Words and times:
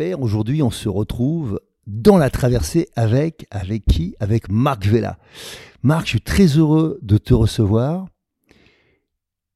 Aujourd'hui, 0.00 0.62
on 0.62 0.70
se 0.70 0.88
retrouve 0.88 1.60
dans 1.86 2.16
la 2.16 2.30
traversée 2.30 2.88
avec, 2.96 3.46
avec 3.50 3.84
qui? 3.84 4.14
Avec 4.18 4.48
Marc 4.48 4.86
Vella. 4.86 5.18
Marc, 5.82 6.06
je 6.06 6.10
suis 6.10 6.20
très 6.22 6.46
heureux 6.46 6.98
de 7.02 7.18
te 7.18 7.34
recevoir. 7.34 8.08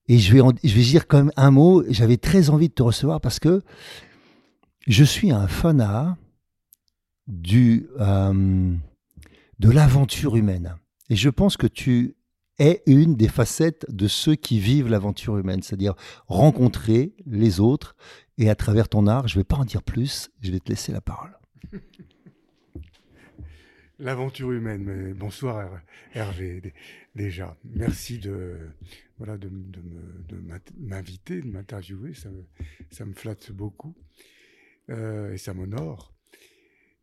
Et 0.07 0.19
je 0.19 0.35
vais, 0.35 0.43
je 0.63 0.75
vais 0.75 0.83
dire 0.83 1.07
quand 1.07 1.17
même 1.17 1.33
un 1.37 1.51
mot. 1.51 1.83
J'avais 1.89 2.19
très 2.19 2.51
envie 2.51 2.69
de 2.69 2.75
te 2.75 2.83
recevoir 2.83 3.23
parce 3.23 3.39
que 3.39 3.63
je 4.87 5.05
suis 5.05 5.31
un 5.31 5.49
fanat 5.49 6.19
du, 7.27 7.89
euh, 8.01 8.75
de 9.59 9.71
l'aventure 9.71 10.37
humaine. 10.37 10.77
Et 11.09 11.17
je 11.17 11.31
pense 11.31 11.57
que 11.57 11.67
tu 11.67 12.17
es 12.59 12.83
une 12.87 13.17
des 13.17 13.29
facettes 13.29 13.87
de 13.89 14.07
ceux 14.09 14.35
qui 14.35 14.59
vivent 14.61 14.89
l'aventure 14.89 15.39
humaine, 15.39 15.63
c'est-à-dire 15.63 15.95
rencontrer 16.27 17.15
les 17.27 17.61
autres, 17.61 17.97
et 18.39 18.51
à 18.51 18.55
travers 18.55 18.89
ton 18.89 19.07
art, 19.07 19.29
je 19.29 19.37
ne 19.37 19.41
vais 19.41 19.45
pas 19.45 19.57
en 19.57 19.65
dire 19.65 19.83
plus, 19.83 20.31
je 20.43 20.51
vais 20.51 20.61
te 20.61 20.69
laisser 20.71 20.93
la 20.93 21.01
parole. 21.01 21.37
L'aventure 24.01 24.51
humaine, 24.51 25.15
bonsoir 25.15 25.81
Hervé, 26.15 26.75
déjà. 27.15 27.57
Merci 27.65 28.19
de, 28.19 28.59
m'inviter, 30.79 31.41
de 31.41 31.47
m'interviewer, 31.47 32.13
ça 32.13 32.29
me, 32.29 32.45
ça 32.91 33.05
me 33.05 33.15
flatte 33.15 33.53
beaucoup 33.53 33.95
euh, 34.91 35.33
et 35.33 35.39
ça 35.39 35.55
m'honore. 35.55 36.13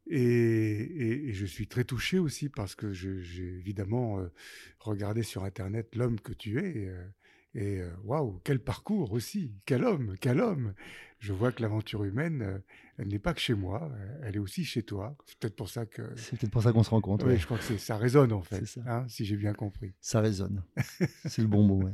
Et, 0.08 1.32
je 1.32 1.46
suis 1.46 1.68
très 1.68 1.86
touché 1.86 2.20
aussi 2.20 2.50
parce 2.50 2.76
que 2.76 2.92
j'ai 2.92 3.58
évidemment 3.58 4.20
euh, 4.20 4.32
regardé 4.80 5.24
sur 5.24 5.46
Internet 5.46 5.96
l'homme 5.96 6.20
que 6.20 6.34
tu 6.34 6.60
es. 6.60 6.88
Euh, 6.88 7.08
et 7.54 7.82
waouh, 8.04 8.40
quel 8.44 8.60
parcours 8.60 9.12
aussi, 9.12 9.54
quel 9.66 9.84
homme, 9.84 10.16
quel 10.20 10.40
homme 10.40 10.74
je 11.22 11.34
vois 11.34 11.52
que 11.52 11.62
l'aventure 11.62 12.04
humaine, 12.04 12.42
euh, 12.42 12.58
elle 12.98 13.08
n'est 13.10 13.20
pas 13.20 13.34
que 13.34 13.40
chez 13.40 13.54
moi, 13.54 13.90
euh, 13.94 14.22
elle 14.24 14.36
est 14.36 14.40
aussi 14.40 14.66
chez 14.66 14.82
toi. 14.82 15.16
C'est 15.28 15.38
peut-être 15.38 15.56
pour 15.56 15.70
ça 15.70 15.86
que. 15.86 16.02
C'est 16.16 16.38
peut-être 16.38 16.52
pour 16.52 16.64
ça 16.64 16.74
qu'on 16.74 16.84
se 16.84 16.90
rencontre. 16.90 17.28
Oui, 17.28 17.38
je 17.38 17.46
crois 17.46 17.60
que 17.60 17.78
ça 17.78 17.96
résonne 17.96 18.34
en 18.34 18.42
fait, 18.42 18.64
hein, 18.88 19.06
si 19.08 19.24
j'ai 19.24 19.38
bien 19.38 19.54
compris. 19.54 19.94
Ça 20.02 20.20
résonne. 20.20 20.64
C'est 21.26 21.44
le 21.44 21.48
bon 21.48 21.64
mot, 21.64 21.84
ouais. 21.84 21.94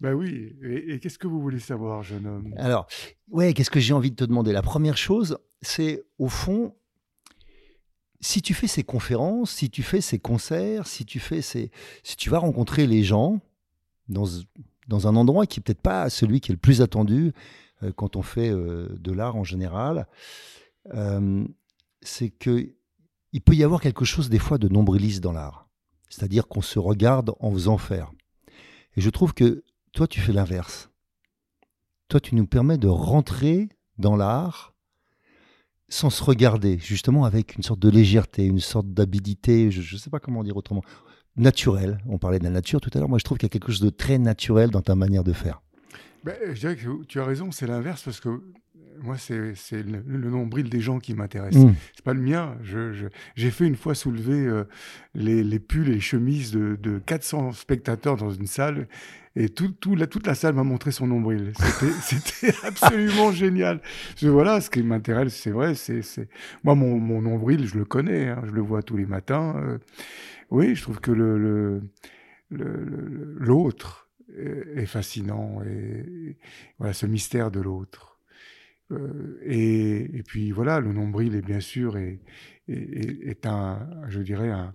Ben 0.00 0.14
oui. 0.14 0.56
Et, 0.62 1.00
qu'est-ce 1.00 1.18
que 1.18 1.26
vous 1.26 1.40
voulez 1.40 1.58
savoir, 1.58 2.02
jeune 2.02 2.26
homme? 2.26 2.54
Alors, 2.56 2.86
ouais, 3.28 3.52
qu'est-ce 3.52 3.70
que 3.70 3.80
j'ai 3.80 3.92
envie 3.92 4.10
de 4.10 4.16
te 4.16 4.24
demander? 4.24 4.52
La 4.52 4.62
première 4.62 4.96
chose, 4.96 5.38
c'est 5.60 6.02
au 6.18 6.28
fond, 6.28 6.74
si 8.20 8.40
tu 8.40 8.54
fais 8.54 8.68
ces 8.68 8.84
conférences, 8.84 9.50
si 9.50 9.70
tu 9.70 9.82
fais 9.82 10.00
ces 10.00 10.18
concerts, 10.18 10.86
si 10.86 11.04
tu 11.04 11.18
fais 11.18 11.42
ces, 11.42 11.72
si 12.04 12.16
tu 12.16 12.30
vas 12.30 12.38
rencontrer 12.38 12.86
les 12.86 13.02
gens 13.02 13.40
dans 14.08 15.06
un 15.06 15.16
endroit 15.16 15.46
qui 15.46 15.60
est 15.60 15.62
peut-être 15.62 15.82
pas 15.82 16.08
celui 16.10 16.40
qui 16.40 16.50
est 16.50 16.54
le 16.54 16.60
plus 16.60 16.82
attendu, 16.82 17.32
euh, 17.82 17.92
quand 17.92 18.16
on 18.16 18.22
fait 18.22 18.50
euh, 18.50 18.88
de 18.98 19.12
l'art 19.12 19.36
en 19.36 19.44
général, 19.44 20.06
euh, 20.94 21.44
c'est 22.02 22.30
que 22.30 22.74
il 23.32 23.42
peut 23.42 23.54
y 23.54 23.62
avoir 23.62 23.80
quelque 23.80 24.04
chose 24.04 24.30
des 24.30 24.38
fois 24.38 24.58
de 24.58 24.68
nombriliste 24.68 25.22
dans 25.22 25.32
l'art. 25.32 25.68
C'est-à-dire 26.08 26.48
qu'on 26.48 26.62
se 26.62 26.78
regarde 26.78 27.34
en 27.40 27.52
faisant 27.52 27.76
faire. 27.76 28.10
Et 28.96 29.02
je 29.02 29.10
trouve 29.10 29.34
que 29.34 29.64
toi, 29.92 30.06
tu 30.06 30.20
fais 30.20 30.32
l'inverse. 30.32 30.88
Toi, 32.08 32.20
tu 32.20 32.34
nous 32.34 32.46
permets 32.46 32.78
de 32.78 32.88
rentrer 32.88 33.68
dans 33.98 34.16
l'art 34.16 34.74
sans 35.90 36.10
se 36.10 36.22
regarder, 36.22 36.78
justement 36.78 37.24
avec 37.24 37.56
une 37.56 37.62
sorte 37.62 37.80
de 37.80 37.88
légèreté, 37.88 38.44
une 38.44 38.60
sorte 38.60 38.88
d'habilité, 38.88 39.70
je 39.70 39.94
ne 39.94 39.98
sais 39.98 40.10
pas 40.10 40.20
comment 40.20 40.42
dire 40.42 40.56
autrement, 40.56 40.82
naturelle. 41.38 41.98
On 42.08 42.18
parlait 42.18 42.38
de 42.38 42.44
la 42.44 42.50
nature 42.50 42.80
tout 42.80 42.90
à 42.94 42.98
l'heure. 42.98 43.08
Moi, 43.08 43.18
je 43.18 43.24
trouve 43.24 43.38
qu'il 43.38 43.46
y 43.46 43.50
a 43.50 43.52
quelque 43.52 43.70
chose 43.70 43.80
de 43.80 43.90
très 43.90 44.18
naturel 44.18 44.70
dans 44.70 44.82
ta 44.82 44.94
manière 44.94 45.24
de 45.24 45.32
faire. 45.32 45.62
Ben, 46.24 46.34
je 46.52 46.60
dirais 46.60 46.76
que 46.76 47.04
tu 47.04 47.20
as 47.20 47.24
raison, 47.24 47.50
c'est 47.52 47.66
l'inverse 47.66 48.02
parce 48.02 48.20
que 48.20 48.42
moi, 49.02 49.16
c'est 49.16 49.54
le, 49.82 50.30
nombril 50.30 50.68
des 50.68 50.80
gens 50.80 50.98
qui 50.98 51.14
m'intéressent. 51.14 51.62
Ce 51.62 51.66
mm. 51.68 51.74
C'est 51.94 52.04
pas 52.04 52.14
le 52.14 52.20
mien. 52.20 52.56
J'ai 53.36 53.50
fait 53.50 53.66
une 53.66 53.76
fois 53.76 53.94
soulever 53.94 54.46
euh, 54.46 54.64
les, 55.14 55.44
les, 55.44 55.58
pulls 55.58 55.88
et 55.88 55.94
les 55.94 56.00
chemises 56.00 56.50
de, 56.50 56.76
de, 56.80 56.98
400 56.98 57.52
spectateurs 57.52 58.16
dans 58.16 58.30
une 58.30 58.46
salle 58.46 58.88
et 59.36 59.48
tout, 59.48 59.68
tout 59.68 59.94
la, 59.94 60.08
toute 60.08 60.26
la 60.26 60.34
salle 60.34 60.54
m'a 60.54 60.64
montré 60.64 60.90
son 60.90 61.06
nombril. 61.06 61.52
C'était 62.02 62.52
absolument 62.64 63.30
génial. 63.30 63.80
Je, 64.16 64.28
voilà, 64.28 64.60
ce 64.60 64.68
qui 64.68 64.82
m'intéresse, 64.82 65.34
c'est 65.34 65.50
vrai. 65.50 65.74
c'est 65.76 66.02
Moi, 66.64 66.74
mon, 66.74 66.98
mon, 66.98 67.22
nombril, 67.22 67.66
je 67.66 67.78
le 67.78 67.84
connais. 67.84 68.28
Hein, 68.28 68.42
je 68.46 68.50
le 68.50 68.60
vois 68.60 68.82
tous 68.82 68.96
les 68.96 69.06
matins. 69.06 69.54
Euh. 69.56 69.78
Oui, 70.50 70.74
je 70.74 70.82
trouve 70.82 71.00
que 71.00 71.12
le 71.12 71.82
l'autre 72.50 74.08
est 74.76 74.86
fascinant 74.86 75.62
et, 75.62 76.38
voilà 76.78 76.92
ce 76.92 77.06
mystère 77.06 77.50
de 77.50 77.60
l'autre. 77.60 78.18
Euh, 78.90 79.38
et, 79.44 80.22
puis 80.26 80.50
voilà, 80.50 80.80
le 80.80 80.92
nombril 80.92 81.34
est 81.34 81.42
bien 81.42 81.60
sûr 81.60 81.98
est, 81.98 82.20
est, 82.68 83.46
un, 83.46 83.86
je 84.08 84.20
dirais 84.20 84.50
un, 84.50 84.74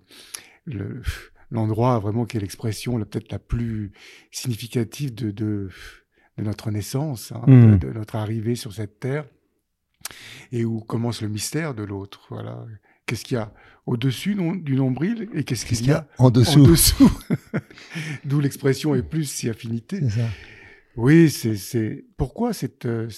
l'endroit 1.50 1.98
vraiment 1.98 2.24
qui 2.24 2.36
est 2.36 2.40
l'expression 2.40 2.98
peut-être 3.00 3.32
la 3.32 3.38
plus 3.38 3.92
significative 4.30 5.14
de, 5.14 5.30
de, 5.30 5.68
notre 6.38 6.70
naissance, 6.70 7.32
hein, 7.32 7.44
mmh. 7.46 7.78
de, 7.78 7.92
notre 7.92 8.16
arrivée 8.16 8.54
sur 8.54 8.72
cette 8.72 9.00
terre, 9.00 9.26
et 10.52 10.64
où 10.64 10.80
commence 10.80 11.22
le 11.22 11.28
mystère 11.28 11.74
de 11.74 11.82
l'autre. 11.82 12.26
Voilà, 12.30 12.64
qu'est-ce 13.06 13.24
qu'il 13.24 13.36
y 13.36 13.40
a 13.40 13.52
au-dessus 13.86 14.34
du 14.34 14.76
nombril 14.76 15.28
et 15.34 15.44
qu'est-ce 15.44 15.66
qu'il 15.66 15.86
y, 15.86 15.90
a 15.90 16.06
en 16.18 16.30
dessous, 16.30 16.64
D'où 18.24 18.40
l'expression 18.40 18.94
est 18.94 19.02
plus 19.02 19.24
si 19.24 19.48
affinité. 19.50 20.00
Oui, 20.96 21.30
c'est 21.30 22.04
pourquoi 22.16 22.52
cette, 22.52 22.86
euh, 22.86 23.08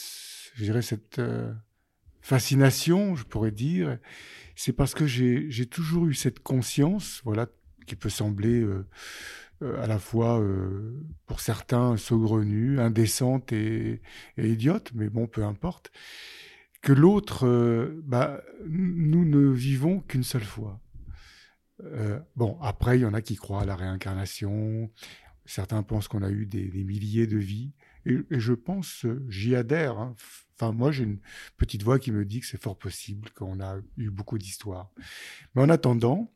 je 0.54 0.64
dirais 0.64 0.82
cette 0.82 1.18
euh, 1.18 1.52
fascination, 2.20 3.14
je 3.14 3.24
pourrais 3.24 3.52
dire, 3.52 3.98
c'est 4.56 4.72
parce 4.72 4.94
que 4.94 5.06
j'ai 5.06 5.66
toujours 5.66 6.06
eu 6.06 6.14
cette 6.14 6.40
conscience, 6.40 7.20
voilà, 7.24 7.46
qui 7.86 7.94
peut 7.94 8.08
sembler 8.08 8.62
euh, 8.62 8.86
à 9.80 9.86
la 9.86 9.98
fois 9.98 10.42
pour 11.26 11.40
certains 11.40 11.96
saugrenue, 11.96 12.80
indécente 12.80 13.52
et, 13.52 14.00
et 14.36 14.48
idiote, 14.48 14.90
mais 14.94 15.08
bon, 15.08 15.26
peu 15.26 15.44
importe 15.44 15.92
que 16.86 16.92
l'autre, 16.92 17.48
euh, 17.48 18.00
bah, 18.04 18.44
nous 18.64 19.24
ne 19.24 19.50
vivons 19.50 20.02
qu'une 20.02 20.22
seule 20.22 20.44
fois. 20.44 20.80
Euh, 21.82 22.20
bon, 22.36 22.56
après, 22.62 22.96
il 22.96 23.02
y 23.02 23.04
en 23.04 23.12
a 23.12 23.22
qui 23.22 23.34
croient 23.34 23.62
à 23.62 23.64
la 23.64 23.74
réincarnation. 23.74 24.88
Certains 25.46 25.82
pensent 25.82 26.06
qu'on 26.06 26.22
a 26.22 26.30
eu 26.30 26.46
des, 26.46 26.70
milliers 26.84 27.26
de 27.26 27.38
vies. 27.38 27.72
Et, 28.04 28.20
je 28.30 28.52
pense, 28.52 29.04
j'y 29.28 29.56
adhère. 29.56 29.98
Hein. 29.98 30.14
Enfin, 30.54 30.70
moi, 30.70 30.92
j'ai 30.92 31.02
une 31.02 31.18
petite 31.56 31.82
voix 31.82 31.98
qui 31.98 32.12
me 32.12 32.24
dit 32.24 32.38
que 32.38 32.46
c'est 32.46 32.62
fort 32.62 32.78
possible, 32.78 33.30
qu'on 33.30 33.58
a 33.58 33.80
eu 33.96 34.10
beaucoup 34.10 34.38
d'histoires. 34.38 34.92
Mais 35.56 35.62
en 35.62 35.68
attendant, 35.68 36.32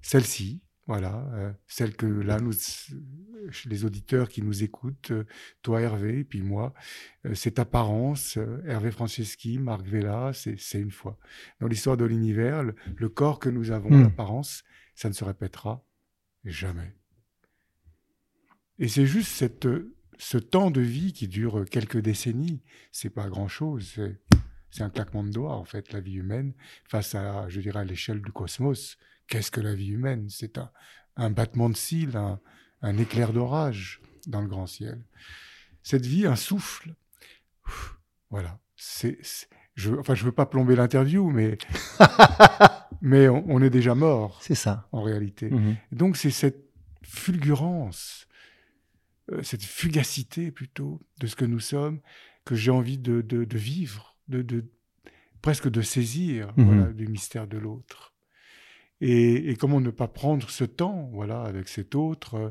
celle-ci, 0.00 0.62
voilà, 0.86 1.28
euh, 1.34 1.52
celle 1.68 1.94
que 1.94 2.06
là, 2.06 2.40
nous, 2.40 2.52
les 3.66 3.84
auditeurs 3.84 4.28
qui 4.28 4.42
nous 4.42 4.64
écoutent, 4.64 5.12
euh, 5.12 5.24
toi 5.62 5.80
Hervé, 5.80 6.20
et 6.20 6.24
puis 6.24 6.42
moi, 6.42 6.74
euh, 7.24 7.34
cette 7.34 7.60
apparence, 7.60 8.36
Hervé 8.66 8.90
Franceschi, 8.90 9.58
Marc 9.58 9.86
Vella, 9.86 10.32
c'est 10.34 10.80
une 10.80 10.90
fois. 10.90 11.18
Dans 11.60 11.68
l'histoire 11.68 11.96
de 11.96 12.04
l'univers, 12.04 12.64
le, 12.64 13.08
corps 13.08 13.38
que 13.38 13.48
nous 13.48 13.70
avons, 13.70 13.90
hmm. 13.90 14.02
l'apparence, 14.02 14.64
ça 14.96 15.08
ne 15.08 15.14
se 15.14 15.24
répétera 15.24 15.84
jamais. 16.44 16.92
Et 18.80 18.88
c'est 18.88 19.06
juste 19.06 19.30
cette, 19.30 19.68
ce 20.18 20.38
temps 20.38 20.72
de 20.72 20.80
vie 20.80 21.12
qui 21.12 21.28
dure 21.28 21.64
quelques 21.70 21.98
décennies, 21.98 22.60
c'est 22.90 23.10
pas 23.10 23.28
grand-chose, 23.28 24.00
C'est 24.70 24.82
un 24.82 24.90
claquement 24.90 25.22
de 25.22 25.30
doigts, 25.30 25.54
en 25.54 25.64
fait, 25.64 25.92
la 25.92 26.00
vie 26.00 26.14
humaine, 26.14 26.54
face 26.88 27.14
à, 27.14 27.48
je 27.48 27.60
dirais, 27.60 27.80
à 27.80 27.84
l'échelle 27.84 28.20
du 28.20 28.32
cosmos. 28.32 28.98
Qu'est-ce 29.32 29.50
que 29.50 29.62
la 29.62 29.74
vie 29.74 29.88
humaine? 29.88 30.26
C'est 30.28 30.58
un, 30.58 30.70
un, 31.16 31.30
battement 31.30 31.70
de 31.70 31.74
cils, 31.74 32.18
un, 32.18 32.38
un 32.82 32.98
éclair 32.98 33.32
d'orage 33.32 34.02
dans 34.26 34.42
le 34.42 34.46
grand 34.46 34.66
ciel. 34.66 35.02
Cette 35.82 36.04
vie, 36.04 36.26
un 36.26 36.36
souffle. 36.36 36.94
Voilà. 38.28 38.60
C'est, 38.76 39.18
je, 39.74 39.94
enfin, 39.94 40.14
je 40.14 40.26
veux 40.26 40.32
pas 40.32 40.44
plomber 40.44 40.76
l'interview, 40.76 41.30
mais, 41.30 41.56
mais 43.00 43.26
on, 43.30 43.62
est 43.62 43.70
déjà 43.70 43.94
mort. 43.94 44.38
C'est 44.42 44.54
ça. 44.54 44.86
En 44.92 45.00
réalité. 45.00 45.48
Mhm. 45.48 45.76
Donc, 45.92 46.18
c'est 46.18 46.30
cette 46.30 46.66
fulgurance, 47.02 48.28
euh, 49.30 49.42
cette 49.42 49.64
fugacité 49.64 50.50
plutôt 50.50 51.00
de 51.20 51.26
ce 51.26 51.36
que 51.36 51.46
nous 51.46 51.60
sommes, 51.60 52.02
que 52.44 52.54
j'ai 52.54 52.70
envie 52.70 52.98
de, 52.98 53.22
de, 53.22 53.56
vivre, 53.56 54.18
de, 54.28 54.42
de, 54.42 54.70
presque 55.40 55.70
de 55.70 55.80
saisir 55.80 56.52
mhm. 56.58 56.92
du 56.92 57.08
mystère 57.08 57.46
de 57.46 57.56
l'autre. 57.56 58.11
Et, 59.04 59.50
et, 59.50 59.56
comment 59.56 59.80
ne 59.80 59.90
pas 59.90 60.06
prendre 60.06 60.48
ce 60.48 60.62
temps, 60.62 61.10
voilà, 61.12 61.42
avec 61.42 61.66
cet 61.68 61.96
autre, 61.96 62.34
euh, 62.36 62.50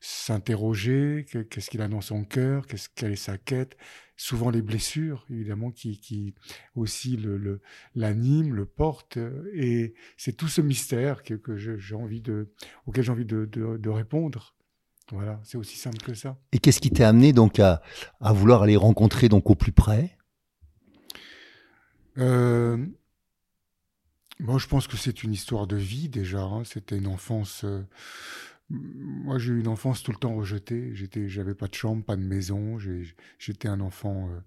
s'interroger, 0.00 1.26
qu'est-ce 1.50 1.68
qu'il 1.68 1.82
a 1.82 1.88
dans 1.88 2.00
son 2.00 2.22
cœur, 2.22 2.66
quelle 2.94 3.12
est 3.12 3.16
sa 3.16 3.36
quête, 3.36 3.76
souvent 4.16 4.50
les 4.50 4.62
blessures, 4.62 5.26
évidemment, 5.28 5.72
qui, 5.72 5.98
qui 5.98 6.36
aussi 6.76 7.16
le 7.16 7.60
l'animent, 7.96 8.54
le, 8.54 8.64
portent, 8.64 9.18
et 9.52 9.94
c'est 10.16 10.36
tout 10.36 10.46
ce 10.46 10.60
mystère 10.60 11.24
que, 11.24 11.34
que 11.34 11.56
j'ai 11.56 11.94
envie 11.96 12.20
de, 12.20 12.52
auquel 12.86 13.02
j'ai 13.02 13.12
envie 13.12 13.26
de, 13.26 13.44
de, 13.46 13.76
de 13.76 13.90
répondre. 13.90 14.54
Voilà, 15.10 15.40
c'est 15.42 15.58
aussi 15.58 15.76
simple 15.76 15.98
que 15.98 16.14
ça. 16.14 16.38
Et 16.52 16.60
qu'est-ce 16.60 16.80
qui 16.80 16.90
t'a 16.90 17.08
amené 17.08 17.32
donc 17.32 17.58
à, 17.58 17.82
à, 18.20 18.32
vouloir 18.32 18.62
aller 18.62 18.76
rencontrer 18.76 19.28
donc 19.28 19.50
au 19.50 19.56
plus 19.56 19.72
près? 19.72 20.16
Euh, 22.18 22.86
moi, 24.40 24.58
je 24.58 24.66
pense 24.66 24.86
que 24.86 24.96
c'est 24.96 25.22
une 25.22 25.32
histoire 25.32 25.66
de 25.66 25.76
vie 25.76 26.08
déjà. 26.08 26.42
Hein. 26.42 26.62
C'était 26.64 26.96
une 26.96 27.08
enfance. 27.08 27.64
Euh, 27.64 27.82
moi, 28.70 29.38
j'ai 29.38 29.52
eu 29.52 29.60
une 29.60 29.68
enfance 29.68 30.02
tout 30.02 30.12
le 30.12 30.18
temps 30.18 30.34
rejetée. 30.34 30.94
J'étais, 30.94 31.28
j'avais 31.28 31.54
pas 31.54 31.66
de 31.66 31.74
chambre, 31.74 32.04
pas 32.04 32.16
de 32.16 32.22
maison. 32.22 32.78
J'étais 33.38 33.68
un 33.68 33.80
enfant, 33.80 34.28
euh, 34.30 34.38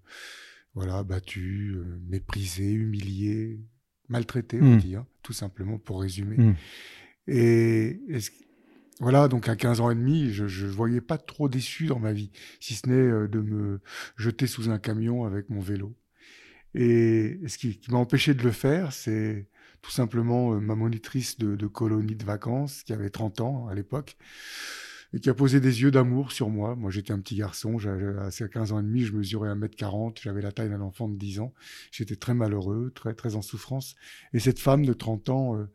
voilà, 0.74 1.02
battu, 1.02 1.74
euh, 1.76 1.98
méprisé, 2.08 2.72
humilié, 2.72 3.60
maltraité, 4.08 4.60
on 4.62 4.76
mmh. 4.76 4.78
dit, 4.78 4.96
hein, 4.96 5.06
tout 5.22 5.34
simplement 5.34 5.78
pour 5.78 6.00
résumer. 6.00 6.36
Mmh. 6.38 6.54
Et, 7.28 8.00
voilà, 9.00 9.28
donc 9.28 9.48
à 9.48 9.56
15 9.56 9.80
ans 9.80 9.90
et 9.90 9.94
demi, 9.94 10.32
je 10.32 10.44
ne 10.44 10.70
voyais 10.70 11.00
pas 11.00 11.18
trop 11.18 11.48
déçu 11.48 11.86
dans 11.86 11.98
ma 11.98 12.12
vie, 12.12 12.30
si 12.60 12.74
ce 12.74 12.88
n'est 12.88 13.28
de 13.28 13.40
me 13.40 13.80
jeter 14.16 14.46
sous 14.46 14.70
un 14.70 14.78
camion 14.78 15.24
avec 15.24 15.50
mon 15.50 15.60
vélo. 15.60 15.96
Et 16.74 17.40
ce 17.46 17.58
qui 17.58 17.80
m'a 17.90 17.98
empêché 17.98 18.34
de 18.34 18.42
le 18.42 18.52
faire, 18.52 18.92
c'est 18.92 19.48
tout 19.82 19.90
simplement 19.90 20.54
euh, 20.54 20.60
ma 20.60 20.74
monitrice 20.74 21.38
de, 21.38 21.66
colonie 21.66 22.16
de 22.16 22.24
vacances, 22.24 22.82
qui 22.84 22.92
avait 22.92 23.10
30 23.10 23.40
ans 23.40 23.68
à 23.68 23.74
l'époque, 23.74 24.16
et 25.12 25.20
qui 25.20 25.28
a 25.28 25.34
posé 25.34 25.60
des 25.60 25.82
yeux 25.82 25.90
d'amour 25.90 26.32
sur 26.32 26.48
moi. 26.48 26.74
Moi, 26.74 26.90
j'étais 26.90 27.12
un 27.12 27.18
petit 27.18 27.36
garçon, 27.36 27.78
j'avais 27.78 28.18
à 28.18 28.30
15 28.30 28.72
ans 28.72 28.80
et 28.80 28.82
demi, 28.82 29.04
je 29.04 29.12
mesurais 29.12 29.50
1m40, 29.50 30.18
j'avais 30.22 30.40
la 30.40 30.52
taille 30.52 30.70
d'un 30.70 30.80
enfant 30.80 31.08
de 31.08 31.16
10 31.16 31.40
ans. 31.40 31.52
J'étais 31.90 32.16
très 32.16 32.32
malheureux, 32.32 32.92
très, 32.94 33.12
très 33.12 33.34
en 33.34 33.42
souffrance. 33.42 33.94
Et 34.32 34.38
cette 34.38 34.58
femme 34.58 34.86
de 34.86 34.94
30 34.94 35.28
ans, 35.28 35.56
euh, 35.56 35.70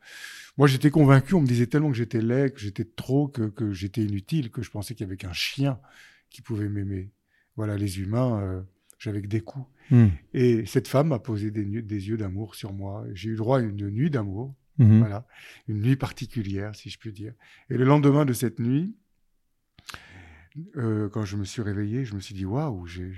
moi, 0.57 0.67
j'étais 0.67 0.89
convaincu, 0.89 1.35
on 1.35 1.41
me 1.41 1.47
disait 1.47 1.67
tellement 1.67 1.91
que 1.91 1.97
j'étais 1.97 2.21
laid, 2.21 2.51
que 2.51 2.59
j'étais 2.59 2.85
trop, 2.85 3.27
que, 3.27 3.43
que 3.43 3.73
j'étais 3.73 4.01
inutile, 4.01 4.49
que 4.49 4.63
je 4.63 4.71
pensais 4.71 4.95
qu'il 4.95 5.05
y 5.05 5.07
avait 5.07 5.17
qu'un 5.17 5.33
chien 5.33 5.79
qui 6.31 6.41
pouvait 6.41 6.69
m'aimer. 6.69 7.11
Voilà, 7.57 7.77
les 7.77 7.99
humains, 7.99 8.41
euh, 8.41 8.61
j'avais 8.97 9.21
que 9.21 9.27
des 9.27 9.41
coups. 9.41 9.67
Hmm. 9.89 10.07
Et 10.33 10.65
cette 10.65 10.87
femme 10.87 11.11
a 11.11 11.19
posé 11.19 11.51
des, 11.51 11.63
des 11.63 12.07
yeux 12.09 12.17
d'amour 12.17 12.55
sur 12.55 12.73
moi. 12.73 13.05
J'ai 13.13 13.29
eu 13.29 13.35
droit 13.35 13.59
à 13.59 13.61
une 13.61 13.89
nuit 13.89 14.09
d'amour, 14.09 14.55
hmm. 14.77 14.99
voilà, 14.99 15.27
une 15.67 15.81
nuit 15.81 15.95
particulière, 15.95 16.75
si 16.75 16.89
je 16.89 16.97
puis 16.97 17.11
dire. 17.11 17.33
Et 17.69 17.77
le 17.77 17.85
lendemain 17.85 18.25
de 18.25 18.33
cette 18.33 18.59
nuit, 18.59 18.95
euh, 20.75 21.09
quand 21.09 21.25
je 21.25 21.37
me 21.37 21.43
suis 21.43 21.61
réveillé, 21.61 22.05
je 22.05 22.15
me 22.15 22.19
suis 22.19 22.35
dit 22.35 22.45
waouh, 22.45 22.85
j'ai 22.87 23.13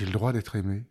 le 0.00 0.12
droit 0.12 0.32
d'être 0.32 0.56
aimé. 0.56 0.84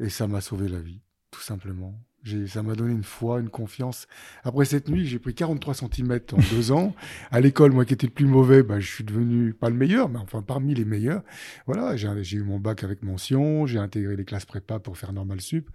Et 0.00 0.08
ça 0.08 0.26
m'a 0.26 0.40
sauvé 0.40 0.68
la 0.68 0.80
vie, 0.80 1.02
tout 1.30 1.40
simplement. 1.40 2.02
Ça 2.46 2.62
m'a 2.62 2.74
donné 2.74 2.92
une 2.92 3.02
foi, 3.02 3.40
une 3.40 3.48
confiance. 3.48 4.06
Après 4.44 4.64
cette 4.64 4.88
nuit, 4.88 5.06
j'ai 5.06 5.18
pris 5.18 5.34
43 5.34 5.74
cm 5.74 6.20
en 6.32 6.38
deux 6.52 6.70
ans. 6.70 6.94
À 7.30 7.40
l'école, 7.40 7.72
moi 7.72 7.84
qui 7.84 7.94
étais 7.94 8.06
le 8.06 8.12
plus 8.12 8.26
mauvais, 8.26 8.62
bah, 8.62 8.78
je 8.78 8.86
suis 8.86 9.02
devenu 9.02 9.52
pas 9.52 9.70
le 9.70 9.76
meilleur, 9.76 10.08
mais 10.08 10.18
enfin 10.18 10.40
parmi 10.40 10.74
les 10.74 10.84
meilleurs. 10.84 11.22
Voilà, 11.66 11.96
j'ai 11.96 12.36
eu 12.36 12.42
mon 12.44 12.60
bac 12.60 12.84
avec 12.84 13.02
mention, 13.02 13.66
j'ai 13.66 13.78
intégré 13.78 14.14
les 14.14 14.24
classes 14.24 14.44
prépa 14.44 14.78
pour 14.78 14.96
faire 14.96 15.12
normal 15.12 15.40
sup 15.40 15.68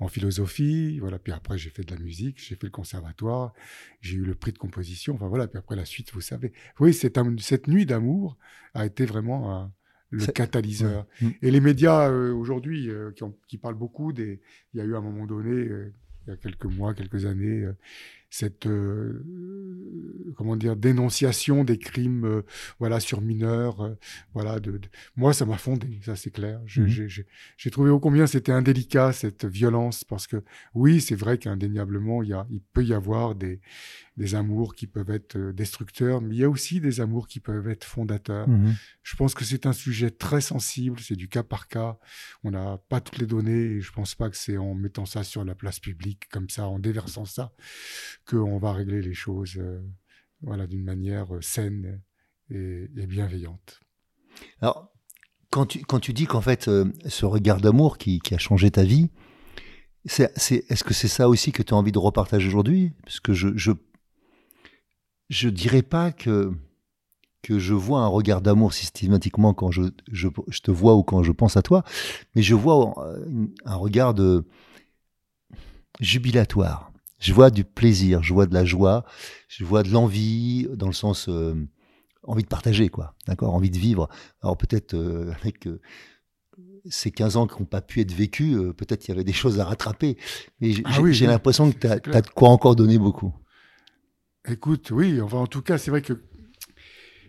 en 0.00 0.08
philosophie. 0.08 0.98
Voilà, 0.98 1.18
puis 1.20 1.32
après 1.32 1.56
j'ai 1.56 1.70
fait 1.70 1.84
de 1.84 1.94
la 1.94 2.00
musique, 2.00 2.42
j'ai 2.42 2.56
fait 2.56 2.66
le 2.66 2.70
conservatoire, 2.70 3.52
j'ai 4.00 4.16
eu 4.16 4.24
le 4.24 4.34
prix 4.34 4.52
de 4.52 4.58
composition. 4.58 5.14
Enfin 5.14 5.28
voilà, 5.28 5.46
puis 5.46 5.58
après 5.58 5.76
la 5.76 5.84
suite, 5.84 6.12
vous 6.12 6.20
savez. 6.20 6.52
Oui, 6.80 6.92
cette, 6.92 7.18
cette 7.38 7.68
nuit 7.68 7.86
d'amour 7.86 8.36
a 8.74 8.86
été 8.86 9.04
vraiment 9.04 9.70
le 10.12 10.26
catalyseur. 10.26 11.06
Mm. 11.20 11.28
Et 11.42 11.50
les 11.50 11.60
médias 11.60 12.08
euh, 12.08 12.32
aujourd'hui 12.32 12.88
euh, 12.88 13.10
qui, 13.12 13.24
qui, 13.48 13.58
parlent 13.58 13.74
beaucoup 13.74 14.12
des, 14.12 14.40
il 14.72 14.78
y 14.78 14.80
a 14.80 14.84
eu 14.84 14.94
à 14.94 14.98
un 14.98 15.00
moment 15.00 15.26
donné, 15.26 15.50
euh, 15.50 15.92
il 16.26 16.30
y 16.30 16.32
a 16.32 16.36
quelques 16.36 16.66
mois, 16.66 16.94
quelques 16.94 17.26
années, 17.26 17.66
cette 18.32 18.66
euh, 18.66 19.22
comment 20.38 20.56
dire 20.56 20.74
dénonciation 20.74 21.64
des 21.64 21.78
crimes 21.78 22.24
euh, 22.24 22.42
voilà 22.78 22.98
sur 22.98 23.20
mineurs 23.20 23.82
euh, 23.82 23.94
voilà 24.32 24.58
de, 24.58 24.80
moi 25.16 25.34
ça 25.34 25.44
m'a 25.44 25.58
fondé 25.58 26.00
ça 26.02 26.16
c'est 26.16 26.30
clair. 26.30 26.58
Mmh 26.76 27.08
j'ai 27.58 27.70
trouvé 27.70 27.90
au 27.90 28.00
combien 28.00 28.26
c'était 28.26 28.52
indélicat 28.52 29.12
cette 29.12 29.44
violence 29.44 30.04
parce 30.04 30.26
que 30.26 30.42
oui 30.74 31.02
c'est 31.02 31.14
vrai 31.14 31.36
qu'indéniablement 31.36 32.22
il 32.22 32.30
y 32.30 32.32
a 32.32 32.46
il 32.50 32.62
peut 32.72 32.82
y 32.82 32.94
avoir 32.94 33.34
des 33.34 33.60
des 34.16 34.34
amours 34.34 34.74
qui 34.74 34.86
peuvent 34.86 35.10
être 35.10 35.38
destructeurs 35.52 36.22
mais 36.22 36.34
il 36.34 36.40
y 36.40 36.44
a 36.44 36.48
aussi 36.48 36.80
des 36.80 37.00
amours 37.02 37.28
qui 37.28 37.38
peuvent 37.38 37.68
être 37.68 37.84
fondateurs. 37.84 38.48
Mmh 38.48 38.72
je 39.02 39.16
pense 39.16 39.34
que 39.34 39.44
c'est 39.44 39.66
un 39.66 39.72
sujet 39.72 40.10
très 40.10 40.40
sensible 40.40 41.00
c'est 41.00 41.16
du 41.16 41.28
cas 41.28 41.42
par 41.42 41.68
cas. 41.68 41.98
On 42.44 42.52
n'a 42.52 42.78
pas 42.88 43.00
toutes 43.00 43.18
les 43.18 43.26
données 43.26 43.76
et 43.76 43.80
je 43.80 43.92
pense 43.92 44.14
pas 44.14 44.30
que 44.30 44.36
c'est 44.36 44.56
en 44.56 44.74
mettant 44.74 45.04
ça 45.04 45.22
sur 45.22 45.44
la 45.44 45.54
place 45.54 45.80
publique 45.80 46.28
comme 46.30 46.48
ça 46.48 46.68
en 46.68 46.78
déversant 46.78 47.26
ça 47.26 47.52
qu'on 48.28 48.58
va 48.58 48.72
régler 48.72 49.02
les 49.02 49.14
choses 49.14 49.56
euh, 49.56 49.80
voilà, 50.42 50.66
d'une 50.66 50.84
manière 50.84 51.34
euh, 51.34 51.40
saine 51.40 52.00
et, 52.50 52.88
bienveillante. 53.06 53.80
Alors, 54.60 54.92
quand 55.50 55.66
tu, 55.66 55.84
quand 55.84 56.00
tu 56.00 56.12
dis 56.12 56.26
qu'en 56.26 56.40
fait, 56.40 56.68
euh, 56.68 56.92
ce 57.06 57.26
regard 57.26 57.60
d'amour 57.60 57.98
qui, 57.98 58.20
qui, 58.20 58.34
a 58.34 58.38
changé 58.38 58.70
ta 58.70 58.84
vie, 58.84 59.10
c'est, 60.04 60.32
est-ce 60.68 60.84
que 60.84 60.94
c'est 60.94 61.08
ça 61.08 61.28
aussi 61.28 61.52
que 61.52 61.62
tu 61.62 61.74
as 61.74 61.76
envie 61.76 61.92
de 61.92 61.98
repartager 61.98 62.48
aujourd'hui? 62.48 62.92
Parce 63.04 63.20
que 63.20 63.32
je, 63.32 63.48
je, 63.56 63.72
je 65.28 65.48
dirais 65.48 65.82
pas 65.82 66.10
que, 66.10 66.52
que 67.42 67.58
je 67.58 67.74
vois 67.74 68.00
un 68.00 68.08
regard 68.08 68.42
d'amour 68.42 68.72
systématiquement 68.72 69.54
quand 69.54 69.70
je, 69.70 69.82
je, 70.10 70.28
je, 70.48 70.60
te 70.60 70.70
vois 70.70 70.96
ou 70.96 71.02
quand 71.04 71.22
je 71.22 71.32
pense 71.32 71.56
à 71.56 71.62
toi, 71.62 71.84
mais 72.34 72.42
je 72.42 72.54
vois 72.54 72.94
un 73.64 73.76
regard 73.76 74.14
de 74.14 74.44
jubilatoire 76.00 76.91
je 77.22 77.32
vois 77.32 77.50
du 77.50 77.64
plaisir, 77.64 78.22
je 78.22 78.34
vois 78.34 78.46
de 78.46 78.54
la 78.54 78.64
joie, 78.64 79.04
je 79.48 79.64
vois 79.64 79.82
de 79.84 79.90
l'envie, 79.90 80.68
dans 80.74 80.88
le 80.88 80.92
sens 80.92 81.28
euh, 81.28 81.54
envie 82.24 82.42
de 82.42 82.48
partager, 82.48 82.88
quoi. 82.88 83.14
D'accord 83.26 83.54
Envie 83.54 83.70
de 83.70 83.78
vivre. 83.78 84.08
Alors 84.42 84.56
peut-être 84.56 84.94
euh, 84.94 85.32
avec 85.40 85.68
euh, 85.68 85.80
ces 86.90 87.12
15 87.12 87.36
ans 87.36 87.46
qui 87.46 87.60
n'ont 87.60 87.66
pas 87.66 87.80
pu 87.80 88.00
être 88.00 88.12
vécus, 88.12 88.56
peut-être 88.76 89.06
il 89.06 89.10
y 89.10 89.12
avait 89.12 89.24
des 89.24 89.32
choses 89.32 89.60
à 89.60 89.64
rattraper. 89.64 90.18
Mais 90.60 90.72
j'ai 90.72 90.82
ah 90.84 91.30
l'impression 91.30 91.70
que 91.70 91.78
tu 91.78 91.86
as, 91.86 91.92
as, 91.92 92.22
de 92.22 92.28
quoi 92.28 92.48
encore 92.48 92.74
donner 92.74 92.98
beaucoup. 92.98 93.32
Écoute, 94.48 94.90
oui, 94.90 95.20
enfin 95.20 95.38
en 95.38 95.46
tout 95.46 95.62
cas, 95.62 95.78
c'est 95.78 95.92
vrai 95.92 96.02
que 96.02 96.20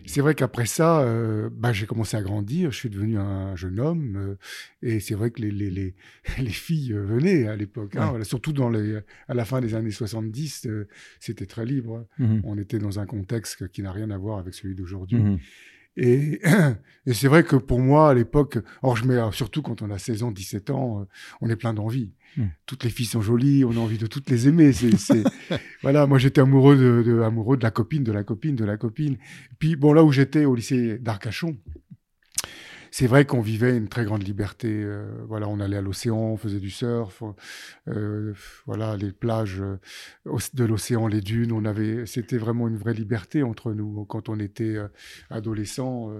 c'est 0.06 0.20
vrai 0.20 0.34
qu'après 0.34 0.66
ça, 0.66 1.00
euh, 1.00 1.48
bah, 1.52 1.72
j'ai 1.72 1.86
commencé 1.86 2.16
à 2.16 2.22
grandir, 2.22 2.70
je 2.70 2.76
suis 2.76 2.90
devenu 2.90 3.18
un 3.18 3.56
jeune 3.56 3.80
homme, 3.80 4.16
euh, 4.16 4.36
et 4.82 5.00
c'est 5.00 5.14
vrai 5.14 5.30
que 5.30 5.40
les, 5.40 5.50
les, 5.50 5.70
les, 5.70 5.94
les 6.38 6.50
filles 6.50 6.92
euh, 6.92 7.04
venaient 7.04 7.46
à 7.46 7.56
l'époque, 7.56 7.96
hein, 7.96 8.22
surtout 8.22 8.52
dans 8.52 8.68
les, 8.68 9.00
à 9.28 9.34
la 9.34 9.44
fin 9.44 9.60
des 9.60 9.74
années 9.74 9.90
70, 9.90 10.68
c'était 11.20 11.46
très 11.46 11.64
libre. 11.64 12.06
Mmh 12.18 12.40
On 12.44 12.58
était 12.58 12.78
dans 12.78 12.98
un 12.98 13.06
contexte 13.06 13.68
qui 13.68 13.82
n'a 13.82 13.92
rien 13.92 14.10
à 14.10 14.18
voir 14.18 14.38
avec 14.38 14.54
celui 14.54 14.74
d'aujourd'hui. 14.74 15.18
Mmh 15.18 15.38
et, 15.96 16.40
et 17.06 17.14
c'est 17.14 17.28
vrai 17.28 17.44
que 17.44 17.56
pour 17.56 17.80
moi, 17.80 18.10
à 18.10 18.14
l'époque, 18.14 18.58
or 18.82 18.96
je 18.96 19.04
mets, 19.04 19.20
surtout 19.32 19.62
quand 19.62 19.82
on 19.82 19.90
a 19.90 19.98
16 19.98 20.22
ans, 20.24 20.30
17 20.30 20.70
ans, 20.70 21.00
euh, 21.00 21.04
on 21.40 21.48
est 21.48 21.56
plein 21.56 21.74
d'envie. 21.74 22.12
Hmm. 22.36 22.46
Toutes 22.66 22.82
les 22.82 22.90
filles 22.90 23.06
sont 23.06 23.20
jolies, 23.20 23.64
on 23.64 23.72
a 23.72 23.78
envie 23.78 23.98
de 23.98 24.06
toutes 24.06 24.28
les 24.28 24.48
aimer. 24.48 24.72
C'est, 24.72 25.22
voilà, 25.82 26.06
moi 26.06 26.18
j'étais 26.18 26.40
amoureux 26.40 26.76
de, 26.76 27.02
de, 27.08 27.20
amoureux 27.20 27.56
de 27.56 27.62
la 27.62 27.70
copine, 27.70 28.02
de 28.02 28.12
la 28.12 28.24
copine, 28.24 28.56
de 28.56 28.64
la 28.64 28.76
copine. 28.76 29.16
Puis 29.58 29.76
bon, 29.76 29.92
là 29.92 30.02
où 30.02 30.10
j'étais 30.10 30.44
au 30.44 30.54
lycée 30.54 30.98
d'Arcachon, 30.98 31.56
c'est 32.96 33.08
vrai 33.08 33.24
qu'on 33.24 33.40
vivait 33.40 33.76
une 33.76 33.88
très 33.88 34.04
grande 34.04 34.22
liberté. 34.22 34.68
Euh, 34.70 35.04
voilà, 35.26 35.48
on 35.48 35.58
allait 35.58 35.78
à 35.78 35.80
l'océan, 35.80 36.16
on 36.16 36.36
faisait 36.36 36.60
du 36.60 36.70
surf, 36.70 37.24
euh, 37.88 38.32
voilà, 38.66 38.96
les 38.96 39.10
plages 39.10 39.60
euh, 39.60 39.80
de 40.54 40.64
l'océan, 40.64 41.08
les 41.08 41.20
dunes. 41.20 41.50
On 41.50 41.64
avait, 41.64 42.06
c'était 42.06 42.38
vraiment 42.38 42.68
une 42.68 42.76
vraie 42.76 42.94
liberté 42.94 43.42
entre 43.42 43.72
nous 43.72 44.04
quand 44.04 44.28
on 44.28 44.38
était 44.38 44.76
adolescent. 45.28 46.12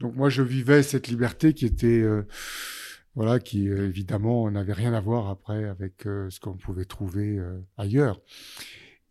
donc 0.00 0.16
moi, 0.16 0.30
je 0.30 0.40
vivais 0.42 0.82
cette 0.82 1.06
liberté 1.06 1.52
qui 1.52 1.66
était 1.66 2.02
voilà, 3.14 3.38
qui 3.38 3.66
évidemment 3.68 4.50
n'avait 4.50 4.72
rien 4.72 4.94
à 4.94 5.02
voir 5.02 5.28
après 5.28 5.64
avec 5.64 6.04
ce 6.04 6.40
qu'on 6.40 6.56
pouvait 6.56 6.86
trouver 6.86 7.38
ailleurs. 7.76 8.22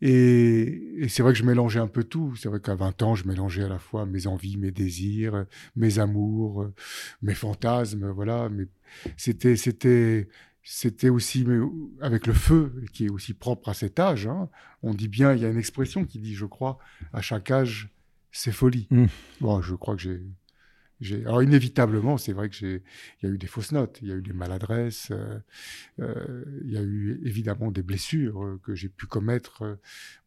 Et, 0.02 1.06
c'est 1.08 1.22
vrai 1.22 1.32
que 1.32 1.38
je 1.38 1.44
mélangeais 1.44 1.80
un 1.80 1.86
peu 1.86 2.04
tout. 2.04 2.34
C'est 2.36 2.48
vrai 2.48 2.60
qu'à 2.60 2.74
20 2.74 3.02
ans, 3.02 3.14
je 3.14 3.26
mélangeais 3.26 3.64
à 3.64 3.68
la 3.68 3.78
fois 3.78 4.06
mes 4.06 4.26
envies, 4.26 4.56
mes 4.56 4.70
désirs, 4.70 5.46
mes 5.76 5.98
amours, 5.98 6.66
mes 7.22 7.34
fantasmes, 7.34 8.10
voilà. 8.10 8.48
Mais 8.48 8.66
c'était, 9.16 9.56
c'était, 9.56 10.28
c'était 10.62 11.08
aussi 11.08 11.46
avec 12.00 12.26
le 12.26 12.32
feu, 12.32 12.82
qui 12.92 13.06
est 13.06 13.10
aussi 13.10 13.34
propre 13.34 13.68
à 13.68 13.74
cet 13.74 13.98
âge. 13.98 14.26
Hein. 14.26 14.48
On 14.82 14.94
dit 14.94 15.08
bien, 15.08 15.32
il 15.32 15.42
y 15.42 15.44
a 15.44 15.48
une 15.48 15.58
expression 15.58 16.04
qui 16.04 16.18
dit, 16.18 16.34
je 16.34 16.46
crois, 16.46 16.78
à 17.12 17.20
chaque 17.20 17.50
âge, 17.50 17.90
c'est 18.32 18.52
folie. 18.52 18.86
Mmh. 18.90 19.06
Bon, 19.40 19.60
je 19.60 19.74
crois 19.74 19.96
que 19.96 20.02
j'ai 20.02 20.22
alors 21.24 21.42
inévitablement, 21.42 22.18
c'est 22.18 22.32
vrai 22.32 22.48
que 22.48 22.54
j'ai, 22.54 22.82
il 23.22 23.28
y 23.28 23.30
a 23.30 23.34
eu 23.34 23.38
des 23.38 23.46
fausses 23.46 23.72
notes, 23.72 23.98
il 24.02 24.08
y 24.08 24.12
a 24.12 24.16
eu 24.16 24.22
des 24.22 24.32
maladresses, 24.32 25.08
euh, 25.10 25.38
euh, 26.00 26.44
il 26.64 26.72
y 26.72 26.76
a 26.76 26.82
eu 26.82 27.20
évidemment 27.24 27.70
des 27.70 27.82
blessures 27.82 28.44
euh, 28.44 28.60
que 28.62 28.74
j'ai 28.74 28.88
pu 28.88 29.06
commettre, 29.06 29.78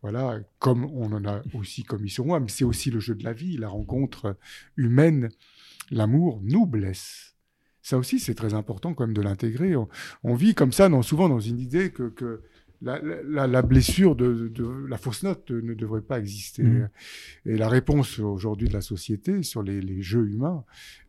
voilà, 0.01 0.39
comme 0.59 0.85
on 0.85 1.11
en 1.11 1.25
a 1.25 1.41
aussi 1.53 1.83
commis 1.83 2.09
sur 2.09 2.25
moi. 2.25 2.39
Mais 2.39 2.49
c'est 2.49 2.63
aussi 2.63 2.89
le 2.89 2.99
jeu 2.99 3.15
de 3.15 3.23
la 3.23 3.33
vie, 3.33 3.57
la 3.57 3.69
rencontre 3.69 4.37
humaine, 4.77 5.29
l'amour 5.91 6.41
nous 6.43 6.65
blesse. 6.65 7.35
Ça 7.81 7.97
aussi, 7.97 8.19
c'est 8.19 8.35
très 8.35 8.53
important 8.53 8.93
quand 8.93 9.05
même 9.05 9.15
de 9.15 9.21
l'intégrer. 9.21 9.75
On, 10.23 10.35
vit 10.35 10.55
comme 10.55 10.71
ça, 10.71 10.89
souvent 11.01 11.27
dans 11.27 11.41
une 11.41 11.59
idée 11.59 11.91
que 11.91 12.41
la, 12.83 13.61
blessure 13.61 14.15
de, 14.15 14.51
la 14.87 14.97
fausse 14.97 15.23
note 15.23 15.49
ne 15.51 15.73
devrait 15.73 16.01
pas 16.01 16.19
exister. 16.19 16.63
Mmh. 16.63 16.89
Et 17.45 17.57
la 17.57 17.69
réponse 17.69 18.19
aujourd'hui 18.19 18.67
de 18.67 18.73
la 18.73 18.81
société 18.81 19.43
sur 19.43 19.63
les, 19.63 20.01
jeux 20.01 20.27
humains, 20.27 20.63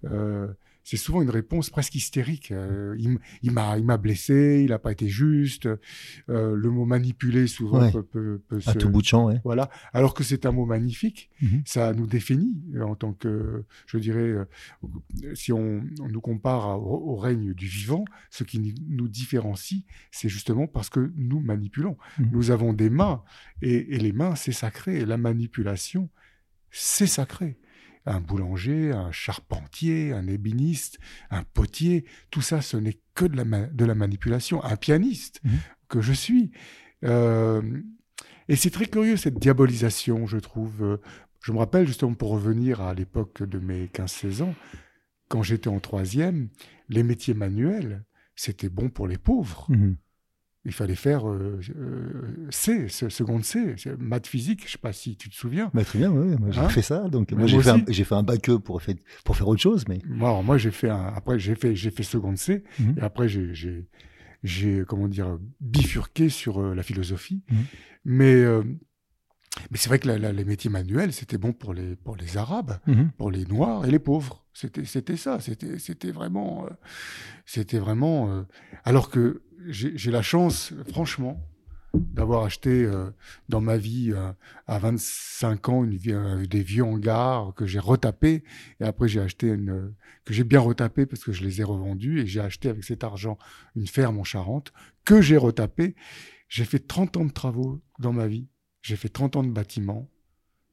euh, 0.04 0.46
c'est 0.84 0.98
souvent 0.98 1.22
une 1.22 1.30
réponse 1.30 1.70
presque 1.70 1.94
hystérique. 1.94 2.52
Euh, 2.52 2.94
il, 2.98 3.50
m'a, 3.50 3.78
il 3.78 3.84
m'a 3.84 3.96
blessé, 3.96 4.60
il 4.62 4.68
n'a 4.68 4.78
pas 4.78 4.92
été 4.92 5.08
juste. 5.08 5.66
Euh, 6.28 6.54
le 6.54 6.70
mot 6.70 6.84
manipulé 6.84 7.46
souvent 7.46 7.90
peut, 7.90 8.02
peut, 8.02 8.60
à 8.66 8.74
tout 8.74 8.90
bout 8.90 9.00
de 9.00 9.06
champ, 9.06 9.30
voilà. 9.44 9.70
Alors 9.94 10.12
que 10.12 10.22
c'est 10.22 10.44
un 10.44 10.52
mot 10.52 10.66
magnifique, 10.66 11.30
mhm. 11.40 11.62
ça 11.64 11.94
nous 11.94 12.06
définit 12.06 12.62
euh, 12.74 12.82
en 12.82 12.94
tant 12.96 13.14
que, 13.14 13.64
je 13.86 13.98
dirais, 13.98 14.34
si 15.34 15.52
on, 15.52 15.82
nous 16.06 16.20
compare 16.20 16.78
au, 16.80 17.16
règne 17.16 17.54
du 17.54 17.66
vivant, 17.66 18.04
ce 18.30 18.44
qui 18.44 18.74
nous 18.88 19.08
différencie, 19.08 19.84
c'est 20.10 20.28
justement 20.28 20.66
parce 20.66 20.90
que 20.90 21.12
nous 21.16 21.40
manipulons. 21.40 21.96
Mhm. 22.18 22.28
Nous 22.32 22.50
avons 22.50 22.74
des 22.74 22.90
mains 22.90 23.22
et, 23.62 23.94
et 23.94 23.98
les 23.98 24.12
mains, 24.12 24.34
c'est 24.34 24.52
sacré. 24.52 25.06
la 25.06 25.16
manipulation, 25.16 26.10
c'est 26.70 27.06
sacré 27.06 27.56
un 28.06 28.20
boulanger, 28.20 28.92
un 28.92 29.12
charpentier, 29.12 30.12
un 30.12 30.26
ébéniste, 30.26 30.99
un 31.30 31.42
potier, 31.42 32.04
tout 32.30 32.42
ça, 32.42 32.61
ce 32.61 32.76
n'est 32.76 32.99
que 33.14 33.25
de 33.25 33.37
la, 33.37 33.44
de 33.66 33.84
la 33.84 33.94
manipulation. 33.94 34.62
Un 34.64 34.76
pianiste 34.76 35.40
mhm. 35.44 35.58
que 35.88 36.00
je 36.00 36.12
suis. 36.12 36.50
Euh, 37.04 37.62
et 38.49 38.56
c'est 38.56 38.70
très 38.70 38.87
curieux 38.87 39.16
cette 39.16 39.38
diabolisation, 39.38 40.26
je 40.26 40.38
trouve. 40.38 41.00
Je 41.40 41.52
me 41.52 41.58
rappelle 41.58 41.87
justement 41.87 42.14
pour 42.14 42.30
revenir 42.30 42.80
à 42.80 42.94
l'époque 42.94 43.42
de 43.42 43.58
mes 43.58 43.87
15-16 43.87 44.42
ans, 44.42 44.54
quand 45.28 45.42
j'étais 45.42 45.68
en 45.68 45.80
troisième, 45.80 46.49
les 46.88 47.02
métiers 47.02 47.34
manuels, 47.34 48.04
c'était 48.37 48.68
bon 48.68 48.90
pour 48.90 49.08
les 49.08 49.18
pauvres. 49.18 49.66
Mhm 49.68 49.96
il 50.66 50.73
fallait 50.73 50.94
faire 50.94 51.28
euh, 51.28 51.61
euh, 51.76 52.47
C, 52.50 52.88
seconde 52.88 53.44
C, 53.44 53.75
maths 53.99 54.26
physique, 54.26 54.61
je 54.61 54.66
ne 54.66 54.71
sais 54.71 54.78
pas 54.78 54.92
si 54.92 55.16
tu 55.16 55.28
te 55.28 55.35
souviens. 55.35 55.71
Bah, 55.75 55.85
très 55.85 55.99
bien, 55.99 56.11
oui, 56.11 56.37
j'ai 56.50 56.61
hein 56.61 56.68
fait 56.71 56.83
ça. 56.83 57.09
Donc, 57.09 57.33
moi, 57.33 57.47
j'ai, 57.47 57.61
fait 57.61 57.71
un, 57.71 57.85
j'ai 57.87 58.04
fait 58.04 58.14
un, 58.14 58.23
bac 58.23 58.49
E 58.49 58.59
pour, 58.59 58.80
pour 59.25 59.37
faire 59.37 59.49
autre 59.49 59.61
chose. 59.61 59.85
Mais... 59.88 60.00
Moi, 60.06 60.42
moi 60.42 60.56
j'ai 60.56 60.71
fait 60.71 60.88
un, 60.88 61.12
après, 61.14 61.38
j'ai 61.38 61.54
fait, 61.54 61.76
j'ai 61.76 61.90
fait 61.90 62.02
seconde 62.02 62.38
C, 62.38 62.64
mhm. 62.78 62.97
et 62.99 63.02
après, 63.02 63.28
j'ai, 63.28 63.87
j'ai, 64.42 64.85
comment 64.88 65.09
dire, 65.09 65.38
bifurqué 65.61 66.30
sur 66.30 66.61
euh, 66.61 66.75
la 66.75 66.83
philosophie. 66.83 67.42
Mhm. 67.50 67.64
Mais, 68.06 68.44
mais 69.71 69.78
c'est 69.78 69.88
vrai 69.88 69.99
que 69.99 70.09
les 70.09 70.44
métiers 70.44 70.71
manuels, 70.71 71.12
c'était 71.12 71.38
bon 71.38 71.52
pour 71.52 71.73
les, 71.75 71.97
pour 71.97 72.16
les 72.16 72.37
Arabes, 72.38 72.78
mhm. 72.87 73.11
pour 73.18 73.30
les 73.30 73.44
Noirs 73.44 73.85
et 73.85 73.90
les 73.90 73.99
pauvres. 73.99 74.47
C'était, 74.52 74.85
c'était 74.85 75.16
ça. 75.16 75.40
C'était, 75.40 75.78
c'était 75.78 76.11
vraiment, 76.11 76.68
c'était 77.44 77.78
vraiment. 77.78 78.44
alors 78.85 79.11
que 79.11 79.42
j'ai 79.66 80.11
la 80.11 80.23
chance, 80.23 80.73
franchement, 80.90 81.40
d'avoir 81.94 82.44
acheté 82.44 82.85
euh, 82.85 83.11
dans 83.49 83.61
ma 83.61 83.76
vie 83.76 84.12
euh, 84.12 84.33
à 84.66 84.78
25 84.78 85.68
ans 85.68 85.87
euh, 85.87 86.47
des 86.47 86.62
vieux 86.62 86.85
hangars 86.85 87.52
que 87.54 87.66
j'ai 87.66 87.78
retapés 87.78 88.42
et 88.80 88.85
après 88.85 89.09
j'ai 89.09 89.21
acheté 89.21 89.49
une 89.49 89.94
que 90.25 90.33
j'ai 90.33 90.44
bien 90.44 90.61
retapé 90.61 91.06
parce 91.06 91.23
que 91.23 91.33
je 91.33 91.44
les 91.44 91.61
ai 91.61 91.64
revendus 91.64 92.21
et 92.21 92.26
j'ai 92.26 92.40
acheté 92.40 92.68
avec 92.68 92.85
cet 92.85 93.04
argent 93.04 93.38
une 93.76 93.87
ferme 93.87 94.18
en 94.18 94.25
Charente 94.25 94.73
que 95.04 95.21
j'ai 95.21 95.37
retapé. 95.37 95.94
J'ai 96.49 96.64
fait 96.64 96.78
30 96.78 97.16
ans 97.16 97.25
de 97.25 97.33
travaux 97.33 97.83
dans 97.99 98.12
ma 98.12 98.26
vie. 98.26 98.49
J'ai 98.83 98.97
fait 98.97 99.09
30 99.09 99.37
ans 99.37 99.42
de 99.42 99.50
bâtiment. 99.50 100.11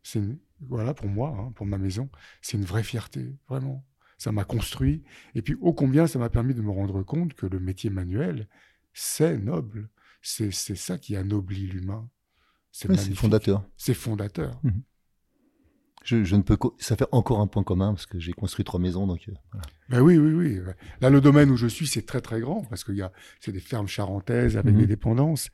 C'est 0.04 0.22
voilà 0.68 0.94
pour 0.94 1.08
moi, 1.08 1.36
hein, 1.38 1.52
pour 1.56 1.66
ma 1.66 1.80
maison, 1.80 2.10
c'est 2.42 2.56
une 2.56 2.66
vraie 2.66 2.84
fierté, 2.84 3.36
vraiment. 3.50 3.84
Ça 4.18 4.32
m'a 4.32 4.44
construit 4.44 5.04
et 5.34 5.42
puis 5.42 5.56
ô 5.62 5.74
combien 5.74 6.06
ça 6.06 6.20
m'a 6.20 6.30
permis 6.30 6.54
de 6.54 6.62
me 6.62 6.70
rendre 6.70 7.02
compte 7.02 7.34
que 7.34 7.48
le 7.48 7.60
métier 7.60 7.90
manuel, 7.90 8.48
c'est 8.94 9.38
noble. 9.38 9.90
C'est 10.22 10.52
ça 10.52 10.98
qui 10.98 11.16
anoblit 11.16 11.68
l'humain. 11.68 12.10
C'est 12.72 13.16
fondateur. 13.16 13.64
C'est 13.76 13.94
fondateur. 13.94 14.60
Mhm. 14.64 14.84
Je, 16.04 16.36
ne 16.36 16.42
peux 16.42 16.58
ça 16.80 16.96
fait 16.96 17.08
encore 17.12 17.42
un 17.42 17.48
point 17.48 17.64
commun 17.64 17.94
parce 17.94 18.08
que 18.08 18.20
j'ai 18.20 18.34
construit 18.34 18.66
trois 18.66 18.80
maisons 18.80 19.06
donc. 19.06 19.30
Euh, 19.30 19.60
ben 19.90 20.02
oui 20.02 20.18
oui 20.18 20.34
oui. 20.34 20.60
Là 21.00 21.12
le 21.12 21.22
domaine 21.22 21.52
où 21.52 21.58
je 21.58 21.68
suis 21.68 21.86
c'est 21.86 22.08
très 22.08 22.22
très 22.22 22.42
grand 22.42 22.64
parce 22.64 22.84
qu'il 22.84 22.96
y 22.96 23.04
a 23.04 23.12
c'est 23.40 23.52
des 23.52 23.60
fermes 23.60 23.88
charentaises 23.88 24.58
avec 24.58 24.76
des 24.76 24.82
mhm. 24.82 24.88
dépendances 24.88 25.50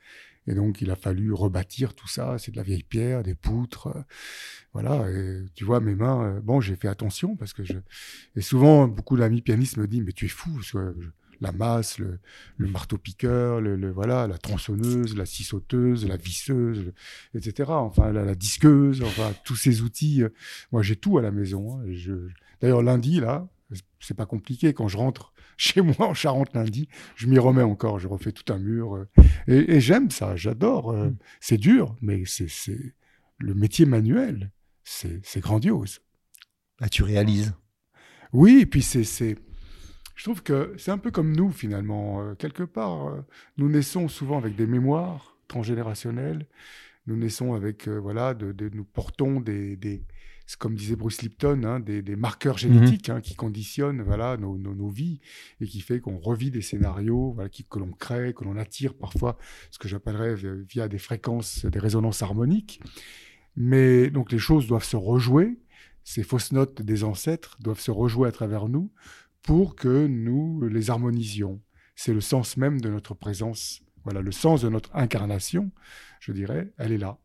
et 0.46 0.54
donc 0.54 0.80
il 0.80 0.90
a 0.90 0.96
fallu 0.96 1.34
rebâtir 1.34 1.94
tout 1.94 2.08
ça. 2.08 2.38
C'est 2.38 2.50
de 2.50 2.56
la 2.56 2.62
vieille 2.62 2.82
pierre, 2.82 3.22
des 3.22 3.34
poutres, 3.34 3.88
euh, 3.88 4.02
voilà. 4.72 5.10
Et 5.10 5.44
tu 5.54 5.64
vois 5.64 5.80
mes 5.80 5.94
mains. 5.94 6.24
Euh, 6.24 6.40
bon 6.40 6.62
j'ai 6.62 6.76
fait 6.76 6.88
attention 6.88 7.36
parce 7.36 7.52
que 7.52 7.62
je 7.62 7.74
et 8.34 8.40
souvent 8.40 8.88
beaucoup 8.88 9.18
d'amis 9.18 9.42
pianistes 9.42 9.76
me 9.76 9.86
disent 9.86 10.04
mais 10.04 10.12
tu 10.12 10.24
es 10.24 10.28
fou 10.28 10.62
la 11.40 11.52
masse, 11.52 11.98
le, 11.98 12.18
marteau-piqueur, 12.58 13.60
le, 13.60 13.90
voilà, 13.90 14.26
la 14.26 14.38
tronçonneuse, 14.38 15.16
la 15.16 15.26
scie 15.26 15.44
sauteuse, 15.44 16.06
la 16.06 16.16
visseuse, 16.16 16.92
etc. 17.34 17.70
Enfin, 17.70 18.12
la, 18.12 18.34
disqueuse, 18.34 19.02
enfin, 19.02 19.32
tous 19.44 19.56
ces 19.56 19.82
outils. 19.82 20.22
Euh, 20.22 20.30
moi, 20.72 20.82
j'ai 20.82 20.96
tout 20.96 21.18
à 21.18 21.22
la 21.22 21.30
maison. 21.30 21.80
Hein, 21.80 21.84
d'ailleurs, 22.60 22.82
lundi, 22.82 23.20
là, 23.20 23.48
c'est 24.00 24.16
pas 24.16 24.26
compliqué. 24.26 24.74
Quand 24.74 24.88
je 24.88 24.96
rentre 24.96 25.32
chez 25.56 25.80
moi 25.80 26.08
en 26.08 26.14
Charente 26.14 26.54
lundi, 26.54 26.88
je 27.16 27.26
m'y 27.26 27.38
remets 27.38 27.62
encore. 27.62 27.98
Je 27.98 28.08
refais 28.08 28.32
tout 28.32 28.52
un 28.52 28.58
mur. 28.58 28.94
Euh, 28.94 29.06
et, 29.46 29.80
j'aime 29.80 30.10
ça, 30.10 30.36
j'adore. 30.36 30.90
Euh, 30.90 31.08
mm. 31.08 31.16
c'est 31.40 31.58
dur, 31.58 31.96
mais 32.00 32.22
c'est 32.26 32.94
le 33.38 33.54
métier 33.54 33.86
manuel. 33.86 34.52
C'est 34.84 35.40
grandiose. 35.40 36.00
Ah, 36.80 36.88
tu 36.88 37.02
réalises. 37.02 37.52
Oui, 38.32 38.60
et 38.62 38.66
puis 38.66 38.82
c'est 38.82 39.36
je 40.18 40.24
trouve 40.24 40.42
que 40.42 40.74
c'est 40.78 40.90
un 40.90 40.98
peu 40.98 41.12
comme 41.12 41.34
nous 41.34 41.52
finalement. 41.52 42.20
Euh, 42.20 42.34
quelque 42.34 42.64
part, 42.64 43.06
euh, 43.06 43.20
nous 43.56 43.68
naissons 43.68 44.08
souvent 44.08 44.36
avec 44.36 44.56
des 44.56 44.66
mémoires 44.66 45.36
transgénérationnelles. 45.46 46.46
Nous 47.06 47.16
naissons 47.16 47.54
avec, 47.54 47.86
euh, 47.86 47.98
voilà, 47.98 48.34
de, 48.34 48.68
nous 48.74 48.84
portons 48.84 49.40
des, 49.40 49.76
des 49.76 50.02
comme 50.58 50.74
disait 50.74 50.96
Bruce 50.96 51.22
Lipton, 51.22 51.62
hein, 51.64 51.78
des, 51.78 52.16
marqueurs 52.16 52.56
génétiques 52.58 53.10
mhm. 53.10 53.16
hein, 53.16 53.20
qui 53.20 53.36
conditionnent 53.36 54.02
voilà, 54.02 54.38
nos, 54.38 54.56
nos, 54.56 54.88
vies 54.88 55.20
et 55.60 55.66
qui 55.66 55.80
fait 55.82 56.00
qu'on 56.00 56.18
revit 56.18 56.50
des 56.50 56.62
scénarios 56.62 57.32
voilà, 57.34 57.50
qui, 57.50 57.64
que 57.64 57.78
l'on 57.78 57.92
crée, 57.92 58.32
que 58.32 58.44
l'on 58.44 58.56
attire 58.56 58.94
parfois, 58.94 59.36
ce 59.70 59.78
que 59.78 59.88
j'appellerais 59.88 60.36
via 60.66 60.88
des 60.88 60.96
fréquences, 60.96 61.66
des 61.66 61.78
résonances 61.78 62.22
harmoniques. 62.22 62.80
Mais 63.56 64.08
donc 64.08 64.32
les 64.32 64.38
choses 64.38 64.66
doivent 64.66 64.84
se 64.84 64.96
rejouer, 64.96 65.58
ces 66.02 66.22
fausses 66.22 66.52
notes 66.52 66.80
des 66.80 67.04
ancêtres 67.04 67.58
doivent 67.60 67.80
se 67.80 67.90
rejouer 67.90 68.26
à 68.26 68.32
travers 68.32 68.70
nous 68.70 68.90
pour 69.42 69.76
que 69.76 70.06
nous 70.06 70.62
les 70.68 70.90
harmonisions. 70.90 71.60
C'est 71.94 72.14
le 72.14 72.20
sens 72.20 72.56
même 72.56 72.80
de 72.80 72.90
notre 72.90 73.14
présence. 73.14 73.82
Voilà, 74.04 74.22
le 74.22 74.32
sens 74.32 74.62
de 74.62 74.68
notre 74.68 74.94
incarnation, 74.94 75.70
je 76.20 76.32
dirais, 76.32 76.72
elle 76.78 76.92
est 76.92 76.98
là. 76.98 77.18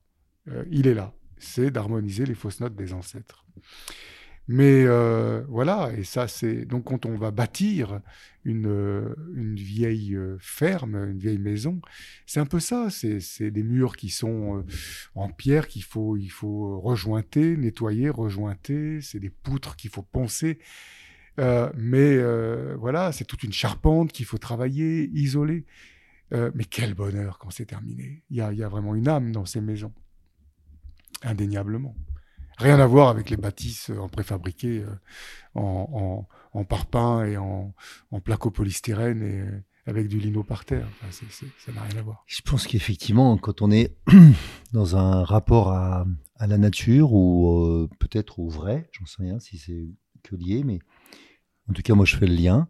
Euh, 0.49 0.65
il 0.69 0.87
est 0.87 0.93
là. 0.93 1.13
C'est 1.37 1.71
d'harmoniser 1.71 2.25
les 2.25 2.35
fausses 2.35 2.59
notes 2.59 2.75
des 2.75 2.93
ancêtres. 2.93 3.45
Mais 4.49 4.83
euh, 4.85 5.43
voilà, 5.47 5.93
et 5.97 6.03
ça, 6.03 6.27
c'est. 6.27 6.65
Donc, 6.65 6.85
quand 6.85 7.05
on 7.05 7.15
va 7.15 7.31
bâtir 7.31 8.01
une, 8.43 9.15
une 9.35 9.55
vieille 9.55 10.15
euh, 10.15 10.35
ferme, 10.41 10.95
une 10.95 11.19
vieille 11.19 11.37
maison, 11.37 11.79
c'est 12.25 12.41
un 12.41 12.45
peu 12.45 12.59
ça. 12.59 12.89
C'est 12.89 13.51
des 13.51 13.63
murs 13.63 13.95
qui 13.95 14.09
sont 14.09 14.65
en 15.15 15.29
pierre 15.29 15.67
qu'il 15.67 15.83
faut, 15.83 16.17
il 16.17 16.29
faut 16.29 16.81
rejointer, 16.81 17.55
nettoyer, 17.55 18.09
rejointer. 18.09 18.99
C'est 19.01 19.19
des 19.19 19.29
poutres 19.29 19.77
qu'il 19.77 19.91
faut 19.91 20.03
poncer. 20.03 20.59
Euh, 21.39 21.71
mais 21.75 22.17
euh, 22.17 22.75
voilà, 22.79 23.11
c'est 23.11 23.25
toute 23.25 23.43
une 23.43 23.53
charpente 23.53 24.11
qu'il 24.11 24.25
faut 24.25 24.37
travailler, 24.37 25.09
isoler. 25.13 25.65
Euh, 26.33 26.51
mais 26.55 26.63
quel 26.63 26.93
bonheur 26.93 27.37
quand 27.37 27.49
c'est 27.49 27.65
terminé. 27.65 28.23
Il 28.29 28.37
y 28.37 28.41
a, 28.41 28.69
vraiment 28.69 28.95
une 28.95 29.07
âme 29.07 29.31
dans 29.31 29.45
ces 29.45 29.61
maisons, 29.61 29.93
indéniablement. 31.21 31.95
Rien 32.57 32.79
à 32.79 32.85
voir 32.85 33.09
avec 33.09 33.29
les 33.29 33.37
bâtisses 33.37 33.89
en 33.89 34.09
préfabriqué, 34.09 34.85
en, 35.55 36.27
en 36.53 36.63
parpaing 36.65 37.25
et 37.25 37.37
en, 37.37 37.73
en 38.11 38.19
placo-polystyrène 38.19 39.23
et 39.23 39.43
avec 39.89 40.07
du 40.07 40.19
lino 40.19 40.43
par 40.43 40.63
terre. 40.63 40.87
ça 41.11 41.71
n'a 41.71 41.81
rien 41.81 41.99
à 41.99 42.01
voir. 42.03 42.23
Je 42.27 42.41
pense 42.41 42.67
qu'effectivement, 42.67 43.37
quand 43.37 43.61
on 43.61 43.71
est 43.71 43.95
dans 44.73 44.95
un 44.95 45.23
rapport 45.23 45.71
à, 45.71 46.05
la 46.39 46.57
nature 46.57 47.13
ou 47.13 47.87
peut-être 47.99 48.39
au 48.39 48.49
vrai, 48.49 48.89
j'en 48.91 49.05
sais 49.05 49.23
rien 49.23 49.39
si 49.39 49.57
c'est 49.57 49.87
que 50.23 50.35
lié, 50.35 50.63
mais 50.65 50.79
en 51.69 51.73
tout 51.73 51.81
cas, 51.81 51.93
moi, 51.93 52.05
je 52.05 52.17
fais 52.17 52.27
le 52.27 52.35
lien. 52.35 52.67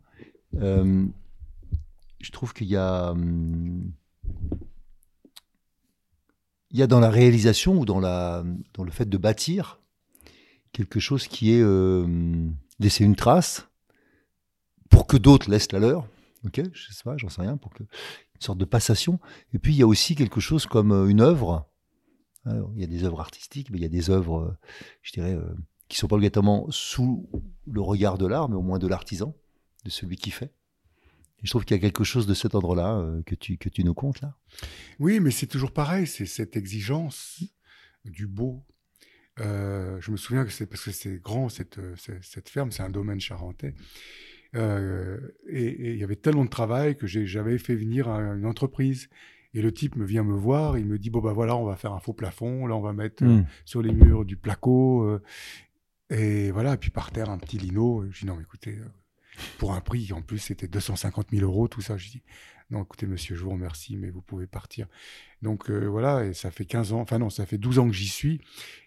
Euh, 0.56 1.06
je 2.20 2.32
trouve 2.32 2.54
qu'il 2.54 2.68
y 2.68 2.78
a, 2.78 3.12
hum, 3.12 3.92
il 6.72 6.80
y 6.80 6.84
a 6.84 6.88
dans 6.88 7.00
la 7.00 7.10
réalisation 7.10 7.80
ou 7.80 7.86
dans, 7.86 8.00
la, 8.00 8.44
dans 8.74 8.84
le 8.84 8.92
fait 8.92 9.10
de 9.10 9.18
bâtir 9.18 9.80
quelque 10.72 11.00
chose 11.00 11.28
qui 11.28 11.54
est 11.54 11.62
euh, 11.62 12.50
laisser 12.80 13.04
une 13.04 13.16
trace 13.16 13.68
pour 14.90 15.06
que 15.06 15.18
d'autres 15.18 15.50
laissent 15.50 15.72
la 15.72 15.80
leur. 15.80 16.08
Ok, 16.46 16.62
je 16.74 16.92
sais 16.92 17.04
pas, 17.04 17.16
j'en 17.18 17.30
sais 17.30 17.42
rien, 17.42 17.58
pour 17.58 17.74
que 17.74 17.84
une 17.84 18.42
sorte 18.42 18.58
de 18.58 18.66
passation. 18.66 19.20
Et 19.54 19.60
puis 19.60 19.74
il 19.74 19.78
y 19.78 19.84
a 19.84 19.88
aussi 19.88 20.16
quelque 20.16 20.40
chose 20.40 20.66
comme 20.66 20.92
euh, 20.92 21.08
une 21.08 21.22
œuvre. 21.22 21.70
il 22.46 22.82
y 22.82 22.84
a 22.84 22.88
des 22.88 23.04
œuvres 23.04 23.22
artistiques, 23.22 23.70
mais 23.70 23.78
il 23.78 23.82
y 23.82 23.86
a 23.86 23.90
des 23.90 24.10
œuvres, 24.10 24.58
je 25.02 25.14
dirais, 25.14 25.38
qui 25.88 25.98
sont 25.98 26.08
pas 26.08 26.16
obligatoirement 26.16 26.68
sous 26.70 27.30
le 27.68 27.82
regard 27.82 28.18
de 28.18 28.26
l'art, 28.26 28.50
mais 28.50 28.56
au 28.56 28.62
moins 28.62 28.80
de 28.80 28.88
l'artisan, 28.88 29.36
de 29.86 29.90
celui 29.90 30.16
qui 30.16 30.32
fait. 30.32 30.54
Et 31.40 31.46
je 31.46 31.50
trouve 31.50 31.66
qu'il 31.66 31.76
y 31.76 31.80
a 31.80 31.82
quelque 31.82 32.04
chose 32.04 32.26
de 32.26 32.34
cet 32.34 32.56
ordre-là 32.56 33.06
que 33.26 33.36
tu 33.36 33.58
que 33.58 33.70
tu 33.70 33.84
nous 33.84 33.94
comptes 33.94 34.22
là. 34.22 34.38
Oui, 35.00 35.20
mais 35.20 35.32
c'est 35.32 35.48
toujours 35.48 35.72
pareil, 35.72 36.08
c'est 36.08 36.26
cette 36.26 36.56
exigence 36.56 37.44
du 38.06 38.28
beau, 38.28 38.66
euh, 39.40 39.98
je 40.00 40.12
me 40.12 40.18
souviens 40.18 40.46
que 40.46 40.52
c'est 40.52 40.68
parce 40.68 40.84
que 40.84 40.92
c'est 40.92 41.22
grand 41.22 41.50
cette, 41.50 41.80
euh, 41.80 41.96
cette 42.22 42.50
ferme, 42.50 42.72
c'est 42.72 42.84
un 42.84 42.90
domaine 42.90 43.20
charentais. 43.20 43.74
Euh, 44.56 45.20
et 45.48 45.94
il 45.94 45.98
y 45.98 46.04
avait 46.04 46.16
tellement 46.16 46.46
de 46.46 46.50
travail 46.50 46.96
que 46.96 47.08
j'avais 47.08 47.58
fait 47.58 47.76
venir 47.76 48.08
une 48.08 48.46
entreprise. 48.46 49.10
Et 49.56 49.62
le 49.62 49.72
type 49.72 49.96
me 49.96 50.06
vient 50.06 50.24
me 50.24 50.36
voir, 50.36 50.78
il 50.80 50.86
me 50.86 50.98
dit 50.98 51.12
bon 51.12 51.20
bah 51.20 51.34
voilà, 51.34 51.56
on 51.56 51.64
va 51.64 51.76
faire 51.76 51.94
un 51.94 52.00
faux 52.00 52.14
plafond, 52.14 52.66
là 52.66 52.76
on 52.76 52.82
va 52.82 52.92
mettre 52.94 53.24
hmm. 53.24 53.46
sur 53.66 53.84
les 53.84 53.92
murs 53.92 54.26
du 54.26 54.36
placo, 54.36 55.20
et 56.14 56.52
voilà, 56.52 56.74
et 56.74 56.78
puis 56.78 56.92
par 56.92 57.12
terre 57.12 57.30
un 57.30 57.38
petit 57.38 57.58
lino. 57.58 58.06
Je 58.12 58.22
dis 58.22 58.26
non, 58.26 58.36
mais 58.36 58.44
écoutez, 58.44 58.80
pour 59.58 59.74
un 59.74 59.82
prix, 59.82 60.14
en 60.14 60.22
plus 60.22 60.40
c'était 60.40 60.68
250 60.68 61.28
000 61.32 61.44
euros, 61.44 61.68
tout 61.68 61.82
ça. 61.82 61.98
Je 61.98 62.10
dis 62.10 62.24
non, 62.74 62.84
écoutez, 62.84 63.06
monsieur, 63.06 63.36
je 63.36 63.44
vous 63.44 63.52
remercie, 63.52 63.98
mais 63.98 64.10
vous 64.10 64.22
pouvez 64.22 64.48
partir. 64.48 64.88
Donc 65.42 65.70
euh, 65.70 65.86
voilà, 65.86 66.26
et 66.26 66.34
ça 66.34 66.50
fait 66.50 66.66
15 66.66 66.94
ans, 66.94 67.02
enfin 67.02 67.20
non, 67.20 67.30
ça 67.30 67.46
fait 67.46 67.58
12 67.58 67.80
ans 67.80 67.88
que 67.88 67.94
j'y 67.94 68.08
suis, 68.08 68.42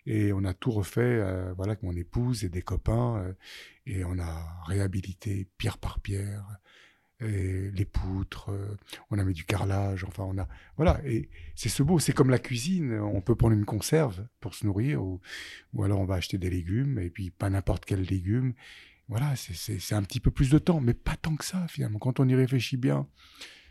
et 0.06 0.33
on 0.33 0.45
a 0.45 0.54
tout 0.54 0.71
refait, 0.71 1.02
euh, 1.02 1.52
voilà, 1.54 1.73
avec 1.73 1.83
mon 1.83 1.95
épouse 1.95 2.45
et 2.45 2.49
des 2.49 2.62
copains, 2.62 3.18
euh, 3.18 3.33
et 3.87 4.04
on 4.04 4.18
a 4.18 4.64
réhabilité 4.66 5.47
pierre 5.59 5.78
par 5.78 6.00
pierre, 6.00 6.45
et 7.20 7.70
les 7.70 7.85
poutres, 7.85 8.50
on 9.11 9.18
a 9.18 9.25
mis 9.25 9.32
du 9.32 9.44
carrelage, 9.44 10.04
enfin 10.04 10.25
on 10.25 10.38
a, 10.38 10.46
voilà, 10.76 11.00
et 11.06 11.30
c'est 11.54 11.70
ce 11.70 11.82
beau, 11.82 11.99
c'est 11.99 12.12
comme 12.12 12.28
la 12.28 12.38
cuisine, 12.38 12.92
on 13.00 13.23
peut 13.23 13.35
prendre 13.35 13.54
une 13.54 13.64
conserve 13.64 14.26
pour 14.40 14.54
se 14.54 14.66
nourrir, 14.66 15.02
ou, 15.02 15.20
ou 15.73 15.82
alors 15.82 16.00
on 16.00 16.04
va 16.04 16.16
acheter 16.16 16.37
des 16.37 16.50
légumes, 16.50 16.99
et 16.99 17.08
puis 17.08 17.30
pas 17.30 17.49
n'importe 17.49 17.87
quel 17.87 18.02
légume, 18.02 18.52
voilà, 19.08 19.35
c'est 19.37 19.94
un 19.94 20.02
petit 20.02 20.20
peu 20.20 20.30
plus 20.30 20.50
de 20.50 20.58
temps, 20.58 20.80
mais 20.80 20.92
pas 20.92 21.16
tant 21.16 21.37
que 21.37 21.44
ça 21.44 21.66
finalement, 21.68 21.99
quand 21.99 22.20
on 22.20 22.28
y 22.28 22.35
réfléchit 22.35 22.76
bien 22.76 23.08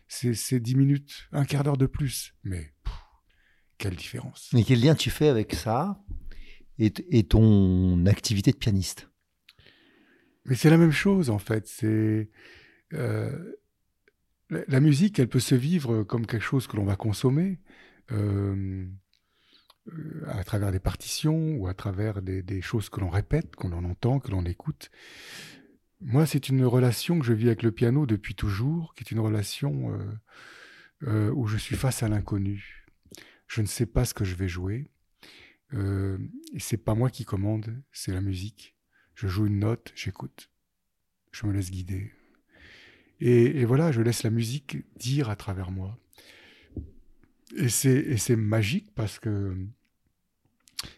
c'est 0.07 0.59
10 0.59 0.75
minutes, 0.75 1.27
un 1.31 1.45
quart 1.45 1.63
d'heure 1.63 1.77
de 1.77 1.85
plus. 1.85 2.33
Mais 2.43 2.73
quelle 3.77 3.95
différence. 3.95 4.49
Mais 4.53 4.63
quel 4.63 4.81
lien 4.81 4.95
tu 4.95 5.09
fais 5.09 5.27
avec 5.27 5.53
ça 5.53 6.01
et, 6.77 6.91
ton 7.23 8.05
activité 8.05 8.51
de 8.51 8.57
pianiste? 8.57 9.09
Mais 10.45 10.55
c'est 10.55 10.69
la 10.69 10.77
même 10.77 10.91
chose 10.91 11.29
en 11.29 11.39
fait. 11.39 11.67
C'est 11.67 12.29
euh, 12.93 13.55
la, 14.49 14.79
musique, 14.79 15.19
elle 15.19 15.27
peut 15.27 15.39
se 15.39 15.55
vivre 15.55 16.03
comme 16.03 16.25
quelque 16.25 16.43
chose 16.43 16.67
que 16.67 16.77
l'on 16.77 16.85
va 16.85 16.95
consommer. 16.95 17.59
Euh, 18.11 18.85
euh, 19.87 20.23
à 20.27 20.43
travers 20.43 20.71
des 20.71 20.79
partitions 20.79 21.55
ou 21.55 21.67
à 21.67 21.73
travers 21.73 22.21
des, 22.21 22.61
choses 22.61 22.89
que 22.89 22.99
l'on 22.99 23.09
répète, 23.09 23.55
qu'on 23.55 23.71
entend, 23.71 24.19
que 24.19 24.31
l'on 24.31 24.45
écoute. 24.45 24.89
Moi, 26.01 26.25
c'est 26.25 26.49
une 26.49 26.65
relation 26.65 27.19
que 27.19 27.25
je 27.25 27.33
vis 27.33 27.47
avec 27.47 27.63
le 27.63 27.71
piano 27.71 28.05
depuis 28.05 28.35
toujours, 28.35 28.93
qui 28.95 29.03
est 29.03 29.11
une 29.11 29.19
relation 29.19 29.97
où 31.01 31.47
je 31.47 31.57
suis 31.57 31.75
face 31.75 32.03
à 32.03 32.09
l'inconnu. 32.09 32.85
Je 33.47 33.61
ne 33.61 33.67
sais 33.67 33.85
pas 33.85 34.05
ce 34.05 34.13
que 34.13 34.25
je 34.25 34.35
vais 34.35 34.47
jouer. 34.47 34.89
Euh, 35.73 36.17
c'est 36.57 36.77
pas 36.77 36.95
moi 36.95 37.09
qui 37.09 37.25
commande, 37.25 37.81
c'est 37.91 38.13
la 38.13 38.21
musique. 38.21 38.75
Je 39.13 39.27
joue 39.27 39.45
une 39.45 39.59
note, 39.59 39.91
j'écoute. 39.95 40.49
Je 41.31 41.45
me 41.45 41.53
laisse 41.53 41.71
guider. 41.71 42.13
Et, 43.21 43.65
voilà, 43.65 43.91
je 43.91 44.01
laisse 44.01 44.23
la 44.23 44.29
musique 44.29 44.77
dire 44.97 45.29
à 45.29 45.35
travers 45.35 45.71
moi. 45.71 45.97
Et 47.55 47.69
c'est 47.69 48.35
magique 48.35 48.93
parce 48.95 49.19
que 49.19 49.55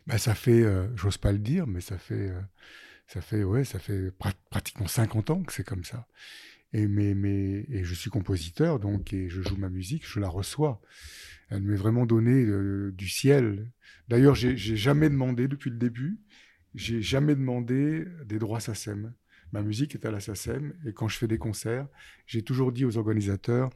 bah, 0.08 0.17
ça 0.17 0.34
fait, 0.34 0.63
euh, 0.63 0.88
j'ose 0.95 1.17
pas 1.17 1.32
le 1.32 1.38
dire, 1.38 1.67
mais 1.67 1.82
ça 1.82 1.97
fait 1.97 2.32
ça 3.08 3.21
fait, 3.21 3.43
ouais, 3.43 3.63
ça 3.63 3.80
fait 3.80 4.12
pratiquement 4.49 4.88
50 4.88 5.30
ans 5.30 5.43
que 5.43 5.53
c'est 5.53 5.63
comme 5.63 5.86
ça. 5.86 6.08
Et, 6.73 6.88
mais, 6.88 7.15
mais, 7.15 7.65
et 7.69 7.84
je 7.84 7.93
suis 7.93 8.10
compositeur, 8.10 8.80
donc, 8.80 9.13
et 9.13 9.30
je 9.30 9.41
joue 9.41 9.56
ma 9.56 9.69
musique, 9.69 10.06
je 10.06 10.19
la 10.19 10.27
reçois. 10.27 10.82
Elle 11.49 11.62
m'est 11.62 11.77
vraiment 11.77 12.06
donnée 12.06 12.43
euh, 12.43 12.91
du 12.91 13.08
ciel. 13.08 13.71
D'ailleurs, 14.10 14.36
j'ai 14.36 14.58
jamais 14.58 15.10
demandé 15.10 15.47
depuis 15.47 15.69
le 15.69 15.77
début, 15.77 16.19
j'ai 16.75 17.01
jamais 17.01 17.36
demandé 17.36 18.06
des 18.25 18.39
droits 18.39 18.60
SACEM. 18.60 19.13
Ma 19.51 19.62
musique 19.62 19.95
est 19.95 20.05
à 20.05 20.12
la 20.12 20.19
SACEM, 20.19 20.73
et 20.86 20.93
quand 20.93 21.07
je 21.07 21.17
fais 21.17 21.27
des 21.27 21.38
concerts, 21.38 21.88
j'ai 22.25 22.43
toujours 22.43 22.71
dit 22.71 22.86
aux 22.86 22.97
organisateurs, 22.97 23.69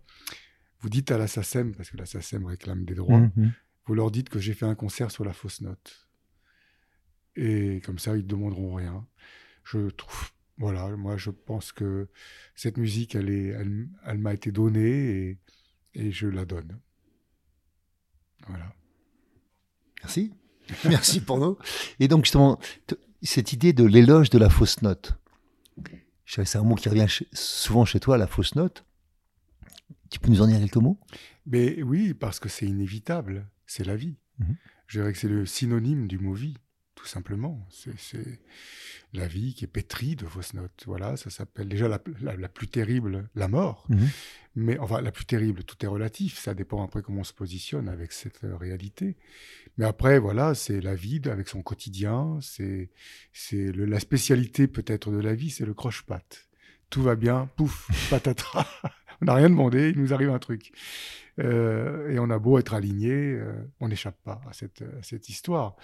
vous 0.79 0.89
dites 0.89 1.11
à 1.11 1.17
la 1.17 1.27
SACEM, 1.27 1.75
parce 1.75 1.89
que 1.89 1.97
la 1.97 2.05
SACEM 2.05 2.45
réclame 2.45 2.85
des 2.85 2.95
droits, 2.95 3.19
mmh 3.19 3.51
vous 3.87 3.95
leur 3.95 4.11
dites 4.11 4.29
que 4.29 4.39
j'ai 4.39 4.53
fait 4.53 4.65
un 4.65 4.75
concert 4.75 5.11
sur 5.11 5.25
la 5.25 5.33
fausse 5.33 5.61
note. 5.61 6.07
Et 7.35 7.81
comme 7.83 7.99
ça, 7.99 8.15
ils 8.15 8.23
ne 8.23 8.27
demanderont 8.27 8.75
rien. 8.75 9.07
Je 9.63 9.89
trouve, 9.89 10.31
voilà, 10.57 10.95
moi 10.95 11.17
je 11.17 11.29
pense 11.29 11.71
que 11.71 12.09
cette 12.55 12.77
musique, 12.77 13.15
elle, 13.15 13.29
est, 13.29 13.55
elle, 14.05 14.17
m'a 14.17 14.33
été 14.33 14.51
donnée 14.51 15.29
et, 15.29 15.37
et 15.95 16.11
je 16.11 16.27
la 16.27 16.45
donne. 16.45 16.79
Voilà. 18.47 18.73
Merci. 20.03 20.33
Merci 20.85 21.21
pour 21.21 21.37
nous. 21.37 21.57
Et 21.99 22.07
donc 22.07 22.25
justement, 22.25 22.59
cette 23.21 23.53
idée 23.53 23.73
de 23.73 23.83
l'éloge 23.83 24.29
de 24.29 24.37
la 24.37 24.49
fausse 24.49 24.81
note, 24.81 25.19
c'est 26.25 26.57
un 26.57 26.63
mot 26.63 26.75
qui 26.75 26.89
revient 26.89 27.07
souvent 27.33 27.85
chez 27.85 27.99
toi, 27.99 28.17
la 28.17 28.27
fausse 28.27 28.55
note. 28.55 28.85
Tu 30.09 30.19
peux 30.19 30.29
nous 30.29 30.41
en 30.41 30.47
dire 30.47 30.59
quelques 30.59 30.75
mots? 30.77 30.99
Mais 31.45 31.81
oui, 31.83 32.13
parce 32.13 32.39
que 32.39 32.49
c'est 32.49 32.65
inévitable, 32.65 33.47
c'est 33.65 33.85
la 33.85 33.95
vie. 33.95 34.17
Mhm. 34.39 34.57
Je 34.87 34.99
dirais 34.99 35.13
que 35.13 35.19
c'est 35.19 35.29
le 35.29 35.45
synonyme 35.45 36.07
du 36.07 36.19
mot 36.19 36.33
vie 36.33 36.57
tout 37.01 37.07
simplement. 37.07 37.67
C'est 37.71 38.39
la 39.11 39.27
vie 39.27 39.55
qui 39.55 39.65
est 39.65 39.67
pétrie 39.67 40.15
de 40.15 40.25
fausses 40.27 40.53
notes. 40.53 40.83
Voilà, 40.85 41.17
ça 41.17 41.31
s'appelle 41.31 41.67
déjà 41.67 41.87
la, 41.87 41.97
plus 42.47 42.67
terrible, 42.67 43.27
la 43.33 43.47
mort. 43.47 43.85
Mhm. 43.89 44.09
Mais 44.55 44.77
enfin, 44.77 45.01
la 45.01 45.11
plus 45.11 45.25
terrible, 45.25 45.63
tout 45.63 45.83
est 45.83 45.87
relatif. 45.87 46.37
Ça 46.37 46.53
dépend 46.53 46.83
après 46.83 47.01
comment 47.01 47.21
on 47.21 47.23
se 47.23 47.33
positionne 47.33 47.89
avec 47.89 48.11
cette 48.11 48.43
euh, 48.43 48.55
réalité. 48.55 49.17
Mais 49.77 49.85
après, 49.85 50.19
voilà, 50.19 50.53
c'est 50.53 50.79
la 50.79 50.93
vie 50.93 51.21
avec 51.25 51.47
son 51.47 51.63
quotidien. 51.63 52.37
C'est 52.41 52.91
c'est 53.33 53.71
la 53.71 53.99
spécialité 53.99 54.67
peut-être 54.67 55.11
de 55.11 55.19
la 55.19 55.33
vie, 55.33 55.49
c'est 55.49 55.65
le 55.65 55.73
croche-patte. 55.73 56.49
Tout 56.91 57.01
va 57.01 57.15
bien, 57.15 57.49
pouf, 57.55 57.89
patatras. 58.11 58.67
on 59.21 59.25
n'a 59.25 59.33
rien 59.33 59.49
demandé, 59.49 59.89
il 59.89 59.99
nous 59.99 60.13
arrive 60.13 60.29
un 60.29 60.39
truc. 60.39 60.71
Euh, 61.39 62.11
et 62.11 62.19
on 62.19 62.29
a 62.29 62.37
beau 62.37 62.59
être 62.59 62.75
aligné, 62.75 63.11
euh, 63.11 63.53
on 63.79 63.87
n'échappe 63.87 64.21
pas 64.23 64.41
à 64.47 64.53
cette, 64.53 64.83
à 64.83 65.01
cette 65.01 65.29
histoire. 65.29 65.77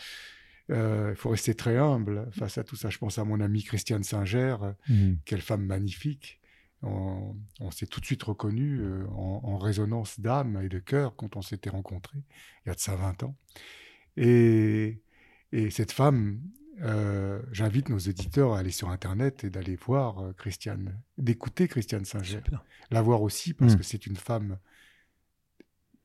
Euh, 0.69 1.12
il 1.12 1.15
faut 1.15 1.30
rester 1.30 1.56
très 1.56 1.77
humble 1.77 2.27
face 2.32 2.58
à 2.58 2.63
tout 2.63 2.75
ça. 2.75 2.89
Je 2.89 2.97
pense 2.97 3.17
à 3.17 3.23
mon 3.23 3.39
amie 3.39 3.63
Christiane 3.63 4.03
Singer, 4.03 4.58
mmh. 4.89 5.13
quelle 5.25 5.41
femme 5.41 5.65
magnifique. 5.65 6.39
On, 6.84 7.36
s'est 7.71 7.88
tout 7.88 7.99
de 7.99 8.06
suite 8.06 8.21
reconnu 8.21 8.80
euh, 8.82 9.03
en, 9.08 9.58
résonance 9.58 10.19
d'âme 10.19 10.62
et 10.63 10.69
de 10.69 10.77
cœur 10.77 11.15
quand 11.15 11.36
on 11.36 11.41
s'était 11.41 11.71
rencontrés, 11.71 12.19
il 12.63 12.69
y 12.69 12.71
a 12.71 12.75
de 12.75 12.80
ça 12.80 12.95
20 12.95 13.23
ans. 13.23 13.36
Et, 14.15 15.01
cette 15.71 15.91
femme, 15.91 16.39
euh, 16.82 17.41
j'invite 17.51 17.89
nos 17.89 17.97
éditeurs 17.97 18.53
à 18.53 18.60
aller 18.60 18.69
sur 18.69 18.89
Internet 18.89 19.43
et 19.43 19.49
d'aller 19.49 19.75
voir 19.75 20.36
Christiane, 20.38 20.99
d'écouter 21.17 21.67
Christiane 21.67 22.06
Singer, 22.06 22.41
la 22.91 23.01
voir 23.01 23.23
aussi 23.23 23.53
parce 23.53 23.73
mmh. 23.73 23.77
que 23.77 23.84
c'est 23.84 24.06
une 24.06 24.17
femme 24.17 24.60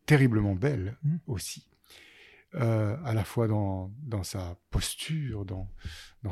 terriblement 0.07 0.55
belle 0.55 0.97
mmh. 1.03 1.17
aussi. 1.27 1.69
Euh, 2.55 2.99
à 3.05 3.15
la 3.15 3.25
fois 3.25 3.49
dans, 3.49 3.91
sa 4.25 4.59
posture, 4.71 5.47
dans, 5.47 5.69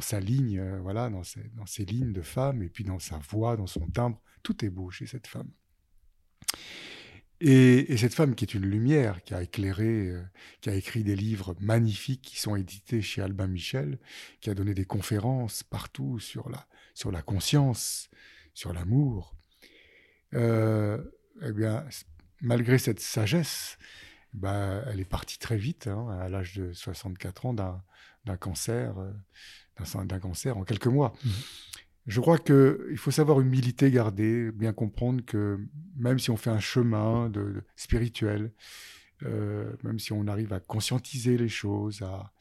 sa 0.03 0.21
ligne, 0.21 0.59
euh, 0.59 0.79
voilà, 0.81 1.09
dans 1.09 1.23
ses, 1.23 1.85
lignes 1.87 2.13
de 2.13 2.21
femme, 2.21 2.63
et 2.63 2.69
puis 2.69 2.85
dans 2.85 2.99
sa 2.99 3.19
voix, 3.19 3.57
dans 3.57 3.67
son 3.67 3.87
timbre. 3.87 4.21
Tout 4.43 4.65
est 4.65 4.69
beau 4.69 4.91
chez 4.91 5.07
cette 5.07 5.27
femme. 5.27 5.51
Et, 7.41 7.91
et 7.91 7.97
cette 7.97 8.13
femme 8.13 8.35
qui 8.35 8.45
est 8.45 8.53
une 8.53 8.67
lumière, 8.67 9.23
qui 9.23 9.33
a 9.33 9.43
éclairé, 9.43 10.09
euh, 10.09 10.23
qui 10.61 10.69
a 10.69 10.75
écrit 10.75 11.05
des 11.05 11.17
livres 11.17 11.57
magnifiques 11.59 12.21
qui 12.21 12.39
sont 12.39 12.55
édités 12.55 13.01
chez 13.01 13.23
Albin 13.23 13.47
Michel, 13.47 13.99
qui 14.43 14.51
a 14.51 14.55
donné 14.55 14.75
des 14.75 14.85
conférences 14.85 15.63
partout 15.63 16.19
sur 16.19 16.51
la, 16.51 17.23
conscience, 17.23 18.11
sur 18.53 18.75
l'amour, 18.75 19.35
eh 20.35 21.53
bien, 21.55 21.87
malgré 22.43 22.77
cette 22.77 23.01
sagesse, 23.01 23.79
bah, 24.33 24.83
elle 24.87 25.01
est 25.01 25.05
partie 25.05 25.39
très 25.39 25.57
vite, 25.57 25.87
hein, 25.87 26.09
à 26.21 26.29
l'âge 26.29 26.55
de 26.57 26.73
64 26.73 27.47
ans, 27.47 27.55
d'un 27.55 28.37
cancer, 28.37 28.99
euh, 28.99 30.05
d'un 30.05 30.19
cancer 30.19 30.57
en 30.57 30.65
quelques 30.65 30.87
mois. 30.87 31.13
Mmh. 31.25 31.29
Je 32.07 32.21
crois 32.21 32.39
qu'il 32.39 32.97
faut 32.97 33.11
savoir 33.11 33.41
humilité 33.41 33.91
garder, 33.91 34.51
bien 34.53 34.73
comprendre 34.73 35.25
que 35.25 35.61
même 35.97 36.19
si 36.19 36.31
on 36.31 36.37
fait 36.37 36.51
un 36.51 36.61
chemin 36.61 37.29
de, 37.29 37.63
spirituel, 37.77 38.53
euh, 39.23 39.73
même 39.83 39.99
si 39.99 40.13
on 40.13 40.27
arrive 40.27 40.53
à 40.53 40.61
conscientiser 40.61 41.37
les 41.37 41.49
choses, 41.49 42.03
à, 42.03 42.33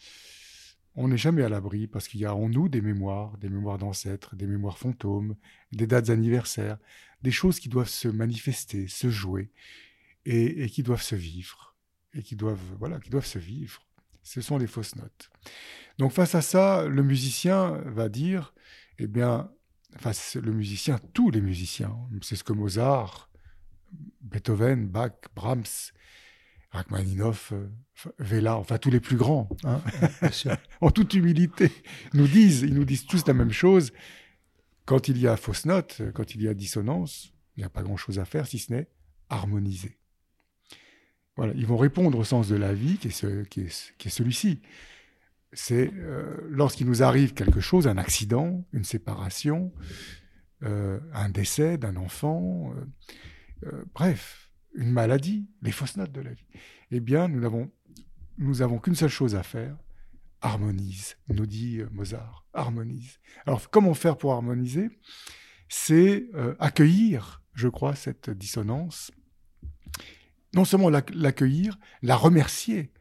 on 0.96 1.08
n'est 1.10 1.18
jamais 1.18 1.44
à 1.44 1.50
l'abri 1.50 1.88
parce 1.88 2.08
qu'il 2.08 2.20
y 2.20 2.26
a 2.26 2.36
en 2.36 2.50
nous 2.50 2.70
des 2.70 2.82
mémoires, 2.82 3.38
des 3.38 3.50
mémoires 3.50 3.78
d'ancêtres, 3.78 4.36
des 4.36 4.48
mémoires 4.48 4.78
fantômes, 4.78 5.36
des 5.72 5.88
dates 5.88 6.10
anniversaires, 6.10 6.78
des 7.22 7.32
choses 7.32 7.60
qui 7.60 7.70
doivent 7.70 7.90
se 7.90 8.08
manifester, 8.08 8.88
se 8.88 9.10
jouer 9.10 9.52
et, 10.26 10.70
qui 10.70 10.84
doivent 10.84 11.02
se 11.02 11.16
vivre 11.16 11.69
et 12.14 12.24
qui 12.24 12.36
doivent 12.36 12.60
voilà 12.80 13.00
qui 13.00 13.10
doivent 13.10 13.26
se 13.26 13.40
vivre. 13.40 13.82
Ce 14.24 14.42
sont 14.42 14.58
les 14.58 14.68
fausses 14.68 14.96
notes. 14.96 15.30
Donc 15.98 16.12
face 16.12 16.36
à 16.36 16.42
ça, 16.42 16.86
le 16.88 17.04
musicien 17.04 17.82
va 17.86 18.10
dire, 18.10 18.54
eh 19.00 19.08
bien, 19.08 19.50
enfin 19.96 20.12
le 20.40 20.52
musicien, 20.52 21.00
tous 21.14 21.32
les 21.32 21.42
musiciens, 21.42 21.96
c'est 22.22 22.36
ce 22.36 22.44
que 22.44 22.54
Mozart, 22.54 23.30
Beethoven, 24.22 24.88
Bach, 24.88 25.14
Brahms, 25.36 25.92
Rachmaninoff, 26.72 27.54
euh, 27.54 27.70
Vela, 28.20 28.58
enfin 28.58 28.78
tous 28.78 28.92
les 28.92 29.00
plus 29.00 29.18
grands, 29.18 29.50
hein, 29.64 29.82
en 30.82 30.92
toute 30.92 31.14
humilité, 31.14 31.72
nous 32.14 32.28
disent, 32.28 32.62
ils 32.62 32.74
nous 32.74 32.86
disent 32.86 33.06
tous 33.06 33.26
la 33.28 33.34
même 33.34 33.52
chose. 33.52 33.92
Quand 34.86 35.08
il 35.08 35.18
y 35.18 35.28
a 35.28 35.38
fausse 35.38 35.66
note, 35.66 36.02
quand 36.14 36.34
il 36.34 36.42
y 36.42 36.48
a 36.48 36.54
dissonance, 36.54 37.34
il 37.56 37.62
n'y 37.62 37.66
a 37.66 37.70
pas 37.70 37.84
grand-chose 37.84 38.20
à 38.20 38.26
faire 38.26 38.48
si 38.48 38.58
ce 38.58 38.74
n'est 38.74 38.88
harmoniser. 39.30 39.99
Voilà, 41.40 41.54
ils 41.56 41.66
vont 41.66 41.78
répondre 41.78 42.18
au 42.18 42.24
sens 42.26 42.50
de 42.50 42.58
la 42.58 42.74
vie 42.74 42.98
qui 42.98 43.08
est, 43.08 44.10
celui-ci. 44.10 44.62
C'est 45.54 45.90
euh, 45.94 46.36
lorsqu'il 46.50 46.86
nous 46.86 47.02
arrive 47.02 47.34
quelque 47.34 47.62
chose, 47.62 47.88
un 47.88 47.98
accident, 47.98 48.66
une 48.74 48.84
séparation, 48.84 49.72
euh, 50.64 51.00
un 51.14 51.30
décès 51.30 51.78
d'un 51.78 51.96
enfant, 51.96 52.74
bref, 53.96 54.52
une 54.76 54.92
maladie, 54.92 55.48
les 55.62 55.72
fausses 55.72 55.96
notes 55.96 56.12
de 56.12 56.22
la 56.22 56.34
vie, 56.34 56.46
eh 56.92 57.00
bien, 57.00 57.30
nous 57.30 57.40
n'avons 57.40 58.80
qu'une 58.80 58.96
seule 58.96 59.10
chose 59.10 59.36
à 59.36 59.44
faire, 59.44 59.78
harmonise, 60.42 61.18
nous 61.28 61.46
dit 61.46 61.80
euh, 61.80 61.90
Mozart, 61.92 62.46
harmonise. 62.54 63.20
Alors, 63.46 63.70
comment 63.70 63.94
faire 63.94 64.18
pour 64.18 64.34
harmoniser? 64.34 64.90
C'est 65.68 66.30
euh, 66.34 66.56
accueillir, 66.60 67.44
je 67.54 67.68
crois, 67.68 67.96
cette 67.96 68.30
dissonance, 68.30 69.12
non 70.54 70.66
seulement 70.66 70.90
l'accueillir, 70.90 71.78
la 72.02 72.16
remercier 72.16 72.92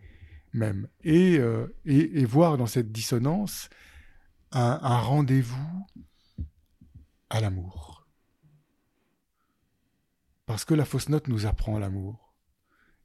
même, 0.52 0.88
euh, 1.06 1.66
et, 1.84 2.20
et, 2.20 2.24
voir 2.24 2.56
dans 2.56 2.66
cette 2.66 2.90
dissonance 2.90 3.68
un 4.52 4.98
rendez-vous 4.98 5.86
à 7.28 7.40
l'amour. 7.40 8.06
Parce 10.46 10.64
que 10.64 10.72
la 10.72 10.86
fausse 10.86 11.10
note 11.10 11.28
nous 11.28 11.44
apprend 11.44 11.78
l'amour. 11.78 12.34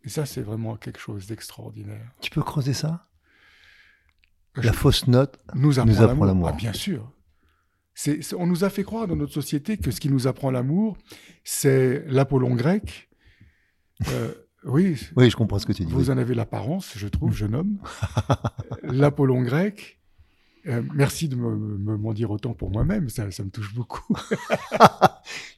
Et 0.03 0.09
ça, 0.09 0.25
c'est 0.25 0.41
vraiment 0.41 0.77
quelque 0.77 0.99
chose 0.99 1.27
d'extraordinaire. 1.27 2.11
Tu 2.21 2.29
peux 2.29 2.41
creuser 2.41 2.73
ça? 2.73 3.07
La 4.55 4.73
fausse 4.73 5.07
note 5.07 5.39
nous 5.55 5.79
apprend, 5.79 6.25
l'amour. 6.25 6.49
Ah, 6.49 6.53
bien 6.53 6.73
sûr. 6.73 7.11
on 8.37 8.47
nous 8.47 8.63
a 8.63 8.69
fait 8.69 8.83
croire 8.83 9.07
dans 9.07 9.15
notre 9.15 9.33
société 9.33 9.77
que 9.77 9.91
ce 9.91 9.99
qui 9.99 10.09
nous 10.09 10.27
apprend 10.27 10.51
l'amour, 10.51 10.97
c'est 11.43 12.05
l'Apollon 12.07 12.55
grec. 12.55 13.09
Euh, 14.09 14.33
oui, 14.65 14.97
oui, 15.15 15.29
je 15.29 15.35
comprends 15.35 15.59
ce 15.59 15.65
que 15.65 15.73
tu 15.73 15.83
dis. 15.85 15.91
Vous 15.91 16.09
en 16.09 16.17
avez 16.17 16.33
l'apparence, 16.35 16.93
je 16.95 17.07
trouve, 17.07 17.33
jeune 17.33 17.55
homme. 17.55 17.79
L'Apollon 18.83 19.41
grec, 19.41 19.99
euh, 20.67 20.81
merci 20.93 21.27
de 21.27 21.35
m'en 21.35 21.51
me, 21.51 22.13
dire 22.13 22.31
autant 22.31 22.53
pour 22.53 22.71
moi-même, 22.71 23.09
ça, 23.09 23.29
ça, 23.31 23.43
me 23.43 23.49
touche 23.49 23.73
beaucoup. 23.73 24.15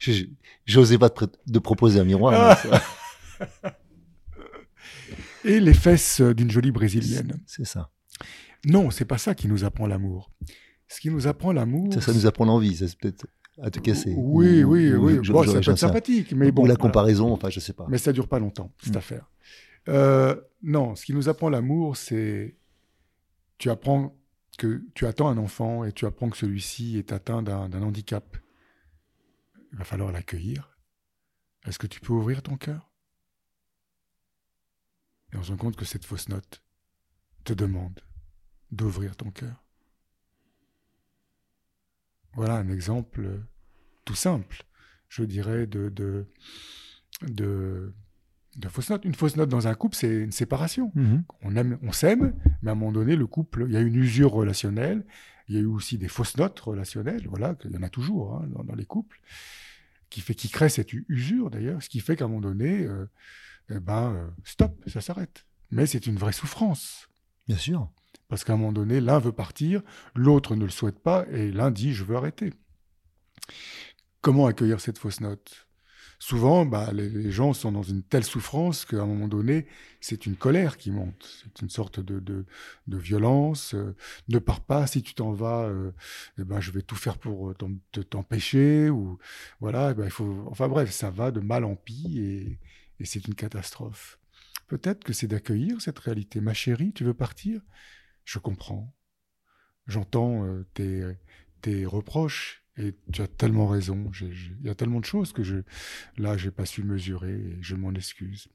J'osais 0.66 0.98
pas 0.98 1.10
te, 1.10 1.26
de 1.46 1.58
proposer 1.58 2.00
un 2.00 2.04
miroir. 2.04 2.58
Et 5.44 5.60
les 5.60 5.74
fesses 5.74 6.20
d'une 6.20 6.50
jolie 6.50 6.72
brésilienne. 6.72 7.40
C'est 7.46 7.66
ça. 7.66 7.92
Non, 8.64 8.90
c'est 8.90 9.04
pas 9.04 9.18
ça 9.18 9.36
qui 9.36 9.46
nous 9.46 9.62
apprend 9.62 9.86
l'amour. 9.86 10.32
Ce 10.88 11.00
qui 11.00 11.10
nous 11.10 11.28
apprend 11.28 11.52
l'amour. 11.52 11.92
Ça, 11.94 12.00
ça 12.00 12.12
nous 12.12 12.26
apprend 12.26 12.46
l'envie, 12.46 12.74
ça 12.76 12.88
c'est 12.88 12.98
peut-être 12.98 13.26
à 13.60 13.70
te 13.70 13.78
casser. 13.80 14.14
Oui, 14.16 14.64
oui, 14.64 14.92
oui. 14.92 15.18
bon, 15.28 15.42
ça 15.42 15.52
peut 15.52 15.70
être 15.70 15.76
sympathique, 15.76 16.32
mais 16.32 16.52
bon. 16.52 16.64
Ou 16.64 16.66
la 16.66 16.76
comparaison, 16.76 17.32
enfin, 17.32 17.50
je 17.50 17.60
sais 17.60 17.72
pas. 17.72 17.86
Mais 17.88 17.98
ça 17.98 18.12
dure 18.12 18.28
pas 18.28 18.38
longtemps, 18.38 18.72
cette 18.82 18.94
mm. 18.94 18.98
affaire. 18.98 19.30
Euh, 19.88 20.34
non, 20.62 20.94
ce 20.94 21.04
qui 21.04 21.14
nous 21.14 21.28
apprend 21.28 21.48
l'amour, 21.48 21.96
c'est 21.96 22.56
tu 23.58 23.70
apprends 23.70 24.16
que 24.58 24.84
tu 24.94 25.06
attends 25.06 25.28
un 25.28 25.38
enfant 25.38 25.84
et 25.84 25.92
tu 25.92 26.06
apprends 26.06 26.28
que 26.30 26.36
celui-ci 26.36 26.98
est 26.98 27.12
atteint 27.12 27.42
d'un 27.42 27.82
handicap, 27.82 28.36
il 29.72 29.78
va 29.78 29.84
falloir 29.84 30.12
l'accueillir. 30.12 30.76
Est-ce 31.66 31.78
que 31.78 31.86
tu 31.86 32.00
peux 32.00 32.12
ouvrir 32.12 32.42
ton 32.42 32.56
cœur? 32.56 32.90
Et 35.32 35.36
on 35.36 35.42
se 35.42 35.50
rend 35.50 35.56
compte 35.56 35.76
que 35.76 35.84
cette 35.84 36.04
fausse 36.04 36.28
note 36.28 36.62
te 37.44 37.52
demande 37.52 38.00
d'ouvrir 38.70 39.16
ton 39.16 39.30
cœur. 39.30 39.65
Voilà 42.36 42.56
un 42.56 42.68
exemple 42.68 43.26
tout 44.04 44.14
simple, 44.14 44.64
je 45.08 45.24
dirais, 45.24 45.66
de, 45.66 45.88
de, 45.88 46.26
de 47.22 47.92
de 48.56 48.68
fausses 48.68 48.90
notes. 48.90 49.04
Une 49.04 49.14
fausse 49.14 49.36
note 49.36 49.48
dans 49.48 49.68
un 49.68 49.74
couple, 49.74 49.96
c'est 49.96 50.12
une 50.12 50.32
séparation. 50.32 50.90
Mhm. 50.94 51.24
On 51.42 51.56
aime, 51.56 51.78
on 51.82 51.92
s'aime, 51.92 52.34
mais 52.62 52.70
à 52.70 52.72
un 52.72 52.74
moment 52.74 52.92
donné, 52.92 53.16
le 53.16 53.26
couple, 53.26 53.64
il 53.68 53.74
y 53.74 53.76
a 53.76 53.80
une 53.80 53.94
usure 53.94 54.32
relationnelle. 54.32 55.04
Il 55.48 55.54
y 55.54 55.58
a 55.58 55.60
eu 55.60 55.66
aussi 55.66 55.98
des 55.98 56.08
fausses 56.08 56.36
notes 56.36 56.58
relationnelles. 56.58 57.26
Voilà, 57.28 57.54
il 57.64 57.72
y 57.72 57.76
en 57.76 57.82
a 57.82 57.88
toujours 57.88 58.34
hein, 58.34 58.48
dans, 58.64 58.74
les 58.74 58.84
couples, 58.84 59.20
qui 60.10 60.20
fait, 60.20 60.34
qui 60.34 60.48
crée 60.48 60.68
cette 60.68 60.92
usure 60.92 61.50
d'ailleurs, 61.50 61.82
ce 61.82 61.88
qui 61.88 62.00
fait 62.00 62.16
qu'à 62.16 62.24
un 62.24 62.28
moment 62.28 62.40
donné, 62.40 62.84
euh, 62.84 63.06
eh 63.68 63.78
ben, 63.78 64.12
euh, 64.12 64.28
stop, 64.44 64.76
ça 64.88 65.00
s'arrête. 65.00 65.46
Mais 65.70 65.86
c'est 65.86 66.06
une 66.06 66.16
vraie 66.16 66.32
souffrance. 66.32 67.08
Bien 67.46 67.58
sûr. 67.58 67.90
Parce 68.28 68.44
qu'à 68.44 68.54
un 68.54 68.56
moment 68.56 68.72
donné, 68.72 69.00
l'un 69.00 69.18
veut 69.18 69.32
partir, 69.32 69.82
l'autre 70.14 70.56
ne 70.56 70.64
le 70.64 70.70
souhaite 70.70 70.98
pas, 70.98 71.26
et 71.30 71.52
l'un 71.52 71.70
dit 71.70 71.92
je 71.92 72.04
veux 72.04 72.16
arrêter. 72.16 72.52
Comment 74.20 74.46
accueillir 74.46 74.80
cette 74.80 74.98
fausse 74.98 75.20
note? 75.20 75.66
Souvent, 76.18 76.64
bah, 76.64 76.92
les, 76.92 77.30
gens 77.30 77.52
sont 77.52 77.72
dans 77.72 77.82
une 77.82 78.02
telle 78.02 78.24
souffrance 78.24 78.86
qu'à 78.86 79.02
un 79.02 79.06
moment 79.06 79.28
donné, 79.28 79.66
c'est 80.00 80.24
une 80.24 80.34
colère 80.34 80.78
qui 80.78 80.90
monte, 80.90 81.44
c'est 81.44 81.62
une 81.62 81.68
sorte 81.68 82.00
de, 82.00 82.46
violence. 82.88 83.74
Euh, 83.74 83.94
ne 84.28 84.38
pars 84.38 84.62
pas, 84.62 84.86
si 84.86 85.02
tu 85.02 85.14
t'en 85.14 85.32
vas, 85.32 85.64
euh, 85.66 85.92
eh 86.38 86.44
ben, 86.44 86.60
je 86.60 86.70
vais 86.70 86.80
tout 86.82 86.96
faire 86.96 87.18
pour 87.18 87.50
euh, 87.50 87.54
t'empêcher. 87.54 88.88
Ou 88.88 89.18
voilà, 89.60 89.90
eh 89.90 89.94
ben, 89.94 90.04
il 90.06 90.10
faut. 90.10 90.46
Enfin 90.50 90.68
bref, 90.68 90.90
ça 90.90 91.10
va 91.10 91.30
de 91.30 91.40
mal 91.40 91.64
en 91.64 91.76
pis 91.76 92.18
et 92.98 93.04
c'est 93.04 93.26
une 93.28 93.34
catastrophe. 93.34 94.18
Peut-être 94.68 95.04
que 95.04 95.12
c'est 95.12 95.28
d'accueillir 95.28 95.80
cette 95.80 95.98
réalité. 95.98 96.40
Ma 96.40 96.54
chérie, 96.54 96.92
tu 96.92 97.04
veux 97.04 97.14
partir? 97.14 97.60
Je 98.26 98.38
comprends. 98.38 98.94
J'entends 99.86 100.44
tes, 100.74 101.02
tes 101.62 101.86
reproches 101.86 102.62
et 102.76 102.94
tu 103.12 103.22
as 103.22 103.28
tellement 103.28 103.68
raison. 103.68 104.10
Il 104.20 104.66
y 104.66 104.68
a 104.68 104.74
tellement 104.74 105.00
de 105.00 105.06
choses 105.06 105.32
que 105.32 105.42
je, 105.42 105.56
là, 106.18 106.36
j'ai 106.36 106.50
pas 106.50 106.66
su 106.66 106.82
mesurer 106.82 107.32
et 107.32 107.62
je 107.62 107.74
m'en 107.74 107.94
excuse. 107.94 108.48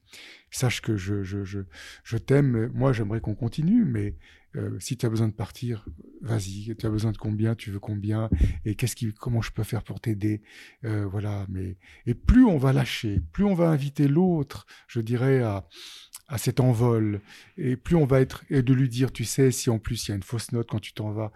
Sache 0.51 0.81
que 0.81 0.95
je 0.97 2.17
t'aime. 2.17 2.67
Moi, 2.73 2.93
j'aimerais 2.93 3.21
qu'on 3.21 3.33
continue, 3.33 3.85
mais 3.85 4.17
euh, 4.55 4.77
si 4.79 4.97
tu 4.97 5.05
as 5.05 5.09
besoin 5.09 5.27
de 5.27 5.33
partir, 5.33 5.87
vas-y. 6.21 6.75
Tu 6.75 6.85
as 6.85 6.89
besoin 6.89 7.11
de 7.11 7.17
combien 7.17 7.55
Tu 7.55 7.71
veux 7.71 7.79
combien 7.79 8.29
Et 8.65 8.75
qu'est-ce 8.75 8.95
qui, 8.95 9.13
comment 9.13 9.41
je 9.41 9.51
peux 9.51 9.63
faire 9.63 9.83
pour 9.83 9.99
t'aider 9.99 10.41
euh, 10.85 11.05
Voilà. 11.05 11.45
Mais 11.49 11.77
et 12.05 12.13
plus 12.13 12.45
on 12.45 12.57
va 12.57 12.73
lâcher, 12.73 13.21
plus 13.31 13.43
on 13.43 13.53
va 13.53 13.69
inviter 13.69 14.07
l'autre, 14.07 14.65
je 14.87 15.01
dirais 15.01 15.41
à 15.41 15.67
à 16.31 16.37
cet 16.37 16.61
envol, 16.61 17.21
et 17.57 17.75
plus 17.75 17.97
on 17.97 18.05
va 18.05 18.21
être 18.21 18.45
et 18.49 18.63
de 18.63 18.73
lui 18.73 18.87
dire, 18.87 19.11
tu 19.11 19.25
sais, 19.25 19.51
si 19.51 19.69
en 19.69 19.79
plus 19.79 20.07
il 20.07 20.11
y 20.11 20.13
a 20.13 20.15
une 20.15 20.23
fausse 20.23 20.53
note 20.53 20.69
quand 20.69 20.79
tu 20.79 20.93
t'en 20.93 21.11
vas, 21.11 21.33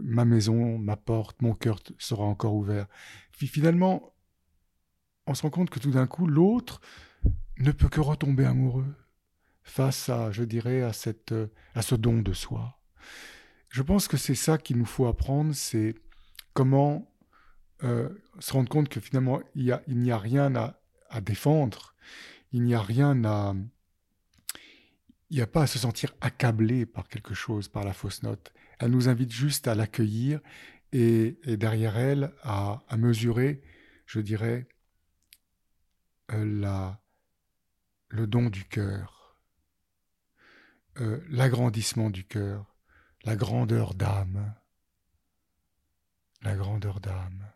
ma 0.00 0.24
maison, 0.24 0.78
ma 0.78 0.96
porte, 0.96 1.42
mon 1.42 1.54
cœur 1.54 1.78
sera 1.98 2.24
encore 2.24 2.54
ouvert. 2.54 2.86
Puis 3.32 3.46
finalement, 3.46 4.14
on 5.26 5.34
se 5.34 5.42
rend 5.42 5.50
compte 5.50 5.68
que 5.68 5.78
tout 5.78 5.90
d'un 5.90 6.06
coup, 6.06 6.26
l'autre 6.26 6.80
ne 7.58 7.70
peut 7.70 7.90
que 7.90 8.00
retomber 8.00 8.46
amoureux 8.46 8.94
face 9.62 10.08
à, 10.08 10.32
je 10.32 10.42
dirais, 10.42 10.80
à, 10.80 10.94
cette, 10.94 11.34
à 11.74 11.82
ce 11.82 11.94
don 11.94 12.20
de 12.20 12.32
soi. 12.32 12.78
Je 13.74 13.82
pense 13.82 14.06
que 14.06 14.16
c'est 14.16 14.36
ça 14.36 14.56
qu'il 14.56 14.78
nous 14.78 14.84
faut 14.84 15.06
apprendre, 15.06 15.52
c'est 15.52 15.96
comment 16.52 17.12
euh, 17.82 18.08
se 18.38 18.52
rendre 18.52 18.68
compte 18.68 18.88
que 18.88 19.00
finalement, 19.00 19.40
il 19.56 19.64
n'y 19.88 20.12
a, 20.12 20.18
rien 20.18 20.54
à, 20.54 21.20
défendre, 21.20 21.96
il 22.52 22.62
n'y 22.62 22.76
a 22.76 22.80
rien 22.80 23.24
à... 23.24 23.52
Il 25.28 25.38
n'y 25.38 25.42
a 25.42 25.48
pas 25.48 25.62
à 25.62 25.66
se 25.66 25.80
sentir 25.80 26.14
accablé 26.20 26.86
par 26.86 27.08
quelque 27.08 27.34
chose, 27.34 27.66
par 27.66 27.82
la 27.82 27.92
fausse 27.92 28.22
note. 28.22 28.52
Elle 28.78 28.92
nous 28.92 29.08
invite 29.08 29.32
juste 29.32 29.66
à 29.66 29.74
l'accueillir 29.74 30.38
et, 30.92 31.36
derrière 31.44 31.96
elle 31.96 32.32
à, 32.44 32.80
mesurer, 32.96 33.60
je 34.06 34.20
dirais, 34.20 34.68
euh, 36.30 36.44
la, 36.44 37.02
le 38.06 38.28
don 38.28 38.50
du 38.50 38.66
cœur, 38.66 39.36
euh, 41.00 41.20
l'agrandissement 41.28 42.08
du 42.08 42.22
cœur, 42.22 42.73
la 43.24 43.36
grandeur 43.36 43.94
d'âme, 43.94 44.54
la 46.42 46.54
grandeur 46.54 47.00
d'âme. 47.00 47.50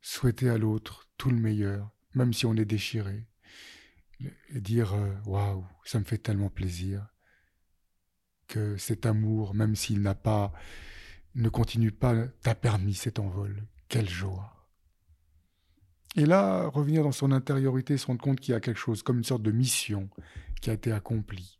Souhaiter 0.00 0.50
à 0.50 0.58
l'autre 0.58 1.08
tout 1.16 1.30
le 1.30 1.36
meilleur, 1.36 1.90
même 2.14 2.32
si 2.32 2.44
on 2.44 2.56
est 2.56 2.64
déchiré, 2.64 3.28
et 4.48 4.60
dire 4.60 4.94
euh, 4.94 5.14
waouh, 5.26 5.64
ça 5.84 6.00
me 6.00 6.04
fait 6.04 6.18
tellement 6.18 6.50
plaisir 6.50 7.06
que 8.48 8.76
cet 8.76 9.06
amour, 9.06 9.54
même 9.54 9.76
s'il 9.76 10.02
n'a 10.02 10.14
pas, 10.14 10.52
ne 11.36 11.48
continue 11.48 11.92
pas, 11.92 12.26
t'a 12.42 12.54
permis 12.54 12.94
cet 12.94 13.18
envol. 13.18 13.66
Quelle 13.88 14.08
joie. 14.08 14.68
Et 16.16 16.26
là, 16.26 16.66
revenir 16.66 17.04
dans 17.04 17.12
son 17.12 17.32
intériorité, 17.32 17.96
se 17.96 18.06
rendre 18.06 18.20
compte 18.20 18.40
qu'il 18.40 18.52
y 18.52 18.56
a 18.56 18.60
quelque 18.60 18.78
chose, 18.78 19.02
comme 19.02 19.18
une 19.18 19.24
sorte 19.24 19.42
de 19.42 19.52
mission 19.52 20.10
qui 20.60 20.70
a 20.70 20.74
été 20.74 20.92
accomplie, 20.92 21.58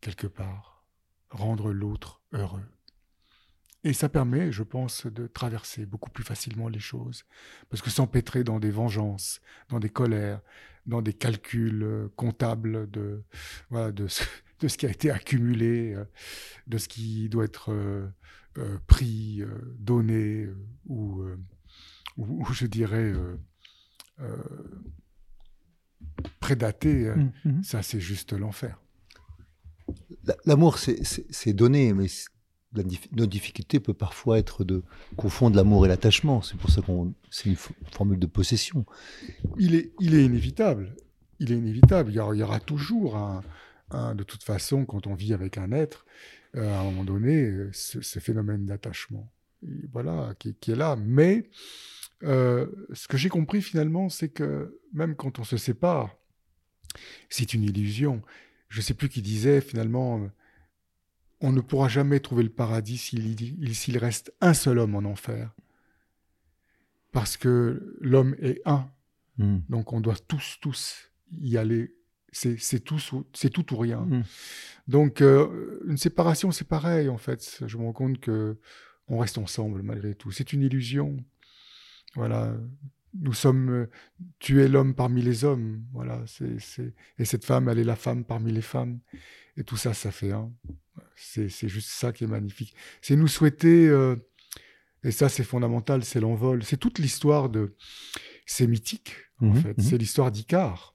quelque 0.00 0.26
part, 0.26 0.77
rendre 1.30 1.72
l'autre 1.72 2.22
heureux. 2.32 2.64
Et 3.84 3.92
ça 3.92 4.08
permet, 4.08 4.50
je 4.50 4.62
pense, 4.64 5.06
de 5.06 5.26
traverser 5.26 5.86
beaucoup 5.86 6.10
plus 6.10 6.24
facilement 6.24 6.68
les 6.68 6.80
choses. 6.80 7.24
Parce 7.70 7.80
que 7.80 7.90
s'empêtrer 7.90 8.42
dans 8.42 8.58
des 8.58 8.70
vengeances, 8.70 9.40
dans 9.68 9.78
des 9.78 9.88
colères, 9.88 10.40
dans 10.86 11.02
des 11.02 11.12
calculs 11.12 11.82
euh, 11.82 12.08
comptables 12.16 12.90
de, 12.90 13.22
voilà, 13.70 13.92
de, 13.92 14.08
ce, 14.08 14.24
de 14.60 14.68
ce 14.68 14.76
qui 14.76 14.86
a 14.86 14.90
été 14.90 15.10
accumulé, 15.10 15.94
euh, 15.94 16.04
de 16.66 16.78
ce 16.78 16.88
qui 16.88 17.28
doit 17.28 17.44
être 17.44 17.72
euh, 17.72 18.08
pris, 18.88 19.42
donné, 19.78 20.48
ou, 20.86 21.24
ou, 22.16 22.44
je 22.52 22.66
dirais 22.66 23.12
prédaté, 26.40 27.08
mmh, 27.14 27.32
mmh. 27.44 27.62
ça 27.62 27.82
c'est 27.84 28.00
juste 28.00 28.32
l'enfer. 28.32 28.80
L'amour, 30.44 30.78
c'est 30.78 31.52
donné, 31.52 31.92
mais 31.92 32.06
notre 32.74 33.30
difficulté 33.30 33.80
peut 33.80 33.94
parfois 33.94 34.38
être 34.38 34.64
de 34.64 34.82
confondre 35.16 35.56
l'amour 35.56 35.86
et 35.86 35.88
l'attachement. 35.88 36.42
C'est 36.42 36.56
pour 36.56 36.70
ça 36.70 36.82
qu'on 36.82 37.14
c'est 37.30 37.48
une 37.48 37.56
formule 37.56 38.18
de 38.18 38.26
possession. 38.26 38.84
Il 39.58 39.74
est, 39.74 39.92
il 40.00 40.14
est 40.14 40.24
inévitable. 40.24 40.94
Il 41.40 41.52
est 41.52 41.56
inévitable. 41.56 42.10
Il 42.10 42.16
y 42.16 42.42
aura, 42.42 42.60
toujours 42.60 43.16
un, 43.16 44.14
de 44.14 44.22
toute 44.22 44.42
façon, 44.42 44.84
quand 44.84 45.06
on 45.06 45.14
vit 45.14 45.32
avec 45.32 45.56
un 45.56 45.72
être, 45.72 46.04
euh, 46.56 46.74
à 46.74 46.80
un 46.80 46.84
moment 46.84 47.04
donné, 47.04 47.50
ce, 47.72 48.18
phénomène 48.18 48.66
d'attachement, 48.66 49.30
voilà, 49.92 50.34
qui, 50.38 50.70
est 50.70 50.76
là. 50.76 50.96
Mais 50.96 51.48
euh, 52.24 52.66
ce 52.92 53.08
que 53.08 53.16
j'ai 53.16 53.28
compris 53.28 53.62
finalement, 53.62 54.08
c'est 54.08 54.28
que 54.28 54.78
même 54.92 55.14
quand 55.14 55.38
on 55.38 55.44
se 55.44 55.56
sépare, 55.56 56.16
c'est 57.28 57.54
une 57.54 57.64
illusion. 57.64 58.22
Je 58.68 58.78
ne 58.78 58.82
sais 58.82 58.94
plus 58.94 59.08
qui 59.08 59.22
disait 59.22 59.60
finalement 59.60 60.30
on 61.40 61.52
ne 61.52 61.60
pourra 61.60 61.88
jamais 61.88 62.20
trouver 62.20 62.42
le 62.42 62.50
paradis 62.50 62.98
s'il 62.98 63.98
reste 63.98 64.32
un 64.40 64.54
seul 64.54 64.78
homme 64.78 64.94
en 64.94 65.04
enfer. 65.04 65.54
Parce 67.12 67.36
que 67.36 67.96
l'homme 68.00 68.34
est 68.40 68.60
un. 68.64 68.90
Hmm. 69.38 69.58
Donc 69.68 69.92
on 69.92 70.00
doit 70.00 70.16
tous, 70.26 70.58
tous 70.60 71.10
y 71.40 71.56
aller. 71.56 71.94
C'est 72.32 72.80
tout, 72.80 72.98
tout 72.98 73.74
ou 73.74 73.76
rien. 73.76 74.00
Hmm. 74.00 74.22
Donc 74.88 75.22
euh, 75.22 75.80
une 75.86 75.96
séparation, 75.96 76.50
c'est 76.50 76.68
pareil 76.68 77.08
en 77.08 77.18
fait. 77.18 77.62
Je 77.66 77.76
me 77.78 77.84
rends 77.84 77.92
compte 77.92 78.20
que 78.20 78.58
on 79.06 79.18
reste 79.18 79.38
ensemble 79.38 79.82
malgré 79.82 80.14
tout. 80.14 80.30
C'est 80.32 80.52
une 80.52 80.62
illusion. 80.62 81.16
Voilà. 82.14 82.56
Nous 83.14 83.32
sommes. 83.32 83.86
Tu 84.38 84.62
es 84.62 84.68
l'homme 84.68 84.94
parmi 84.94 85.22
les 85.22 85.44
hommes. 85.44 85.82
Voilà. 85.92 86.24
Et 87.18 87.24
cette 87.24 87.44
femme, 87.44 87.68
elle 87.68 87.78
est 87.78 87.84
la 87.84 87.96
femme 87.96 88.24
parmi 88.24 88.52
les 88.52 88.62
femmes. 88.62 89.00
Et 89.56 89.64
tout 89.64 89.76
ça, 89.76 89.94
ça 89.94 90.10
fait 90.10 90.32
un. 90.32 90.52
C'est 91.16 91.68
juste 91.68 91.88
ça 91.88 92.12
qui 92.12 92.24
est 92.24 92.28
magnifique. 92.28 92.74
C'est 93.02 93.16
nous 93.16 93.28
souhaiter, 93.28 93.88
euh, 93.88 94.16
et 95.02 95.10
ça 95.10 95.28
c'est 95.28 95.44
fondamental, 95.44 96.04
c'est 96.04 96.20
l'envol. 96.20 96.62
C'est 96.62 96.76
toute 96.76 96.98
l'histoire 96.98 97.48
de. 97.48 97.74
C'est 98.46 98.66
mythique, 98.66 99.14
en 99.40 99.46
mhm, 99.46 99.62
fait. 99.62 99.78
Mhm. 99.78 99.84
C'est 99.84 99.98
l'histoire 99.98 100.30
d'Icare 100.30 100.94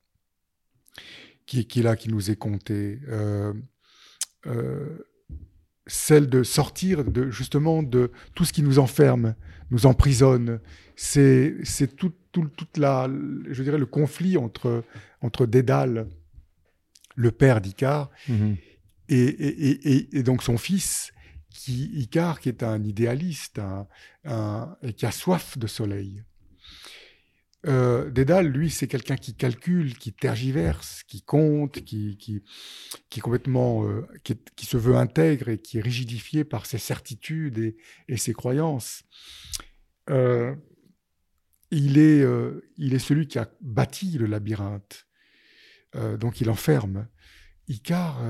qui, 1.45 1.59
est 1.59 1.83
là, 1.83 1.95
qui 1.95 2.09
nous 2.09 2.31
est 2.31 2.35
contée. 2.35 2.99
Euh, 3.07 3.53
euh, 4.47 4.97
celle 5.87 6.27
de 6.27 6.43
sortir 6.43 7.03
de, 7.03 7.29
justement 7.29 7.83
de 7.83 8.11
tout 8.35 8.45
ce 8.45 8.53
qui 8.53 8.63
nous 8.63 8.79
enferme, 8.79 9.35
nous 9.71 9.85
emprisonne. 9.85 10.59
C'est 10.95 11.63
tout, 11.95 12.13
tout, 12.31 12.47
toute 12.55 12.77
la, 12.77 13.09
je 13.49 13.63
dirais, 13.63 13.77
le 13.77 13.85
conflit 13.85 14.37
entre, 14.37 14.83
entre 15.21 15.45
Dédale, 15.45 16.07
le 17.15 17.31
père 17.31 17.61
d'Icare, 17.61 18.09
mhm 18.27 18.57
et, 19.09 20.23
donc 20.23 20.43
son 20.43 20.57
fils, 20.57 21.13
qui, 21.49 21.85
Icare, 21.93 22.39
qui 22.39 22.49
est 22.49 22.63
un 22.63 22.83
idéaliste 22.83 23.61
et 24.25 24.93
qui 24.93 25.05
a 25.05 25.11
soif 25.11 25.57
de 25.57 25.67
soleil. 25.67 26.23
Euh, 27.65 28.09
Dédale, 28.09 28.47
lui, 28.47 28.69
c'est 28.69 28.87
quelqu'un 28.87 29.15
qui 29.15 29.35
calcule, 29.35 29.97
qui 29.97 30.11
tergiverse, 30.11 31.03
qui 31.03 31.21
compte, 31.21 31.83
qui, 31.83 32.17
qui, 32.17 32.43
qui 33.09 33.19
complètement, 33.21 33.87
euh, 33.87 34.05
qui, 34.23 34.65
se 34.65 34.77
veut 34.77 34.95
intègre 34.95 35.49
et 35.49 35.57
qui 35.57 35.77
est 35.77 35.81
rigidifié 35.81 36.43
par 36.43 36.65
ses 36.65 36.77
certitudes 36.77 37.75
et, 38.07 38.17
ses 38.17 38.33
croyances. 38.33 39.03
Euh, 40.09 40.55
il, 41.71 41.97
est, 41.97 42.23
il 42.77 42.93
est 42.93 42.99
celui 42.99 43.27
qui 43.27 43.39
a 43.39 43.49
bâti 43.61 44.17
le 44.17 44.25
labyrinthe, 44.27 45.07
donc 46.19 46.39
il 46.39 46.49
enferme. 46.49 47.07
Icare, 47.67 48.21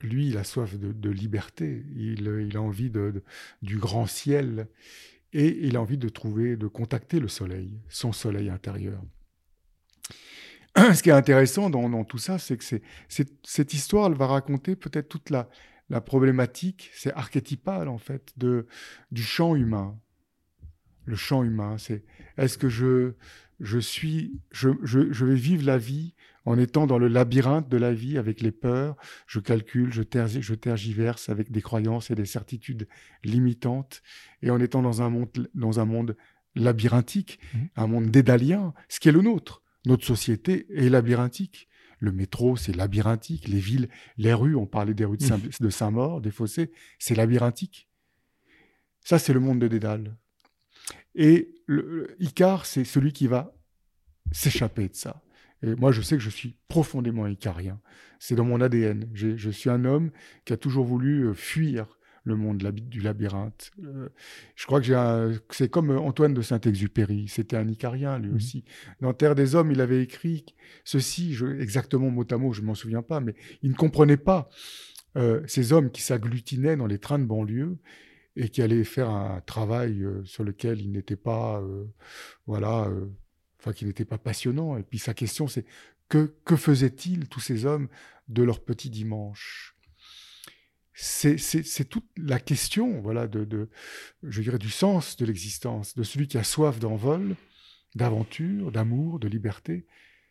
lui, 0.00 0.28
il 0.28 0.36
a 0.36 0.44
soif 0.44 0.78
de, 0.78 1.10
liberté, 1.10 1.84
il, 1.96 2.56
a 2.56 2.60
envie 2.60 2.90
de, 2.90 3.24
du 3.62 3.78
grand 3.78 4.06
ciel 4.06 4.68
et 5.34 5.66
il 5.66 5.76
a 5.76 5.80
envie 5.80 5.98
de 5.98 6.08
trouver, 6.08 6.56
de 6.56 6.68
contacter 6.68 7.18
le 7.18 7.28
soleil, 7.28 7.80
son 7.88 8.12
soleil 8.12 8.48
intérieur. 8.48 9.02
Ce 10.94 11.02
qui 11.02 11.10
est 11.10 11.12
intéressant 11.12 11.70
dans, 11.70 12.04
tout 12.04 12.18
ça, 12.18 12.38
c'est 12.38 12.56
que 12.56 12.64
cette 13.42 13.74
histoire, 13.74 14.06
elle 14.06 14.16
va 14.16 14.28
raconter 14.28 14.76
peut-être 14.76 15.08
toute 15.08 15.30
la, 15.30 15.48
problématique, 16.00 16.90
c'est 16.94 17.12
archétypal 17.12 17.88
en 17.88 17.98
fait, 17.98 18.32
de, 18.36 18.66
du 19.12 19.22
champ 19.22 19.54
humain. 19.54 19.98
Le 21.04 21.16
champ 21.16 21.44
humain, 21.44 21.76
c'est 21.78 22.04
est-ce 22.38 22.56
que 22.56 22.68
je, 22.68 23.12
je 23.60 23.78
suis, 23.78 24.40
je, 24.50 24.70
je, 24.82 25.24
vais 25.24 25.34
vivre 25.34 25.66
la 25.66 25.78
vie 25.78 26.14
en 26.44 26.58
étant 26.58 26.86
dans 26.86 26.98
le 26.98 27.08
labyrinthe 27.08 27.68
de 27.68 27.76
la 27.76 27.92
vie 27.92 28.18
avec 28.18 28.40
les 28.40 28.52
peurs, 28.52 28.96
je 29.26 29.40
calcule, 29.40 29.92
je, 29.92 30.02
tergiverse 30.02 31.28
avec 31.28 31.50
des 31.50 31.62
croyances 31.62 32.10
et 32.10 32.14
des 32.14 32.26
certitudes 32.26 32.86
limitantes, 33.22 34.02
et 34.42 34.50
en 34.50 34.60
étant 34.60 34.82
dans 34.82 35.02
un 35.02 35.10
monde, 35.10 35.30
dans 35.54 35.80
un 35.80 35.84
monde 35.84 36.16
labyrinthique, 36.54 37.38
mmh. 37.54 37.58
un 37.76 37.86
monde 37.86 38.10
dédalien, 38.10 38.74
ce 38.88 39.00
qui 39.00 39.08
est 39.08 39.12
le 39.12 39.22
nôtre. 39.22 39.62
Notre 39.86 40.04
société 40.04 40.66
est 40.74 40.88
labyrinthique. 40.88 41.68
Le 41.98 42.12
métro, 42.12 42.56
c'est 42.56 42.74
labyrinthique. 42.74 43.48
Les 43.48 43.58
villes, 43.58 43.88
les 44.16 44.34
rues, 44.34 44.56
on 44.56 44.66
parlait 44.66 44.94
des 44.94 45.04
rues 45.04 45.18
de 45.18 45.66
mmh. 45.66 45.70
Saint-Maur, 45.70 46.20
des 46.20 46.30
fossés, 46.30 46.72
c'est 46.98 47.14
labyrinthique. 47.14 47.88
Ça, 49.00 49.18
c'est 49.18 49.32
le 49.32 49.40
monde 49.40 49.58
de 49.58 49.68
Dédale. 49.68 50.16
Et 51.14 51.54
le, 51.66 52.16
Icar, 52.18 52.66
c'est 52.66 52.84
celui 52.84 53.12
qui 53.12 53.26
va 53.26 53.54
s'échapper 54.32 54.88
de 54.88 54.94
ça. 54.94 55.23
Et 55.64 55.74
moi, 55.76 55.92
je 55.92 56.02
sais 56.02 56.16
que 56.16 56.22
je 56.22 56.30
suis 56.30 56.56
profondément 56.68 57.26
icarien. 57.26 57.80
C'est 58.18 58.34
dans 58.34 58.44
mon 58.44 58.60
ADN. 58.60 59.08
Je 59.14 59.50
suis 59.50 59.70
un 59.70 59.84
homme 59.84 60.10
qui 60.44 60.52
a 60.52 60.56
toujours 60.56 60.84
voulu 60.84 61.24
euh, 61.24 61.34
fuir 61.34 61.98
le 62.24 62.36
monde 62.36 62.58
du 62.58 63.00
labyrinthe. 63.00 63.70
Euh, 63.84 64.08
je 64.56 64.64
crois 64.64 64.80
que 64.80 65.40
c'est 65.50 65.68
comme 65.68 65.90
euh, 65.90 65.98
Antoine 65.98 66.34
de 66.34 66.42
Saint-Exupéry. 66.42 67.28
C'était 67.28 67.56
un 67.56 67.68
icarien, 67.68 68.18
lui 68.18 68.30
mmh. 68.30 68.36
aussi. 68.36 68.64
Dans 69.00 69.12
Terre 69.12 69.34
des 69.34 69.54
Hommes, 69.54 69.70
il 69.70 69.80
avait 69.80 70.02
écrit 70.02 70.46
ceci, 70.84 71.36
exactement 71.58 72.10
mot 72.10 72.24
à 72.30 72.36
mot, 72.36 72.52
je 72.52 72.62
ne 72.62 72.66
m'en 72.66 72.74
souviens 72.74 73.02
pas, 73.02 73.20
mais 73.20 73.34
il 73.62 73.70
ne 73.70 73.76
comprenait 73.76 74.16
pas 74.16 74.48
ces 75.46 75.72
hommes 75.72 75.92
qui 75.92 76.02
s'agglutinaient 76.02 76.76
dans 76.76 76.88
les 76.88 76.98
trains 76.98 77.20
de 77.20 77.24
banlieue 77.24 77.76
et 78.34 78.48
qui 78.48 78.62
allaient 78.62 78.82
faire 78.82 79.10
un 79.10 79.40
travail 79.42 80.04
sur 80.24 80.42
lequel 80.42 80.80
ils 80.80 80.90
n'étaient 80.90 81.14
pas, 81.14 81.62
voilà, 82.48 82.90
enfin 83.64 83.72
qui 83.72 83.86
n'était 83.86 84.04
pas 84.04 84.18
passionnant. 84.18 84.76
Et 84.76 84.82
puis 84.82 84.98
sa 84.98 85.14
question, 85.14 85.48
c'est 85.48 85.64
que, 86.08 86.34
que 86.44 86.56
faisaient-ils 86.56 87.28
tous 87.28 87.40
ces 87.40 87.64
hommes 87.64 87.88
de 88.28 88.42
leur 88.42 88.62
petit 88.62 88.90
dimanche? 88.90 89.74
C'est 90.92 91.88
toute 91.88 92.06
la 92.16 92.38
question, 92.38 93.00
voilà, 93.00 93.26
de, 93.26 93.44
de, 93.44 93.68
je 94.22 94.42
dirais, 94.42 94.58
du 94.58 94.70
sens 94.70 95.16
de 95.16 95.26
l'existence, 95.26 95.96
de 95.96 96.04
celui 96.04 96.28
qui 96.28 96.38
a 96.38 96.44
soif 96.44 96.78
d'envol, 96.78 97.34
d'aventure, 97.96 98.70
d'amour, 98.70 99.18
de 99.18 99.26
liberté, 99.26 99.86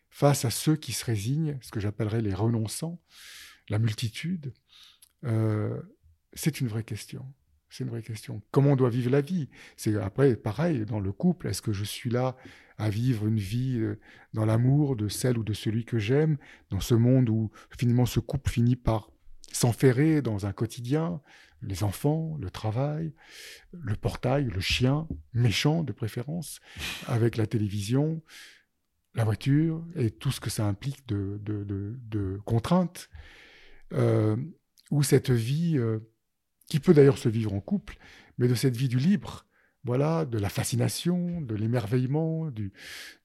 face 0.08 0.46
à 0.46 0.50
ceux 0.50 0.76
qui 0.76 0.92
se 0.92 1.04
résignent, 1.04 1.58
ce 1.60 1.70
que 1.70 1.80
j'appellerais 1.80 2.22
les 2.22 2.32
renonçants, 2.32 2.98
la 3.68 3.78
multitude. 3.78 4.54
Euh, 5.24 5.82
c'est 6.32 6.60
une 6.60 6.68
vraie 6.68 6.84
question. 6.84 7.26
C'est 7.68 7.84
une 7.84 7.90
vraie 7.90 8.02
question. 8.02 8.40
Comment 8.50 8.72
on 8.72 8.76
doit 8.76 8.90
vivre 8.90 9.10
la 9.10 9.20
vie? 9.20 9.50
C'est 9.76 9.96
après 9.96 10.36
pareil 10.36 10.86
dans 10.86 11.00
le 11.00 11.12
couple. 11.12 11.48
Est-ce 11.48 11.60
que 11.60 11.72
je 11.72 11.84
suis 11.84 12.08
là 12.08 12.36
à 12.78 12.90
vivre 12.90 13.26
une 13.26 13.38
vie 13.38 13.78
euh, 13.78 14.00
dans 14.32 14.44
l'amour 14.44 14.96
de 14.96 15.08
celle 15.08 15.38
ou 15.38 15.44
de 15.44 15.52
celui 15.52 15.84
que 15.84 15.98
j'aime, 15.98 16.36
dans 16.70 16.80
ce 16.80 16.94
monde 16.94 17.28
où 17.28 17.50
finalement 17.78 18.06
ce 18.06 18.20
couple 18.20 18.50
finit 18.50 18.76
par 18.76 19.10
s'enferrer 19.52 20.22
dans 20.22 20.46
un 20.46 20.52
quotidien, 20.52 21.20
les 21.62 21.82
enfants, 21.84 22.36
le 22.40 22.50
travail, 22.50 23.14
le 23.72 23.94
portail, 23.94 24.44
le 24.44 24.60
chien, 24.60 25.06
méchant 25.32 25.82
de 25.82 25.92
préférence, 25.92 26.60
avec 27.06 27.36
la 27.36 27.46
télévision, 27.46 28.22
la 29.14 29.24
voiture 29.24 29.84
et 29.94 30.10
tout 30.10 30.32
ce 30.32 30.40
que 30.40 30.50
ça 30.50 30.66
implique 30.66 31.06
de, 31.06 32.40
contraintes, 32.44 33.08
euh, 33.92 34.36
ou 34.90 35.02
cette 35.02 35.30
vie 35.30 35.78
euh, 35.78 36.00
qui 36.68 36.80
peut 36.80 36.94
d'ailleurs 36.94 37.18
se 37.18 37.28
vivre 37.28 37.54
en 37.54 37.60
couple, 37.60 37.96
mais 38.38 38.48
de 38.48 38.54
cette 38.54 38.76
vie 38.76 38.88
du 38.88 38.98
libre, 38.98 39.46
voilà, 39.84 40.24
de 40.24 40.38
la 40.38 40.48
fascination, 40.48 41.42
de 41.42 41.54
l'émerveillement, 41.54 42.50
du, 42.50 42.72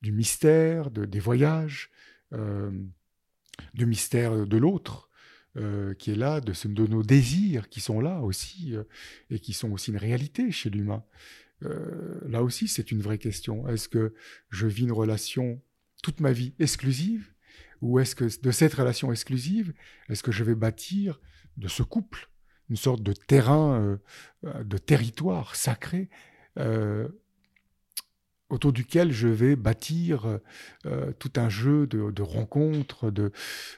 mystère, 0.04 0.91
de, 0.91 1.06
des 1.06 1.19
voyages, 1.19 1.89
euh, 2.34 2.72
du 3.74 3.86
mystère 3.86 4.45
de 4.45 4.58
l'autre, 4.58 5.10
euh, 5.58 5.93
qui 5.93 6.12
est 6.12 6.15
là, 6.15 6.41
de, 6.41 6.54
de, 6.67 6.88
nos 6.88 7.02
désirs 7.02 7.69
qui 7.69 7.80
sont 7.80 8.02
là 8.02 8.22
aussi, 8.22 8.76
euh, 8.76 8.84
et 9.30 9.39
qui 9.39 9.54
sont 9.54 9.72
aussi 9.72 9.91
une 9.91 9.98
réalité 9.98 10.52
chez 10.52 10.69
l'humain. 10.69 11.04
là 11.62 12.41
aussi, 12.43 12.67
c'est 12.67 12.91
une 12.91 13.02
vraie 13.02 13.17
question. 13.17 13.67
Est-ce 13.67 13.89
que 13.89 14.13
je 14.50 14.67
vis 14.67 14.84
une 14.84 14.93
relation 14.93 15.62
toute 16.02 16.22
ma 16.22 16.32
vie 16.32 16.54
exclusive, 16.60 17.34
ou 17.82 18.00
est-ce 18.00 18.15
que 18.15 18.41
de 18.41 18.52
cette 18.52 18.74
relation 18.74 19.12
exclusive, 19.12 19.74
est-ce 20.08 20.24
que 20.24 20.32
je 20.32 20.45
vais 20.45 20.56
bâtir 20.56 21.19
de 21.58 21.67
ce 21.67 21.84
couple 21.84 22.30
une 22.69 22.78
sorte 22.78 23.02
de 23.02 23.13
terrain, 23.13 24.00
de 24.43 24.78
territoire 24.78 25.56
sacré 25.56 26.08
autour 28.50 28.74
duquel 28.74 29.12
je 29.12 29.28
vais 29.28 29.56
bâtir 29.56 30.39
euh, 30.86 31.12
tout 31.19 31.32
un 31.36 31.50
jeu 31.50 31.88
de, 31.88 32.22
rencontres, 32.22 33.12
de, 33.12 33.32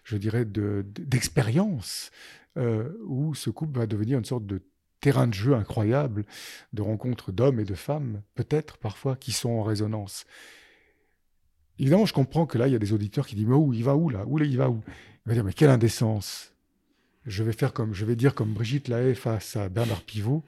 je 0.03 0.17
dirais, 0.17 0.45
d'expériences, 0.45 2.11
euh, 2.57 2.89
où 3.05 3.35
ce 3.35 3.49
couple 3.49 3.79
va 3.79 3.87
devenir 3.87 4.17
une 4.17 4.25
sorte 4.25 4.45
de 4.45 4.61
terrain 4.99 5.27
de 5.27 5.33
jeu 5.33 5.55
incroyable, 5.55 6.25
de 6.73 6.81
rencontres 6.81 7.31
d'hommes 7.31 7.59
et 7.59 7.65
de 7.65 7.73
femmes, 7.73 8.21
peut-être 8.35 8.77
parfois, 8.77 9.15
qui 9.15 9.31
sont 9.31 9.49
en 9.49 9.63
résonance. 9.63 10.25
Évidemment, 11.79 12.05
je 12.05 12.13
comprends 12.13 12.45
que 12.45 12.57
là, 12.57 12.67
il 12.67 12.73
y 12.73 12.75
a 12.75 12.79
des 12.79 12.93
auditeurs 12.93 13.25
qui 13.25 13.35
disent 13.35 13.47
Mais 13.47 13.55
où 13.55 13.73
il 13.73 13.83
va 13.83 13.95
où 13.95 14.09
là? 14.09 14.23
Où 14.27 14.37
il 14.39 14.57
va 14.57 14.69
où? 14.69 14.83
Il 15.25 15.29
va 15.29 15.33
dire 15.33 15.43
Mais 15.43 15.53
quelle 15.53 15.69
indécence! 15.69 16.53
Je 17.25 17.43
vais 17.43 17.53
faire 17.53 17.73
comme, 17.73 17.93
je 17.93 18.05
vais 18.05 18.15
dire 18.15 18.33
comme 18.33 18.53
Brigitte 18.53 18.87
Lahaye 18.87 19.15
face 19.15 19.55
à 19.55 19.69
Bernard 19.69 20.01
Pivot 20.01 20.43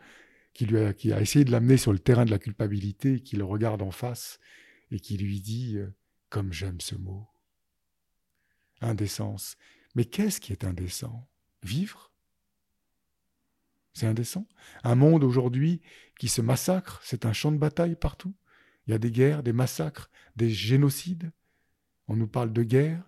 qui, 0.54 1.12
a 1.12 1.22
essayé 1.22 1.46
de 1.46 1.52
l'amener 1.52 1.78
sur 1.78 1.92
le 1.92 2.00
terrain 2.00 2.26
de 2.26 2.32
la 2.32 2.39
culpabilité, 2.39 3.22
qui 3.22 3.36
le 3.36 3.44
regarde 3.44 3.82
en 3.82 3.92
face 3.92 4.39
et 4.92 5.00
qui 5.00 5.18
lui 5.18 5.42
dit 5.42 5.78
euh, 5.78 5.94
Comme 6.30 6.54
j'aime 6.54 6.80
ce 6.80 6.96
mot. 6.96 7.28
Indécence. 8.82 9.58
Mais 9.96 10.06
qu'est-ce 10.06 10.39
qui 10.39 10.52
est 10.52 10.63
indécent? 10.63 11.28
Vivre? 11.63 12.12
C'est 13.94 14.08
indécent? 14.08 14.48
Un 14.84 14.96
monde 14.96 15.24
aujourd'hui 15.24 15.82
qui 16.20 16.28
se 16.28 16.42
massacre, 16.42 17.00
c'est 17.04 17.26
un 17.26 17.34
champ 17.34 17.52
de 17.52 17.58
bataille 17.58 17.96
partout? 17.96 18.36
Il 18.86 18.92
y 18.92 18.94
a 18.94 19.00
des 19.00 19.12
guerres, 19.12 19.44
des 19.44 19.54
massacres, 19.54 20.10
des 20.36 20.50
génocides? 20.50 21.32
On 22.08 22.16
nous 22.16 22.28
parle 22.28 22.52
de 22.52 22.63
guerre? 22.63 23.04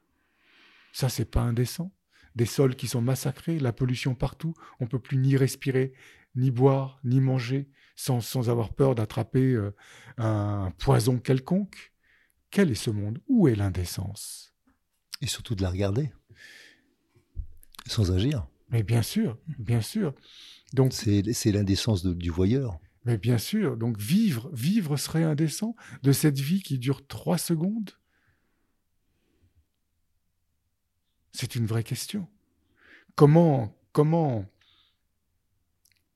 Ça, 0.93 1.09
c'est 1.09 1.29
pas 1.29 1.41
indécent? 1.41 1.91
Des 2.35 2.45
sols 2.45 2.75
qui 2.75 2.87
sont 2.87 3.01
massacrés, 3.01 3.59
la 3.59 3.73
pollution 3.73 4.15
partout. 4.15 4.53
On 4.79 4.87
peut 4.87 4.99
plus 4.99 5.17
ni 5.17 5.37
respirer, 5.37 5.93
ni 6.35 6.51
boire, 6.51 6.99
ni 7.03 7.21
manger, 7.21 7.69
sans, 7.95 8.21
sans 8.21 8.49
avoir 8.49 8.73
peur 8.73 8.95
d'attraper 8.95 9.53
euh, 9.53 9.73
un 10.17 10.71
poison 10.77 11.17
quelconque. 11.19 11.93
Quel 12.51 12.71
est 12.71 12.75
ce 12.75 12.89
monde? 12.89 13.19
Où 13.27 13.47
est 13.47 13.55
l'indécence? 13.55 14.53
Et 15.21 15.27
surtout 15.27 15.55
de 15.55 15.61
la 15.61 15.69
regarder, 15.69 16.11
sans 17.87 18.11
agir. 18.11 18.47
Mais 18.69 18.83
bien 18.83 19.01
sûr, 19.01 19.37
bien 19.59 19.81
sûr. 19.81 20.13
Donc 20.73 20.91
c'est 20.93 21.51
l'indécence 21.51 22.05
du 22.05 22.29
voyeur. 22.29 22.79
Mais 23.05 23.17
bien 23.17 23.37
sûr. 23.37 23.77
Donc 23.77 23.97
vivre, 23.99 24.49
vivre 24.53 24.97
serait 24.97 25.23
indécent 25.23 25.75
de 26.03 26.11
cette 26.11 26.39
vie 26.39 26.61
qui 26.61 26.79
dure 26.79 27.05
trois 27.07 27.37
secondes? 27.37 27.91
C'est 31.31 31.55
une 31.55 31.65
vraie 31.65 31.83
question. 31.83 32.27
Comment, 33.15 33.77
comment 33.91 34.45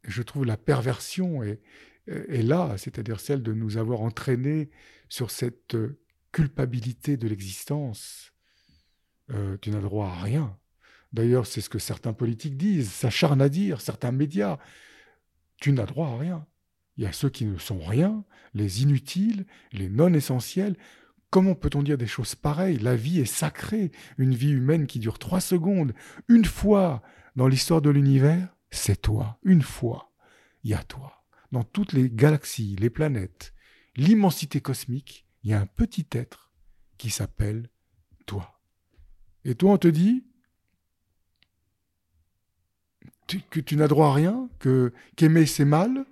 je 0.10 0.22
trouve 0.22 0.46
la 0.46 0.58
perversion 0.58 1.44
est, 1.44 1.62
là, 2.08 2.76
c'est-à-dire 2.78 3.20
celle 3.20 3.44
de 3.44 3.54
nous 3.54 3.78
avoir 3.78 4.02
entraînés 4.02 4.70
sur 5.10 5.30
cette 5.32 5.76
euh, 5.76 6.00
culpabilité 6.32 7.18
de 7.18 7.28
l'existence. 7.28 8.34
Euh, 9.32 9.58
tu 9.62 9.70
n'as 9.70 9.82
droit 9.82 10.08
à 10.08 10.22
rien. 10.22 10.58
D'ailleurs, 11.14 11.46
c'est 11.46 11.62
ce 11.62 11.70
que 11.70 11.80
certains 11.80 12.14
politiques 12.14 12.58
disent, 12.58 12.92
s'acharnent 12.92 13.42
à 13.42 13.50
dire, 13.50 13.82
certains 13.82 14.12
médias. 14.12 14.58
Tu 15.58 15.72
n'as 15.72 15.86
droit 15.86 16.08
à 16.08 16.18
rien. 16.18 16.46
Il 16.98 17.04
y 17.04 17.08
a 17.08 17.12
ceux 17.12 17.30
qui 17.30 17.46
ne 17.46 17.58
sont 17.58 17.80
rien, 17.80 18.24
les 18.54 18.84
inutiles, 18.84 19.46
les 19.72 19.90
non 19.90 20.14
essentiels. 20.14 20.76
Comment 21.30 21.56
peut-on 21.56 21.84
dire 21.84 21.98
des 21.98 22.08
choses 22.08 22.36
pareilles? 22.36 22.80
La 22.80 22.96
vie 22.96 23.20
est 23.20 23.26
sacrée. 23.26 23.92
Une 24.18 24.36
vie 24.36 24.52
humaine 24.52 24.88
qui 24.88 25.00
dure 25.00 25.20
trois 25.20 25.42
secondes, 25.42 25.94
une 26.28 26.46
fois 26.46 27.02
dans 27.36 27.48
l'histoire 27.48 27.82
de 27.82 27.90
l'univers, 27.90 28.56
c'est 28.72 29.02
toi. 29.02 29.40
Une 29.44 29.62
fois, 29.62 30.12
il 30.64 30.72
y 30.72 30.74
a 30.74 30.84
toi. 30.84 31.24
Dans 31.52 31.64
toutes 31.64 31.94
les 31.94 32.10
galaxies, 32.10 32.76
les 32.80 32.90
planètes, 32.90 33.54
l'immensité 33.96 34.62
cosmique, 34.62 35.26
il 35.44 35.52
y 35.52 35.54
a 35.54 35.60
un 35.60 35.66
petit 35.66 36.08
être 36.12 36.52
qui 36.98 37.10
s'appelle 37.10 37.70
toi. 38.26 38.62
Et 39.46 39.56
toi, 39.56 39.74
on 39.74 39.78
te 39.78 39.88
dit 39.88 40.26
que 43.50 43.60
tu 43.60 43.76
n'as 43.76 43.88
droit 43.88 44.10
à 44.10 44.14
rien, 44.14 44.50
que 44.60 44.92
qu'aimer 45.16 45.46
c'est 45.46 45.66
mal, 45.66 46.06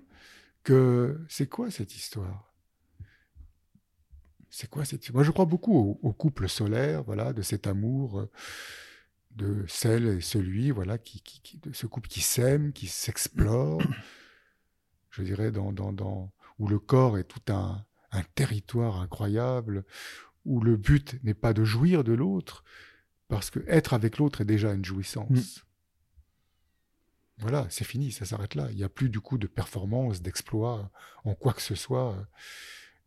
que 0.62 1.20
c'est 1.28 1.48
quoi 1.48 1.70
cette 1.70 1.94
histoire? 1.94 2.54
C'est 4.50 4.70
quoi 4.70 4.84
cette 4.84 5.12
Moi, 5.12 5.24
je 5.24 5.30
crois 5.30 5.44
beaucoup 5.44 5.76
au, 5.76 6.00
au, 6.02 6.12
couple 6.12 6.48
solaire, 6.48 7.02
voilà, 7.02 7.32
de 7.32 7.42
cet 7.42 7.66
amour. 7.66 8.28
De 9.38 9.64
celle 9.68 10.08
et 10.08 10.20
celui, 10.20 10.72
voilà, 10.72 10.98
qui, 10.98 11.22
de 11.62 11.72
ce 11.72 11.86
couple 11.86 12.08
qui 12.08 12.20
s'aime, 12.20 12.72
qui 12.72 12.88
s'explore, 12.88 13.80
je 15.10 15.22
dirais, 15.22 15.52
dans, 15.52 15.72
dans, 15.72 16.32
où 16.58 16.66
le 16.66 16.80
corps 16.80 17.18
est 17.18 17.24
tout 17.24 17.52
un, 17.52 17.84
territoire 18.34 19.00
incroyable, 19.00 19.84
où 20.44 20.60
le 20.60 20.76
but 20.76 21.22
n'est 21.22 21.34
pas 21.34 21.52
de 21.52 21.62
jouir 21.62 22.02
de 22.02 22.12
l'autre, 22.12 22.64
parce 23.28 23.50
que 23.50 23.60
être 23.68 23.94
avec 23.94 24.18
l'autre 24.18 24.40
est 24.40 24.46
déjà 24.46 24.72
une 24.72 24.84
jouissance. 24.84 25.30
Mm. 25.30 25.60
Voilà, 27.38 27.68
c'est 27.70 27.84
fini, 27.84 28.10
ça 28.10 28.24
s'arrête 28.24 28.56
là. 28.56 28.66
Il 28.72 28.76
n'y 28.76 28.82
a 28.82 28.88
plus 28.88 29.08
du 29.08 29.20
coup 29.20 29.38
de 29.38 29.46
performance, 29.46 30.20
d'exploit 30.20 30.90
en 31.22 31.36
quoi 31.36 31.52
que 31.52 31.62
ce 31.62 31.76
soit. 31.76 32.26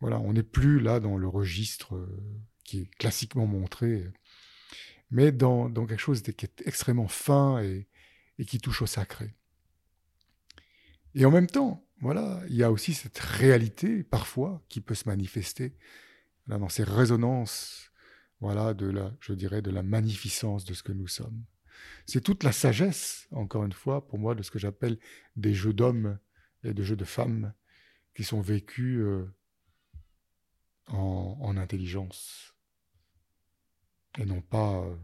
Voilà, 0.00 0.18
on 0.18 0.32
n'est 0.32 0.42
plus 0.42 0.80
là 0.80 0.98
dans 0.98 1.18
le 1.18 1.28
registre 1.28 1.94
euh, 1.94 2.22
qui 2.64 2.80
est 2.80 2.90
classiquement 2.96 3.46
montré 3.46 4.10
mais 5.12 5.30
dans, 5.30 5.70
quelque 5.70 5.98
chose 5.98 6.22
qui 6.22 6.30
est 6.30 6.62
extrêmement 6.66 7.06
fin 7.06 7.62
et, 7.62 7.86
qui 8.46 8.58
touche 8.58 8.82
au 8.82 8.86
sacré. 8.86 9.36
Et 11.14 11.24
en 11.26 11.30
même 11.30 11.46
temps, 11.46 11.86
voilà, 12.00 12.42
il 12.48 12.56
y 12.56 12.64
a 12.64 12.72
aussi 12.72 12.94
cette 12.94 13.18
réalité 13.18 14.02
parfois 14.02 14.64
qui 14.68 14.80
peut 14.80 14.94
se 14.94 15.08
manifester 15.08 15.76
dans 16.48 16.68
ces 16.70 16.82
résonances, 16.82 17.92
voilà, 18.40 18.74
de 18.74 18.86
la, 18.86 19.12
je 19.20 19.34
dirais, 19.34 19.62
de 19.62 19.70
la 19.70 19.82
magnificence 19.82 20.64
de 20.64 20.74
ce 20.74 20.82
que 20.82 20.92
nous 20.92 21.06
sommes. 21.06 21.44
C'est 22.06 22.22
toute 22.22 22.42
la 22.42 22.50
sagesse, 22.50 23.28
encore 23.30 23.64
une 23.64 23.72
fois, 23.72 24.08
pour 24.08 24.18
moi, 24.18 24.34
de 24.34 24.42
ce 24.42 24.50
que 24.50 24.58
j'appelle 24.58 24.98
des 25.36 25.54
jeux 25.54 25.74
d'hommes 25.74 26.18
et 26.64 26.72
de 26.72 26.82
jeux 26.82 26.96
de 26.96 27.04
femmes 27.04 27.52
qui 28.14 28.24
sont 28.24 28.40
vécus 28.40 28.98
euh, 28.98 29.30
en 30.88 31.56
intelligence 31.56 32.51
et 34.18 34.24
non 34.24 34.40
pas 34.40 34.74
euh, 34.74 34.94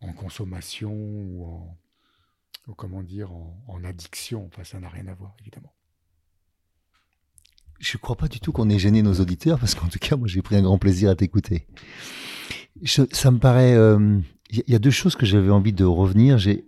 en 0.00 0.12
consommation 0.12 0.92
ou 0.92 1.44
en, 1.44 2.74
comment 2.76 3.02
dire, 3.02 3.30
en, 3.32 3.84
addiction. 3.84 4.46
Enfin, 4.46 4.64
ça 4.64 4.78
n'a 4.80 4.88
rien 4.88 5.06
à 5.08 5.14
voir, 5.14 5.34
évidemment. 5.40 5.72
Je 7.80 7.96
ne 7.96 8.00
crois 8.00 8.16
pas 8.16 8.28
du 8.28 8.38
tout 8.38 8.52
qu'on 8.52 8.70
ait 8.70 8.78
gêné 8.78 9.02
nos 9.02 9.14
auditeurs, 9.14 9.58
parce 9.58 9.74
qu'en 9.74 9.88
tout 9.88 9.98
cas, 9.98 10.16
moi, 10.16 10.28
j'ai 10.28 10.40
pris 10.40 10.56
un 10.56 10.62
grand 10.62 10.78
plaisir 10.78 11.10
à 11.10 11.16
t'écouter. 11.16 11.66
Ça 12.84 13.30
me 13.30 13.38
paraît... 13.38 13.72
Il 13.72 13.76
euh, 13.76 14.20
y, 14.50 14.74
a 14.74 14.78
deux 14.78 14.90
choses 14.90 15.16
que 15.16 15.26
j'avais 15.26 15.50
envie 15.50 15.72
de 15.72 15.84
revenir. 15.84 16.38
J'ai 16.38 16.64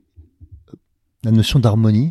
la 1.23 1.31
notion 1.31 1.61
d'harmonie. 1.61 2.11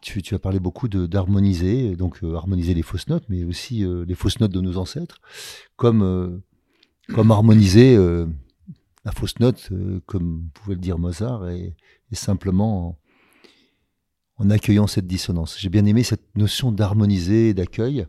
Tu, 0.00 0.34
as 0.34 0.38
parlé 0.38 0.60
beaucoup 0.60 0.86
d'harmoniser, 0.86 1.96
donc 1.96 2.22
euh, 2.22 2.34
harmoniser 2.34 2.74
les 2.74 2.82
fausses 2.82 3.08
notes, 3.08 3.24
mais 3.30 3.42
aussi 3.44 3.84
les 4.06 4.14
fausses 4.14 4.38
notes 4.38 4.52
de 4.52 4.60
nos 4.60 4.76
ancêtres, 4.76 5.20
comme 5.76 6.42
comme 7.12 7.30
harmoniser 7.30 7.96
euh, 7.96 8.26
la 9.04 9.12
fausse 9.12 9.38
note, 9.40 9.68
euh, 9.72 10.00
comme 10.06 10.48
pouvait 10.54 10.74
le 10.74 10.80
dire 10.80 10.98
Mozart, 10.98 11.48
et, 11.50 11.74
simplement 12.12 12.96
en 14.36 14.50
accueillant 14.50 14.86
cette 14.86 15.08
dissonance. 15.08 15.58
J'ai 15.58 15.68
bien 15.68 15.84
aimé 15.84 16.04
cette 16.04 16.36
notion 16.36 16.70
d'harmoniser 16.70 17.48
et 17.48 17.54
d'accueil. 17.54 18.06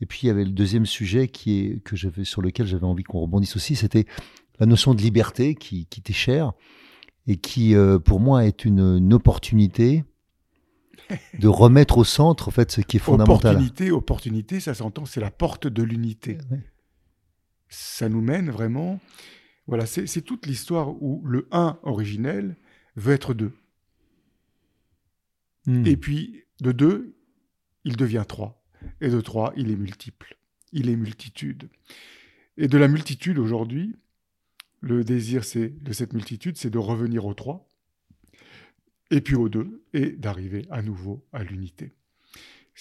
Et 0.00 0.06
puis 0.06 0.20
il 0.22 0.26
y 0.28 0.30
avait 0.30 0.44
le 0.44 0.52
deuxième 0.52 0.86
sujet 0.86 1.26
qui 1.26 1.58
est, 1.58 1.82
que 1.82 1.96
j'avais, 1.96 2.22
sur 2.22 2.42
lequel 2.42 2.68
j'avais 2.68 2.86
envie 2.86 3.02
qu'on 3.02 3.18
rebondisse 3.18 3.56
aussi, 3.56 3.74
c'était 3.74 4.06
la 4.60 4.66
notion 4.66 4.94
de 4.94 5.02
liberté 5.02 5.56
qui, 5.56 5.86
qui 5.86 6.00
t'est 6.00 6.12
chère 6.12 6.52
et 7.26 7.36
qui, 7.36 7.74
euh, 7.74 7.98
pour 7.98 8.20
moi, 8.20 8.44
est 8.46 8.64
une, 8.64 9.12
opportunité 9.12 10.04
de 11.38 11.48
remettre 11.48 11.98
au 11.98 12.04
centre 12.04 12.48
en 12.48 12.50
fait 12.52 12.70
ce 12.70 12.80
qui 12.80 12.96
est 12.96 13.00
fondamental. 13.00 13.56
Opportunité, 13.56 13.90
opportunité, 13.90 14.60
ça 14.60 14.74
s'entend, 14.74 15.06
c'est 15.06 15.20
la 15.20 15.30
porte 15.30 15.66
de 15.66 15.82
l'unité. 15.82 16.38
Ça 17.70 18.08
nous 18.08 18.20
mène 18.20 18.50
vraiment. 18.50 19.00
Voilà, 19.66 19.86
c'est 19.86 20.22
toute 20.22 20.46
l'histoire 20.46 21.00
où 21.02 21.22
le 21.24 21.48
1 21.52 21.78
originel 21.82 22.56
veut 22.96 23.14
être 23.14 23.34
2. 23.34 23.52
Hmm. 25.66 25.86
Et 25.86 25.96
puis, 25.96 26.42
de 26.60 26.72
2, 26.72 27.16
il 27.84 27.96
devient 27.96 28.24
3. 28.26 28.62
Et 29.00 29.08
de 29.08 29.20
3, 29.20 29.52
il 29.56 29.70
est 29.70 29.76
multiple. 29.76 30.36
Il 30.72 30.88
est 30.90 30.96
multitude. 30.96 31.68
Et 32.56 32.68
de 32.68 32.78
la 32.78 32.88
multitude 32.88 33.38
aujourd'hui, 33.38 33.96
le 34.80 35.04
désir 35.04 35.44
c'est 35.44 35.82
de 35.82 35.92
cette 35.92 36.12
multitude, 36.12 36.56
c'est 36.56 36.70
de 36.70 36.78
revenir 36.78 37.26
au 37.26 37.34
3, 37.34 37.68
et 39.10 39.20
puis 39.20 39.34
au 39.34 39.48
2, 39.48 39.84
et 39.92 40.12
d'arriver 40.12 40.66
à 40.70 40.82
nouveau 40.82 41.26
à 41.32 41.42
l'unité. 41.42 41.92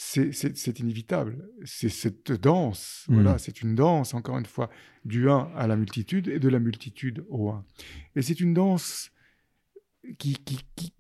C'est 0.02 0.80
inévitable. 0.80 1.50
C'est 1.66 1.90
cette 1.90 2.32
danse, 2.32 3.04
hmm. 3.10 3.16
voilà, 3.16 3.38
c'est 3.38 3.62
une 3.62 3.76
danse, 3.76 4.14
encore 4.14 4.38
une 4.38 4.46
fois, 4.46 4.70
du 5.04 5.30
1 5.30 5.52
à 5.58 5.68
la 5.68 5.76
multitude 5.76 6.30
et 6.30 6.40
de 6.40 6.48
la 6.48 6.60
multitude 6.60 7.26
au 7.28 7.50
1. 7.50 7.66
Et 8.16 8.22
c'est 8.22 8.40
une 8.40 8.54
danse 8.54 9.12
qui, 10.18 10.38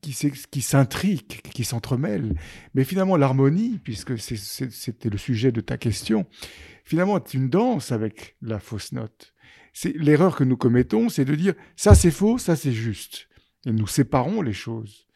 qui, 0.01 0.61
s'intrique, 0.61 1.41
qui 1.53 1.63
s'entremêle. 1.63 2.35
Mais 2.73 2.83
finalement, 2.83 3.15
l'harmonie, 3.15 3.79
puisque 3.81 4.19
c'était 4.19 5.09
le 5.09 5.17
sujet 5.17 5.53
de 5.53 5.61
ta 5.61 5.77
question, 5.77 6.27
finalement, 6.83 7.21
c'est 7.23 7.37
une 7.37 7.49
danse 7.49 7.93
avec 7.93 8.35
la 8.41 8.59
fausse 8.59 8.91
note. 8.91 9.33
C'est 9.71 9.95
l'erreur 9.95 10.35
que 10.35 10.43
nous 10.43 10.57
commettons, 10.57 11.07
c'est 11.07 11.23
de 11.23 11.35
dire 11.35 11.53
ça 11.77 11.95
c'est 11.95 12.11
faux, 12.11 12.37
ça 12.37 12.57
c'est 12.57 12.73
juste. 12.73 13.29
Et 13.65 13.71
nous 13.71 13.87
séparons 13.87 14.41
les 14.41 14.53
choses. 14.53 15.07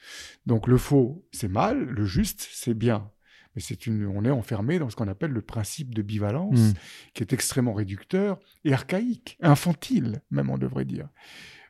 Donc 0.45 0.67
le 0.67 0.77
faux, 0.77 1.27
c'est 1.33 1.49
mal, 1.49 1.83
le 1.83 2.05
juste, 2.05 2.47
c'est 2.49 2.73
bien. 2.73 3.11
Mais 3.55 3.61
c'est 3.61 3.85
une, 3.85 4.07
on 4.07 4.25
est 4.25 4.31
enfermé 4.31 4.79
dans 4.79 4.89
ce 4.89 4.95
qu'on 4.95 5.07
appelle 5.07 5.31
le 5.31 5.41
principe 5.41 5.93
de 5.93 6.01
bivalence, 6.01 6.59
hmm. 6.59 6.73
qui 7.13 7.23
est 7.23 7.33
extrêmement 7.33 7.73
réducteur 7.73 8.39
et 8.63 8.73
archaïque, 8.73 9.37
infantile, 9.41 10.21
même 10.31 10.49
on 10.49 10.57
devrait 10.57 10.85
dire. 10.85 11.07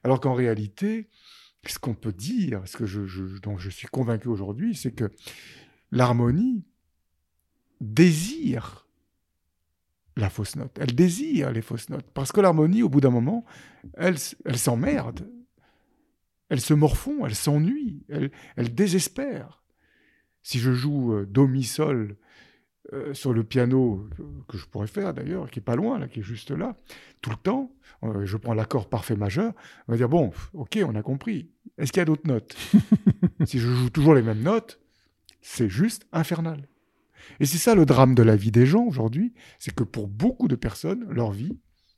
Alors 0.04 0.20
qu'en 0.20 0.34
réalité, 0.34 1.10
ce 1.66 1.80
qu'on 1.80 1.96
peut 1.96 2.14
dire, 2.14 2.62
ce 2.66 2.78
que 2.78 2.86
je, 2.86 3.40
dont 3.40 3.58
je 3.58 3.70
suis 3.70 3.88
convaincu 3.88 4.28
aujourd'hui, 4.28 4.76
c'est 4.76 4.92
que 4.92 5.12
l'harmonie 5.92 6.66
désire 7.80 8.88
la 10.16 10.30
fausse 10.30 10.56
note. 10.56 10.78
Elle 10.80 10.94
désire 10.94 11.52
les 11.52 11.62
fausses 11.62 11.90
notes. 11.90 12.10
Parce 12.14 12.32
que 12.32 12.42
l'harmonie, 12.42 12.84
au 12.84 12.90
bout 12.90 13.02
d'un 13.02 13.10
moment, 13.10 13.46
elle, 13.96 14.16
elle 14.46 14.58
s'emmerde. 14.58 15.28
Elle 16.50 16.62
se 16.62 16.74
morfond, 16.74 17.26
elle 17.26 17.34
s'ennuie, 17.34 18.06
elle, 18.10 18.32
elle, 18.58 18.76
désespère. 18.76 19.63
Si 20.44 20.60
je 20.60 20.74
joue 20.74 21.14
euh, 21.14 21.26
Do, 21.26 21.48
Mi, 21.48 21.64
Sol 21.64 22.18
euh, 22.92 23.14
sur 23.14 23.34
le 23.34 23.44
piano, 23.44 24.10
que 24.48 24.58
je 24.58 24.66
pourrais 24.66 24.88
faire 24.88 25.14
d'ailleurs, 25.14 25.50
qui 25.50 25.60
est 25.60 25.64
pas 25.64 25.76
loin, 25.76 25.98
là, 25.98 26.08
qui 26.08 26.20
est 26.20 26.24
juste 26.24 26.52
là, 26.52 26.76
tout 27.22 27.30
le 27.30 27.38
temps, 27.38 27.74
euh, 28.04 28.26
je 28.26 28.36
prends 28.36 28.54
l'accord 28.54 28.90
parfait 28.90 29.16
majeur, 29.16 29.54
on 29.88 29.94
va 29.94 29.98
dire, 29.98 30.10
bon, 30.10 30.32
ok, 30.54 30.80
on 30.86 30.94
a 30.96 31.02
compris. 31.02 31.50
Est-ce 31.78 31.94
qu'il 31.94 32.02
y 32.02 32.04
a 32.04 32.06
d'autres 32.06 32.28
notes? 32.28 32.56
Si 33.46 33.60
je 33.60 33.68
joue 33.68 33.90
toujours 33.90 34.14
les 34.14 34.22
mêmes 34.22 34.42
notes, 34.42 34.80
c'est 35.42 35.68
juste 35.68 36.06
infernal. 36.14 36.68
Et 37.40 37.46
c'est 37.46 37.58
ça 37.58 37.76
le 37.76 37.86
drame 37.86 38.16
de 38.16 38.24
la 38.24 38.36
vie 38.36 38.52
des 38.52 38.66
gens 38.66 38.84
aujourd'hui, 38.84 39.34
c'est 39.60 39.74
que 39.74 39.84
pour 39.84 40.08
beaucoup 40.08 40.48
de 40.48 40.56
personnes, 40.56 41.06
leur 41.10 41.32
vie, 41.32 41.58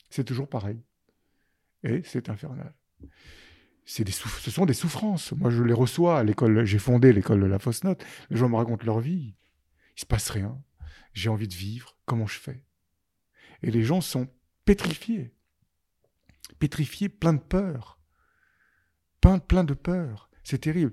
c'est 0.10 0.24
toujours 0.24 0.48
pareil. 0.48 0.80
Et 1.84 2.02
c'est 2.04 2.30
infernal. 2.30 2.74
Des 3.86 4.12
ce 4.12 4.52
sont 4.52 4.66
des 4.66 4.74
souffrances. 4.74 5.32
Moi, 5.34 5.52
je 5.52 5.62
les 5.64 5.74
reçois 5.74 6.20
à 6.20 6.24
l'école. 6.24 6.66
J'ai 6.66 6.80
fondé 6.80 7.14
l'école 7.14 7.42
de 7.42 7.46
la 7.46 7.60
fausse 7.60 7.84
note. 7.84 8.04
Les 8.30 8.38
gens 8.38 8.50
me 8.50 8.56
racontent 8.56 8.86
leur 8.86 9.00
vie. 9.00 9.36
Il 9.96 10.02
se 10.02 10.06
passe 10.06 10.30
rien. 10.30 10.60
J'ai 11.14 11.30
envie 11.30 11.48
de 11.48 11.54
vivre. 11.54 11.96
Comment 12.06 12.28
je 12.28 12.40
fais? 12.40 12.64
Et 13.62 13.72
les 13.72 13.84
gens 13.84 14.02
sont 14.02 14.28
pétrifiés. 14.66 15.34
Pétrifiés, 16.60 17.10
plein 17.10 17.34
de 17.34 17.40
peur. 17.40 18.00
Plein, 19.22 19.40
plein 19.40 19.64
de 19.64 19.74
peur. 19.74 20.30
C'est 20.44 20.60
terrible. 20.60 20.92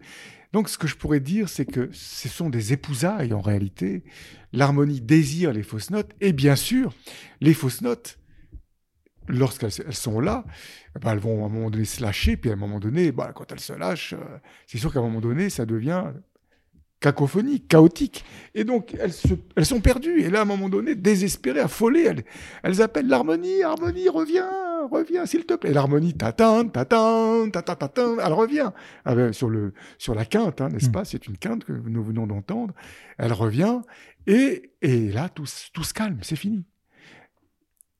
Donc 0.53 0.69
ce 0.69 0.79
que 0.79 0.87
je 0.87 0.97
pourrais 0.97 1.21
dire, 1.21 1.49
c'est 1.49 1.67
que 1.67 1.91
ce 1.93 2.29
sont 2.29 2.51
des 2.51 2.73
épousailles 2.73 3.33
en 3.33 3.41
réalité. 3.41 4.05
L'harmonie 4.53 5.01
désire 5.01 5.53
les 5.53 5.63
fausses 5.63 5.91
notes, 5.91 6.13
et 6.21 6.33
bien 6.33 6.57
sûr, 6.57 6.95
les 7.41 7.55
fausses 7.55 7.83
notes, 7.83 8.19
lorsqu'elles 9.29 9.73
sont 9.93 10.21
là, 10.21 10.45
eh 10.97 10.99
ben, 10.99 11.13
elles 11.13 11.19
vont 11.19 11.43
à 11.43 11.47
un 11.47 11.51
moment 11.51 11.71
donné 11.71 11.85
se 11.85 12.03
lâcher, 12.03 12.37
puis 12.37 12.51
à 12.51 12.55
un 12.55 12.57
moment 12.57 12.81
donné, 12.81 13.13
bah, 13.13 13.33
quand 13.35 13.51
elles 13.53 13.61
se 13.61 13.73
lâchent, 13.73 14.15
euh, 14.15 14.39
c'est 14.67 14.79
sûr 14.79 14.93
qu'à 14.93 15.01
un 15.01 15.03
moment 15.03 15.21
donné, 15.21 15.51
ça 15.51 15.67
devient 15.67 16.05
cacophonique, 17.03 17.69
chaotique. 17.69 18.25
Et 18.55 18.65
donc, 18.65 18.95
elles, 18.99 19.13
elles 19.57 19.67
sont 19.67 19.81
perdues. 19.81 20.23
Et 20.23 20.31
là, 20.31 20.39
à 20.39 20.43
un 20.43 20.47
moment 20.47 20.69
donné, 20.71 20.95
désespérées, 20.95 21.61
affolées, 21.61 22.05
elles, 22.05 22.25
elles 22.63 22.81
appellent 22.81 23.09
l'harmonie, 23.09 23.63
harmonie, 23.63 24.09
reviens, 24.09 24.49
reviens, 24.91 25.27
s'il 25.27 25.45
te 25.45 25.55
plaît. 25.55 25.71
Et 25.71 25.75
l'harmonie, 25.75 26.15
tatin, 26.15 26.67
tatin, 26.69 27.51
tatin, 27.53 27.75
tatin, 27.75 28.17
elle 28.25 28.33
revient. 28.33 28.71
Ah 29.05 29.15
ben, 29.15 29.33
sur, 29.33 29.51
le, 29.51 29.75
sur 29.99 30.15
la 30.15 30.25
quinte, 30.25 30.61
hein, 30.61 30.69
n'est-ce 30.69 30.89
mm. 30.89 30.93
pas? 30.93 31.05
C'est 31.05 31.27
une 31.27 31.37
quinte 31.37 31.65
que 31.65 31.73
nous 31.73 32.03
venons 32.03 32.27
d'entendre. 32.27 32.73
Elle 33.19 33.33
revient. 33.33 33.81
Et, 34.27 34.73
et 34.81 35.11
là, 35.11 35.29
tout, 35.29 35.47
tout 35.73 35.85
se 35.85 35.93
calme, 35.93 36.19
c'est 36.23 36.37
fini 36.37 36.65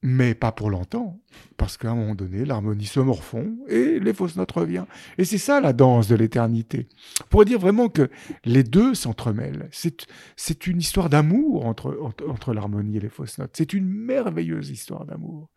mais 0.03 0.35
pas 0.35 0.51
pour 0.51 0.69
longtemps, 0.69 1.21
parce 1.57 1.77
qu'à 1.77 1.93
un 1.93 1.95
moment 1.95 2.17
donné, 2.17 2.45
l'harmonie 2.45 2.87
se 2.87 2.99
morfond 2.99 3.57
et 3.69 4.01
les 4.01 4.13
fausses 4.13 4.35
notes 4.35 4.51
reviennent. 4.51 4.87
Et 5.17 5.25
c'est 5.25 5.39
ça 5.39 5.61
la 5.61 5.73
danse 5.73 6.09
de 6.09 6.17
l'éternité. 6.17 6.89
On 7.21 7.27
pourrait 7.29 7.45
dire 7.45 7.61
vraiment 7.61 7.89
que 7.89 8.11
les 8.45 8.65
deux 8.65 8.95
s'entremêlent. 8.95 9.69
C'est 9.71 10.67
une 10.67 10.79
histoire 10.79 11.09
d'amour 11.09 11.67
entre, 11.67 11.97
entre, 12.29 12.53
l'harmonie 12.53 12.97
et 12.97 13.01
les 13.01 13.09
fausses 13.09 13.39
notes. 13.39 13.53
C'est 13.55 13.73
une 13.73 13.87
merveilleuse 13.87 14.71
histoire 14.71 15.07
d'amour. 15.07 15.51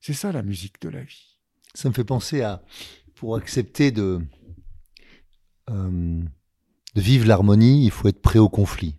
C'est 0.00 0.12
ça 0.12 0.30
la 0.30 0.42
musique 0.42 0.80
de 0.80 0.90
la 0.90 1.02
vie. 1.02 1.38
Ça 1.74 1.88
me 1.88 1.94
fait 1.94 2.04
penser 2.04 2.42
à, 2.42 2.62
pour 3.16 3.34
accepter 3.34 3.90
de, 3.90 4.20
euh, 5.70 6.22
de 6.94 7.00
vivre 7.00 7.26
l'harmonie, 7.26 7.84
il 7.84 7.90
faut 7.90 8.06
être 8.06 8.22
prêt 8.22 8.38
au 8.38 8.48
conflit. 8.48 8.96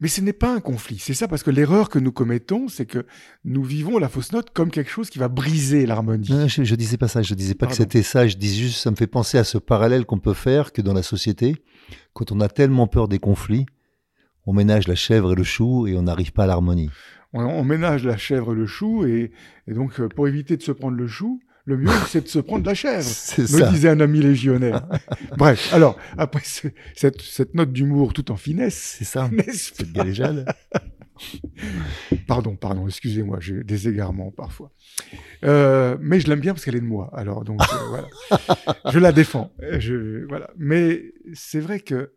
Mais 0.00 0.08
ce 0.08 0.22
n'est 0.22 0.32
pas 0.32 0.54
un 0.54 0.60
conflit. 0.60 0.98
C'est 0.98 1.14
ça 1.14 1.28
parce 1.28 1.42
que 1.42 1.50
l'erreur 1.50 1.90
que 1.90 1.98
nous 1.98 2.12
commettons, 2.12 2.68
c'est 2.68 2.86
que 2.86 3.04
nous 3.44 3.62
vivons 3.62 3.98
la 3.98 4.08
fausse 4.08 4.32
note 4.32 4.50
comme 4.50 4.70
quelque 4.70 4.90
chose 4.90 5.10
qui 5.10 5.18
va 5.18 5.28
briser 5.28 5.84
l'harmonie. 5.84 6.26
je, 6.26 6.60
ne 6.62 6.76
disais 6.76 6.96
pas 6.96 7.08
ça. 7.08 7.20
Je 7.20 7.34
disais 7.34 7.54
pas 7.54 7.66
que 7.66 7.74
c'était 7.74 8.02
ça. 8.02 8.26
Je 8.26 8.36
dis 8.36 8.58
juste, 8.58 8.78
ça 8.78 8.90
me 8.90 8.96
fait 8.96 9.06
penser 9.06 9.36
à 9.36 9.44
ce 9.44 9.58
parallèle 9.58 10.06
qu'on 10.06 10.18
peut 10.18 10.32
faire 10.32 10.72
que 10.72 10.80
dans 10.80 10.94
la 10.94 11.02
société, 11.02 11.56
quand 12.14 12.32
on 12.32 12.40
a 12.40 12.48
tellement 12.48 12.86
peur 12.86 13.08
des 13.08 13.18
conflits, 13.18 13.66
on 14.46 14.54
ménage 14.54 14.88
la 14.88 14.94
chèvre 14.94 15.32
et 15.32 15.36
le 15.36 15.44
chou 15.44 15.86
et 15.86 15.96
on 15.96 16.02
n'arrive 16.02 16.32
pas 16.32 16.44
à 16.44 16.46
l'harmonie. 16.46 16.90
On, 17.32 17.62
ménage 17.62 18.04
la 18.04 18.16
chèvre 18.16 18.54
et 18.54 18.56
le 18.56 18.66
chou 18.66 19.06
et, 19.06 19.30
et 19.68 19.72
donc 19.72 20.00
euh, 20.00 20.08
pour 20.08 20.26
éviter 20.26 20.56
de 20.56 20.62
se 20.62 20.72
prendre 20.72 20.96
le 20.96 21.06
chou, 21.06 21.40
le 21.64 21.76
mieux, 21.76 21.90
c'est 22.08 22.22
de 22.22 22.28
se 22.28 22.38
prendre 22.38 22.66
la 22.66 22.74
chèvre, 22.74 23.04
me 23.38 23.70
disait 23.70 23.90
un 23.90 24.00
ami 24.00 24.20
légionnaire. 24.20 24.86
Bref, 25.36 25.72
alors, 25.72 25.98
après 26.16 26.42
cette, 26.44 27.54
note 27.54 27.72
d'humour 27.72 28.12
tout 28.12 28.30
en 28.30 28.36
finesse. 28.36 28.96
C'est 28.98 29.04
ça, 29.04 29.30
c'est 29.52 29.92
galéjade. 29.92 30.46
pardon, 32.26 32.56
pardon, 32.56 32.86
excusez-moi, 32.86 33.38
j'ai 33.40 33.62
des 33.62 33.88
égarements 33.88 34.30
parfois. 34.30 34.72
Euh, 35.44 35.96
mais 36.00 36.20
je 36.20 36.28
l'aime 36.28 36.40
bien 36.40 36.54
parce 36.54 36.64
qu'elle 36.64 36.76
est 36.76 36.80
de 36.80 36.86
moi, 36.86 37.10
alors 37.12 37.44
donc 37.44 37.60
euh, 37.60 37.76
voilà. 37.88 38.08
Je 38.90 38.98
la 38.98 39.12
défends. 39.12 39.52
Je, 39.78 40.26
voilà. 40.28 40.50
Mais 40.56 41.12
c'est 41.34 41.60
vrai 41.60 41.80
que 41.80 42.14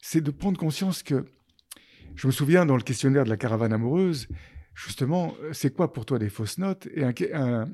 c'est 0.00 0.20
de 0.20 0.30
prendre 0.30 0.58
conscience 0.58 1.02
que, 1.02 1.26
je 2.14 2.26
me 2.26 2.32
souviens 2.32 2.66
dans 2.66 2.76
le 2.76 2.82
questionnaire 2.82 3.24
de 3.24 3.30
la 3.30 3.36
caravane 3.36 3.72
amoureuse, 3.72 4.28
justement, 4.74 5.34
c'est 5.52 5.74
quoi 5.74 5.92
pour 5.92 6.06
toi 6.06 6.18
des 6.18 6.28
fausses 6.28 6.58
notes? 6.58 6.88
Et 6.94 7.04
un, 7.04 7.68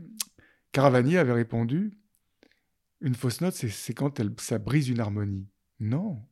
Caravanier 0.77 1.17
avait 1.17 1.33
répondu 1.33 1.99
Une 3.01 3.15
fausse 3.15 3.41
note, 3.41 3.55
c'est 3.55 3.95
quand 3.95 4.21
elle, 4.21 4.35
ça 4.37 4.59
brise 4.59 4.91
une 4.91 5.01
harmonie. 5.01 5.49
Non, 5.81 6.23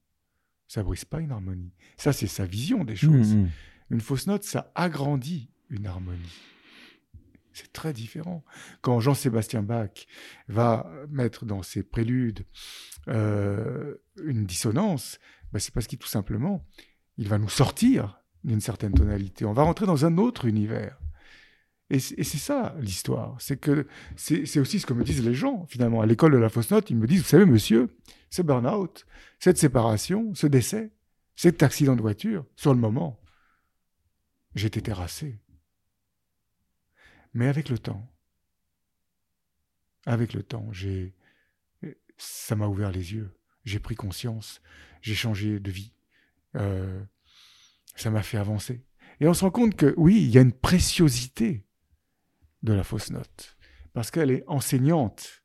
ça 0.69 0.83
brise 0.83 1.07
pas 1.07 1.21
une 1.21 1.33
harmonie. 1.33 1.73
Ça, 1.97 2.13
c'est 2.13 2.27
sa 2.27 2.45
vision 2.45 2.85
des 2.85 2.95
choses. 2.95 3.35
Mmh, 3.35 3.45
mmh. 3.45 3.51
Une 3.89 4.01
fausse 4.03 4.27
note, 4.27 4.45
ça 4.45 4.71
agrandit 4.75 5.49
une 5.71 5.87
harmonie. 5.87 6.43
C'est 7.55 7.73
très 7.73 7.95
différent. 7.95 8.45
Quand 8.83 9.01
Jean-Sébastien 9.01 9.63
Bach 9.63 10.07
va 10.49 10.93
mettre 11.09 11.47
dans 11.47 11.63
ses 11.63 11.83
préludes 11.83 12.45
euh, 13.09 13.95
une 14.23 14.45
dissonance, 14.45 15.19
ben 15.53 15.59
c'est 15.59 15.73
parce 15.73 15.87
qu'il 15.87 15.99
tout 15.99 16.07
simplement, 16.07 16.67
il 17.17 17.29
va 17.29 17.39
nous 17.39 17.49
sortir 17.49 18.21
d'une 18.45 18.61
certaine 18.61 18.93
tonalité. 18.93 19.47
On 19.47 19.55
va 19.55 19.63
rentrer 19.63 19.87
dans 19.87 20.05
un 20.05 20.19
autre 20.19 20.45
univers. 20.45 21.01
Et 21.91 21.99
c'est 21.99 22.25
ça 22.25 22.75
l'histoire. 22.81 23.37
C'est 23.41 23.59
que 23.59 23.87
c'est 24.17 24.59
aussi 24.59 24.81
ce 24.81 24.87
que 24.87 24.95
me 24.95 25.05
disent 25.05 25.25
les 25.25 25.35
gens 25.35 25.67
finalement 25.67 26.01
à 26.01 26.07
l'école 26.07 26.33
de 26.33 26.39
la 26.39 26.49
fausse 26.49 26.71
note. 26.71 26.89
Ils 26.91 26.97
me 26.97 27.07
disent, 27.07 27.21
vous 27.21 27.29
savez, 27.29 27.45
monsieur, 27.45 27.95
ce 28.31 28.43
burn-out, 28.43 29.07
cette 29.39 29.59
séparation, 29.59 30.35
ce 30.35 30.47
décès, 30.47 30.93
cet 31.37 31.63
accident 31.63 31.95
de 31.95 32.01
voiture, 32.01 32.47
sur 32.57 32.73
le 32.73 32.81
moment, 32.81 33.21
j'étais 34.55 34.81
terrassé. 34.81 35.39
Mais 37.35 37.49
avec 37.49 37.69
le 37.69 37.79
temps, 37.79 38.11
avec 40.07 40.33
le 40.33 40.43
temps, 40.43 40.73
j'ai, 40.73 41.15
ça 42.17 42.57
m'a 42.57 42.67
ouvert 42.67 42.93
les 42.93 43.13
yeux. 43.13 43.31
J'ai 43.65 43.79
pris 43.79 43.95
conscience. 43.95 44.63
J'ai 45.03 45.15
changé 45.15 45.59
de 45.61 45.71
vie. 45.71 45.93
Euh, 46.57 47.03
ça 47.97 48.11
m'a 48.11 48.23
fait 48.23 48.39
avancer. 48.39 48.85
Et 49.21 49.29
on 49.29 49.35
se 49.35 49.45
rend 49.45 49.51
compte 49.51 49.75
que 49.75 49.95
oui, 49.97 50.23
il 50.23 50.31
y 50.31 50.39
a 50.39 50.43
une 50.43 50.53
préciosité 50.53 51.67
de 52.65 52.73
la 52.73 52.83
fausse 52.83 53.11
note, 53.11 53.57
parce 53.93 54.11
qu'elle 54.11 54.33
est 54.33 54.43
enseignante 54.49 55.45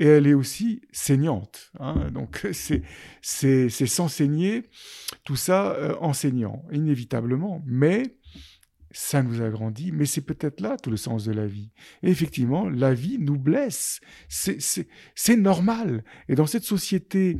et 0.00 0.06
elle 0.06 0.26
est 0.26 0.34
aussi 0.34 0.82
saignante. 0.92 1.70
Hein. 1.78 2.10
Donc 2.10 2.46
c'est 3.22 3.68
s'enseigner, 3.70 4.68
tout 5.24 5.36
ça 5.36 5.72
euh, 5.72 5.94
enseignant, 6.00 6.64
inévitablement. 6.72 7.62
Mais 7.66 8.16
ça 8.92 9.22
nous 9.22 9.40
a 9.40 9.50
grandi, 9.50 9.92
mais 9.92 10.06
c'est 10.06 10.22
peut-être 10.22 10.60
là 10.60 10.76
tout 10.76 10.90
le 10.90 10.96
sens 10.96 11.24
de 11.24 11.32
la 11.32 11.46
vie. 11.46 11.70
Et 12.02 12.10
effectivement, 12.10 12.68
la 12.68 12.92
vie 12.92 13.18
nous 13.18 13.38
blesse. 13.38 14.00
C'est 14.28 15.36
normal. 15.36 16.02
Et 16.28 16.34
dans 16.34 16.46
cette 16.46 16.64
société 16.64 17.38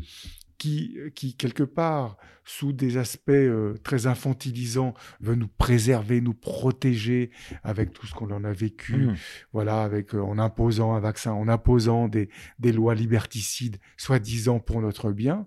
qui, 0.61 0.99
qui, 1.15 1.35
quelque 1.35 1.63
part, 1.63 2.19
sous 2.45 2.75
des 2.75 2.99
aspects 2.99 3.31
euh, 3.31 3.79
très 3.83 4.07
infantilisants, 4.07 4.93
veut 5.19 5.35
nous 5.35 5.49
préserver, 5.49 6.21
nous 6.21 6.35
protéger 6.35 7.31
avec 7.63 7.95
tout 7.95 8.07
ce 8.07 8.13
qu'on 8.13 8.31
en 8.31 8.45
a 8.45 8.53
vécu, 8.53 9.07
mmh. 9.07 9.17
voilà, 9.55 9.83
avec 9.83 10.15
euh, 10.15 10.21
en 10.21 10.39
imposant 10.39 10.93
un 10.93 11.01
vaccin, 11.01 11.33
en 11.33 11.49
imposant 11.49 12.09
des, 12.09 12.29
des 12.59 12.73
lois 12.73 12.95
liberticides, 12.95 13.79
soi-disant 13.97 14.61
pour 14.61 14.83
notre 14.83 15.13
bien, 15.13 15.47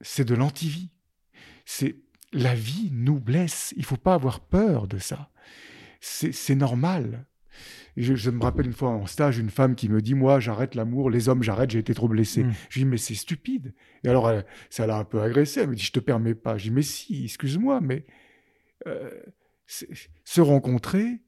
c'est 0.00 0.24
de 0.24 0.36
l'antivie. 0.36 0.92
C'est 1.64 1.96
la 2.32 2.54
vie 2.54 2.90
nous 2.92 3.18
blesse. 3.18 3.74
Il 3.76 3.84
faut 3.84 3.96
pas 3.96 4.14
avoir 4.14 4.38
peur 4.40 4.86
de 4.86 4.98
ça. 4.98 5.30
C'est 6.00 6.54
normal. 6.54 7.26
Je, 7.96 8.30
me 8.30 8.42
rappelle 8.42 8.66
une 8.66 8.72
fois 8.72 8.88
en 8.88 9.06
stage, 9.06 9.38
une 9.38 9.50
femme 9.50 9.74
qui 9.74 9.88
me 9.88 10.00
dit 10.00 10.14
Moi, 10.14 10.40
j'arrête 10.40 10.74
l'amour, 10.74 11.10
les 11.10 11.28
hommes, 11.28 11.42
j'arrête, 11.42 11.70
j'ai 11.70 11.78
été 11.78 11.94
trop 11.94 12.08
blessé. 12.08 12.44
Mm. 12.44 12.52
Je 12.70 12.78
dis 12.80 12.84
Mais 12.84 12.96
c'est 12.96 13.14
stupide. 13.14 13.74
Et 14.04 14.08
alors, 14.08 14.32
ça 14.70 14.86
l'a 14.86 14.98
un 14.98 15.04
peu 15.04 15.20
agressé. 15.20 15.60
Elle 15.60 15.70
me 15.70 15.74
dit 15.74 15.84
Je 15.84 15.92
te 15.92 16.00
permets 16.00 16.34
pas. 16.34 16.56
Je 16.56 16.64
dis 16.64 16.70
Mais 16.70 16.82
si, 16.82 17.24
excuse-moi, 17.24 17.80
mais 17.80 18.04
euh, 18.86 19.10
se 19.66 20.40
rencontrer, 20.40 21.20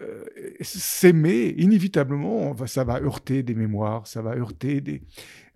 euh, 0.00 0.24
s'aimer, 0.60 1.54
inévitablement, 1.58 2.56
ça 2.66 2.82
va 2.84 3.00
heurter 3.00 3.42
des 3.42 3.54
mémoires, 3.54 4.06
ça 4.06 4.22
va 4.22 4.36
heurter 4.36 4.80
des, 4.80 5.02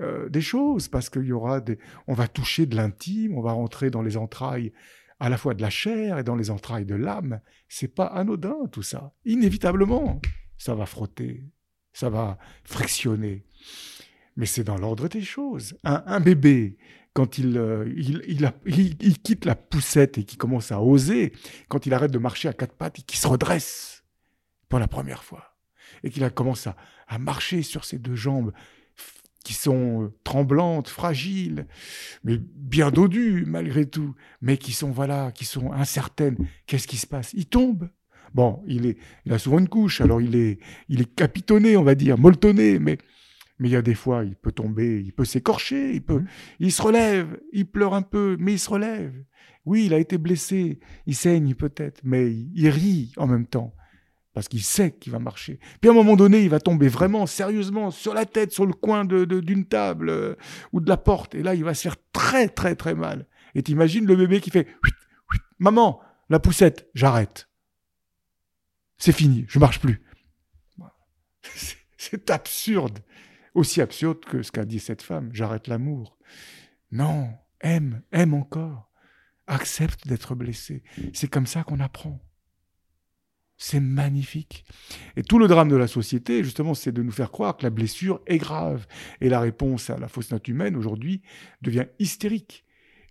euh, 0.00 0.28
des 0.28 0.40
choses, 0.40 0.88
parce 0.88 1.08
qu'il 1.08 1.24
y 1.24 1.32
aura 1.32 1.60
des, 1.60 1.78
on 2.06 2.14
va 2.14 2.28
toucher 2.28 2.66
de 2.66 2.76
l'intime, 2.76 3.36
on 3.36 3.40
va 3.40 3.52
rentrer 3.52 3.90
dans 3.90 4.02
les 4.02 4.16
entrailles 4.16 4.72
à 5.18 5.28
la 5.28 5.36
fois 5.36 5.54
de 5.54 5.62
la 5.62 5.70
chair 5.70 6.18
et 6.18 6.24
dans 6.24 6.36
les 6.36 6.50
entrailles 6.50 6.84
de 6.84 6.94
l'âme. 6.94 7.40
C'est 7.68 7.94
pas 7.94 8.06
anodin 8.06 8.56
tout 8.70 8.82
ça. 8.82 9.14
Inévitablement, 9.24 10.20
ça 10.58 10.74
va 10.74 10.86
frotter, 10.86 11.44
ça 11.92 12.10
va 12.10 12.38
frictionner. 12.64 13.44
Mais 14.36 14.46
c'est 14.46 14.64
dans 14.64 14.76
l'ordre 14.76 15.08
des 15.08 15.22
choses. 15.22 15.78
Un, 15.84 16.20
bébé, 16.20 16.76
quand 17.14 17.38
il, 17.38 17.56
euh, 17.56 17.90
il, 17.96 18.52
il, 18.66 19.18
quitte 19.18 19.46
la 19.46 19.54
poussette 19.54 20.18
et 20.18 20.24
qui 20.24 20.36
commence 20.36 20.72
à 20.72 20.82
oser, 20.82 21.32
quand 21.68 21.86
il 21.86 21.94
arrête 21.94 22.12
de 22.12 22.18
marcher 22.18 22.48
à 22.48 22.52
quatre 22.52 22.74
pattes 22.74 22.98
et 22.98 23.02
qu'il 23.02 23.18
se 23.18 23.26
redresse, 23.26 24.04
pour 24.68 24.78
la 24.78 24.88
première 24.88 25.24
fois, 25.24 25.56
et 26.02 26.10
qu'il 26.10 26.24
a 26.24 26.30
commencé 26.30 26.70
à, 27.06 27.18
marcher 27.18 27.62
sur 27.62 27.84
ses 27.84 27.98
deux 27.98 28.16
jambes 28.16 28.52
qui 29.46 29.54
sont 29.54 30.02
euh, 30.02 30.14
tremblantes, 30.24 30.88
fragiles, 30.88 31.68
mais 32.24 32.36
bien 32.36 32.90
dodues 32.90 33.44
malgré 33.46 33.86
tout, 33.86 34.16
mais 34.40 34.56
qui 34.56 34.72
sont 34.72 34.90
voilà, 34.90 35.30
qui 35.30 35.44
sont 35.44 35.70
incertaines. 35.70 36.36
Qu'est-ce 36.66 36.88
qui 36.88 36.96
se 36.96 37.06
passe? 37.06 37.32
Il 37.32 37.46
tombe. 37.46 37.88
Bon, 38.34 38.64
il 38.66 38.86
est, 38.86 38.98
il 39.24 39.32
a 39.32 39.38
souvent 39.38 39.60
une 39.60 39.68
couche, 39.68 40.00
alors 40.00 40.20
il 40.20 40.34
est, 40.34 40.58
il 40.88 41.00
est 41.00 41.14
capitonné, 41.14 41.76
on 41.76 41.84
va 41.84 41.94
dire, 41.94 42.18
molletonné, 42.18 42.80
mais 42.80 42.98
mais 43.60 43.68
il 43.68 43.72
y 43.72 43.76
a 43.76 43.82
des 43.82 43.94
fois, 43.94 44.24
il 44.24 44.34
peut 44.34 44.50
tomber, 44.50 45.00
il 45.00 45.12
peut 45.12 45.24
s'écorcher, 45.24 45.94
il 45.94 46.02
peut, 46.02 46.18
mmh. 46.18 46.26
il 46.58 46.72
se 46.72 46.82
relève, 46.82 47.40
il 47.52 47.66
pleure 47.66 47.94
un 47.94 48.02
peu, 48.02 48.36
mais 48.40 48.54
il 48.54 48.58
se 48.58 48.68
relève. 48.68 49.14
Oui, 49.64 49.86
il 49.86 49.94
a 49.94 49.98
été 50.00 50.18
blessé, 50.18 50.80
il 51.06 51.14
saigne 51.14 51.54
peut-être, 51.54 52.00
mais 52.02 52.32
il 52.32 52.68
rit 52.68 53.12
en 53.16 53.28
même 53.28 53.46
temps 53.46 53.76
parce 54.36 54.48
qu'il 54.48 54.62
sait 54.62 54.92
qu'il 54.92 55.12
va 55.12 55.18
marcher. 55.18 55.58
Puis 55.80 55.88
à 55.88 55.92
un 55.92 55.94
moment 55.94 56.14
donné, 56.14 56.42
il 56.42 56.50
va 56.50 56.60
tomber 56.60 56.88
vraiment 56.88 57.24
sérieusement 57.24 57.90
sur 57.90 58.12
la 58.12 58.26
tête, 58.26 58.52
sur 58.52 58.66
le 58.66 58.74
coin 58.74 59.06
d'une 59.06 59.24
de, 59.24 59.62
table 59.62 60.10
euh, 60.10 60.34
ou 60.74 60.80
de 60.80 60.90
la 60.90 60.98
porte, 60.98 61.34
et 61.34 61.42
là, 61.42 61.54
il 61.54 61.64
va 61.64 61.72
se 61.72 61.80
faire 61.80 61.96
très 62.12 62.46
très 62.50 62.76
très 62.76 62.94
mal. 62.94 63.26
Et 63.54 63.62
t'imagines 63.62 64.04
le 64.04 64.14
bébé 64.14 64.42
qui 64.42 64.50
fait 64.50 64.68
Maman, 65.58 66.02
la 66.28 66.38
poussette, 66.38 66.90
j'arrête. 66.92 67.48
C'est 68.98 69.12
fini, 69.12 69.46
je 69.48 69.58
marche 69.58 69.80
plus. 69.80 70.02
C'est 71.96 72.28
absurde. 72.28 72.98
Aussi 73.54 73.80
absurde 73.80 74.22
que 74.22 74.42
ce 74.42 74.52
qu'a 74.52 74.66
dit 74.66 74.80
cette 74.80 75.00
femme, 75.00 75.30
j'arrête 75.32 75.66
l'amour. 75.66 76.18
Non, 76.90 77.30
aime, 77.62 78.02
aime 78.12 78.34
encore. 78.34 78.92
Accepte 79.46 80.06
d'être 80.06 80.34
blessé. 80.34 80.82
C'est 81.14 81.28
comme 81.28 81.46
ça 81.46 81.64
qu'on 81.64 81.80
apprend. 81.80 82.20
C'est 83.58 83.80
magnifique. 83.80 84.64
Et 85.16 85.22
tout 85.22 85.38
le 85.38 85.48
drame 85.48 85.70
de 85.70 85.76
la 85.76 85.86
société, 85.86 86.44
justement, 86.44 86.74
c'est 86.74 86.92
de 86.92 87.02
nous 87.02 87.12
faire 87.12 87.30
croire 87.30 87.56
que 87.56 87.62
la 87.62 87.70
blessure 87.70 88.20
est 88.26 88.36
grave. 88.36 88.86
Et 89.20 89.30
la 89.30 89.40
réponse 89.40 89.88
à 89.88 89.98
la 89.98 90.08
fausse 90.08 90.30
note 90.30 90.46
humaine, 90.46 90.76
aujourd'hui, 90.76 91.22
devient 91.62 91.86
hystérique. 91.98 92.64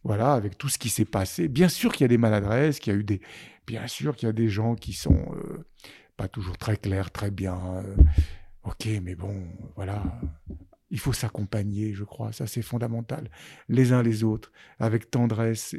Voilà, 0.04 0.34
avec 0.34 0.58
tout 0.58 0.70
ce 0.70 0.78
qui 0.78 0.89
s'est 0.89 1.06
passé. 1.06 1.48
Bien 1.48 1.68
sûr 1.68 1.91
qu'il 1.91 2.04
y 2.04 2.06
a 2.06 2.10
des 2.10 2.20
maladresses, 2.20 2.80
qu'il 2.80 2.93
y 2.93 2.96
a 2.96 3.00
eu 3.00 3.04
des... 3.04 3.22
Bien 3.66 3.88
sûr 3.88 4.16
qu'il 4.16 4.28
y 4.28 4.30
a 4.30 4.34
des 4.34 4.50
gens 4.50 4.76
qui 4.76 4.93
sont 4.93 5.34
euh, 5.36 5.66
pas 6.16 6.28
toujours 6.28 6.58
très 6.58 6.78
clairs, 6.78 7.10
très 7.10 7.32
bien. 7.32 7.60
Euh, 7.78 7.96
ok, 8.66 8.88
mais 9.02 9.16
bon, 9.16 9.48
voilà. 9.76 10.04
Il 10.91 11.00
faut 11.00 11.14
s'accompagner, 11.14 11.96
je 11.96 12.04
crois. 12.04 12.32
Ça, 12.34 12.46
c'est 12.46 12.62
fondamental. 12.62 13.32
Les 13.68 13.93
uns 13.93 14.04
les 14.04 14.24
autres, 14.24 14.52
avec 14.78 15.10
tendresse. 15.10 15.76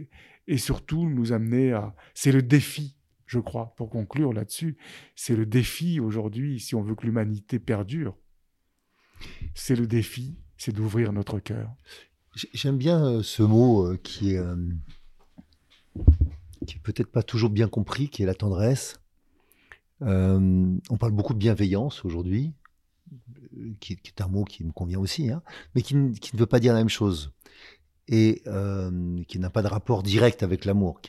et 0.49 0.59
surtout, 0.59 1.09
nous 1.09 1.33
amener 1.33 1.73
à... 1.73 1.95
C'est 2.15 2.33
le 2.33 2.43
défi 2.43 2.96
je 3.27 3.39
crois, 3.39 3.75
pour 3.77 3.91
conclure 3.91 4.33
là-dessus. 4.33 4.77
C'est 5.15 5.37
le 5.37 5.47
défi 5.47 6.01
aujourd'hui, 6.01 6.61
si 6.61 6.75
on 6.75 6.83
veut 6.83 6.95
que 6.95 7.05
l'humanité 7.05 7.59
perdure. 7.59 8.17
C'est 9.55 9.77
le 9.77 9.87
défi, 9.87 10.37
c'est 10.57 10.73
d'ouvrir 10.73 11.13
notre 11.13 11.39
cœur. 11.39 11.75
J'aime 12.53 12.77
bien 12.77 13.05
euh, 13.05 13.23
ce 13.23 13.43
mot 13.43 13.87
euh, 13.87 13.97
qui 13.97 14.35
est, 14.35 14.39
euh, 14.39 14.57
qui 16.67 16.77
est 16.77 16.83
peut-être 16.83 17.11
pas 17.11 17.23
toujours 17.23 17.51
bien 17.51 17.69
compris, 17.69 18.09
qui 18.09 18.23
est 18.23 18.27
la 18.27 18.35
tendresse. 18.35 19.01
on 20.01 20.97
parle 21.01 21.13
beaucoup 21.13 21.33
de 21.33 21.39
bienveillance 21.39 22.05
aujourd'hui, 22.05 22.53
qui, 23.81 23.95
est 23.95 24.21
un 24.21 24.29
mot 24.29 24.45
qui 24.45 24.65
me 24.65 24.73
convient 24.73 24.99
aussi, 24.99 25.31
hein, 25.31 25.43
mais 25.75 25.81
qui, 25.81 25.95
qui, 26.21 26.37
ne 26.37 26.41
veut 26.41 26.47
pas 26.47 26.61
dire 26.61 26.75
la 26.75 26.81
même 26.81 26.91
chose 26.91 27.33
et 28.09 28.43
qui 29.27 29.39
n'a 29.39 29.51
pas 29.51 29.63
de 29.63 29.69
rapport 29.69 30.03
direct 30.03 30.43
avec 30.43 30.65
l'amour. 30.67 31.01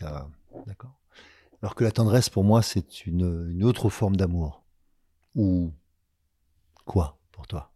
D'accord? 0.66 0.97
Alors 1.62 1.76
que 1.76 1.84
la 1.84 1.92
tendresse, 1.92 2.30
pour 2.30 2.44
moi, 2.44 2.62
c'est 2.62 3.06
une, 3.06 3.64
autre 3.64 3.90
forme 3.90 4.16
d'amour. 4.16 4.64
Ou 5.36 5.74
quoi 6.86 7.20
pour 7.32 7.48
toi? 7.48 7.74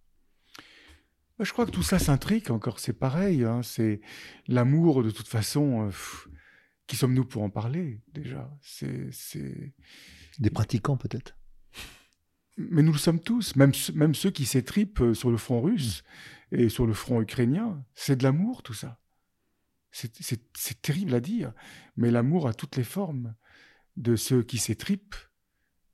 Bah, 1.38 1.46
Je 1.46 1.52
crois 1.52 1.66
que 1.66 1.72
tout 1.72 1.84
ça 1.84 1.98
s'intrique 1.98 2.52
encore, 2.52 2.80
c'est 2.80 2.94
pareil. 2.94 3.44
Hein. 3.44 3.64
c'est 3.64 4.02
l'amour, 4.48 5.04
de 5.04 5.10
toute 5.10 5.28
façon. 5.28 5.88
Euh, 5.88 5.92
qui 6.88 6.96
sommes-nous 6.98 7.26
pour 7.26 7.42
en 7.42 7.50
parler 7.50 8.02
déjà? 8.14 8.52
C'est 8.62 9.74
des 10.40 10.50
pratiquants 10.50 10.98
peut-être? 10.98 11.38
Mais 12.58 12.84
nous 12.84 12.92
le 12.92 12.98
sommes 12.98 13.22
tous, 13.22 13.56
même, 13.56 13.72
même 13.96 14.14
ceux 14.14 14.30
qui 14.30 14.46
s'étripent 14.46 15.02
euh, 15.02 15.14
sur 15.14 15.32
le 15.32 15.38
front 15.38 15.62
russe 15.62 16.04
et 16.52 16.70
sur 16.70 16.86
le 16.86 16.94
front 16.94 17.22
ukrainien. 17.22 17.84
C'est 17.96 18.18
de 18.18 18.24
l'amour 18.24 18.62
tout 18.62 18.74
ça. 18.74 19.00
C'est 19.92 20.82
terrible 20.82 21.14
à 21.14 21.20
dire, 21.20 21.54
mais 21.98 22.12
l'amour 22.12 22.48
a 22.48 22.54
toutes 22.54 22.78
les 22.78 22.84
formes 22.84 23.36
de 24.02 24.16
ceux 24.16 24.44
qui 24.44 24.58
s'étripent, 24.58 25.16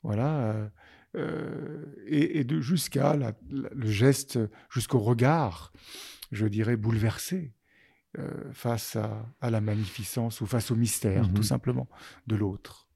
voilà, 0.02 0.40
euh, 0.40 0.68
euh, 1.16 1.86
et, 2.06 2.44
de 2.44 2.62
jusqu'à 2.62 3.18
le 3.50 3.92
geste, 3.92 4.40
jusqu'au 4.72 5.00
regard, 5.00 5.74
je 6.32 6.46
dirais 6.48 6.78
bouleversé 6.78 7.54
euh, 8.18 8.52
face 8.54 8.96
à, 8.96 9.50
la 9.50 9.62
magnificence 9.62 10.40
ou 10.42 10.46
face 10.46 10.72
au 10.72 10.76
mystère, 10.76 11.28
tout 11.28 11.38
mhm. 11.38 11.44
simplement, 11.44 11.90
de 12.28 12.36
l'autre. 12.36 12.88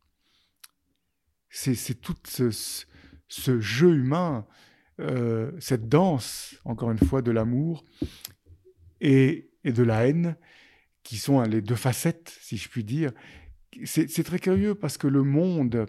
C'est 1.49 1.99
tout 1.99 2.15
ce, 2.23 3.59
jeu 3.59 3.93
humain, 3.93 4.47
cette 5.59 5.89
danse, 5.89 6.55
encore 6.63 6.91
une 6.91 6.99
fois, 6.99 7.21
de 7.21 7.31
l'amour 7.31 7.83
et, 9.01 9.51
et 9.65 9.73
de 9.73 9.83
la 9.83 10.07
haine, 10.07 10.37
qui 11.03 11.17
sont 11.17 11.41
les 11.41 11.61
deux 11.61 11.75
facettes, 11.75 12.37
si 12.41 12.55
je 12.55 12.69
puis 12.69 12.85
dire, 12.85 13.11
c'est 13.85 14.23
très 14.23 14.39
curieux 14.39 14.75
parce 14.75 14.97
que 14.97 15.07
le 15.07 15.23
monde, 15.23 15.85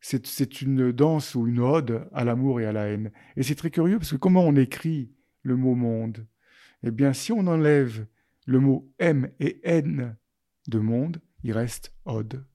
c'est 0.00 0.62
une 0.62 0.92
danse 0.92 1.34
ou 1.34 1.46
une 1.46 1.60
ode 1.60 2.08
à 2.12 2.24
l'amour 2.24 2.60
et 2.60 2.66
à 2.66 2.72
la 2.72 2.88
haine. 2.88 3.12
Et 3.36 3.42
c'est 3.42 3.54
très 3.54 3.70
curieux 3.70 3.98
parce 3.98 4.10
que 4.12 4.16
comment 4.16 4.44
on 4.44 4.56
écrit 4.56 5.12
le 5.42 5.56
mot 5.56 5.74
monde? 5.74 6.26
Eh 6.82 6.90
bien, 6.90 7.12
si 7.12 7.32
on 7.32 7.46
enlève 7.46 8.06
le 8.46 8.60
mot 8.60 8.92
M 8.98 9.30
et 9.40 9.60
N 9.64 10.16
de 10.68 10.78
monde, 10.78 11.20
il 11.42 11.52
reste 11.52 11.94
ode. 12.04 12.46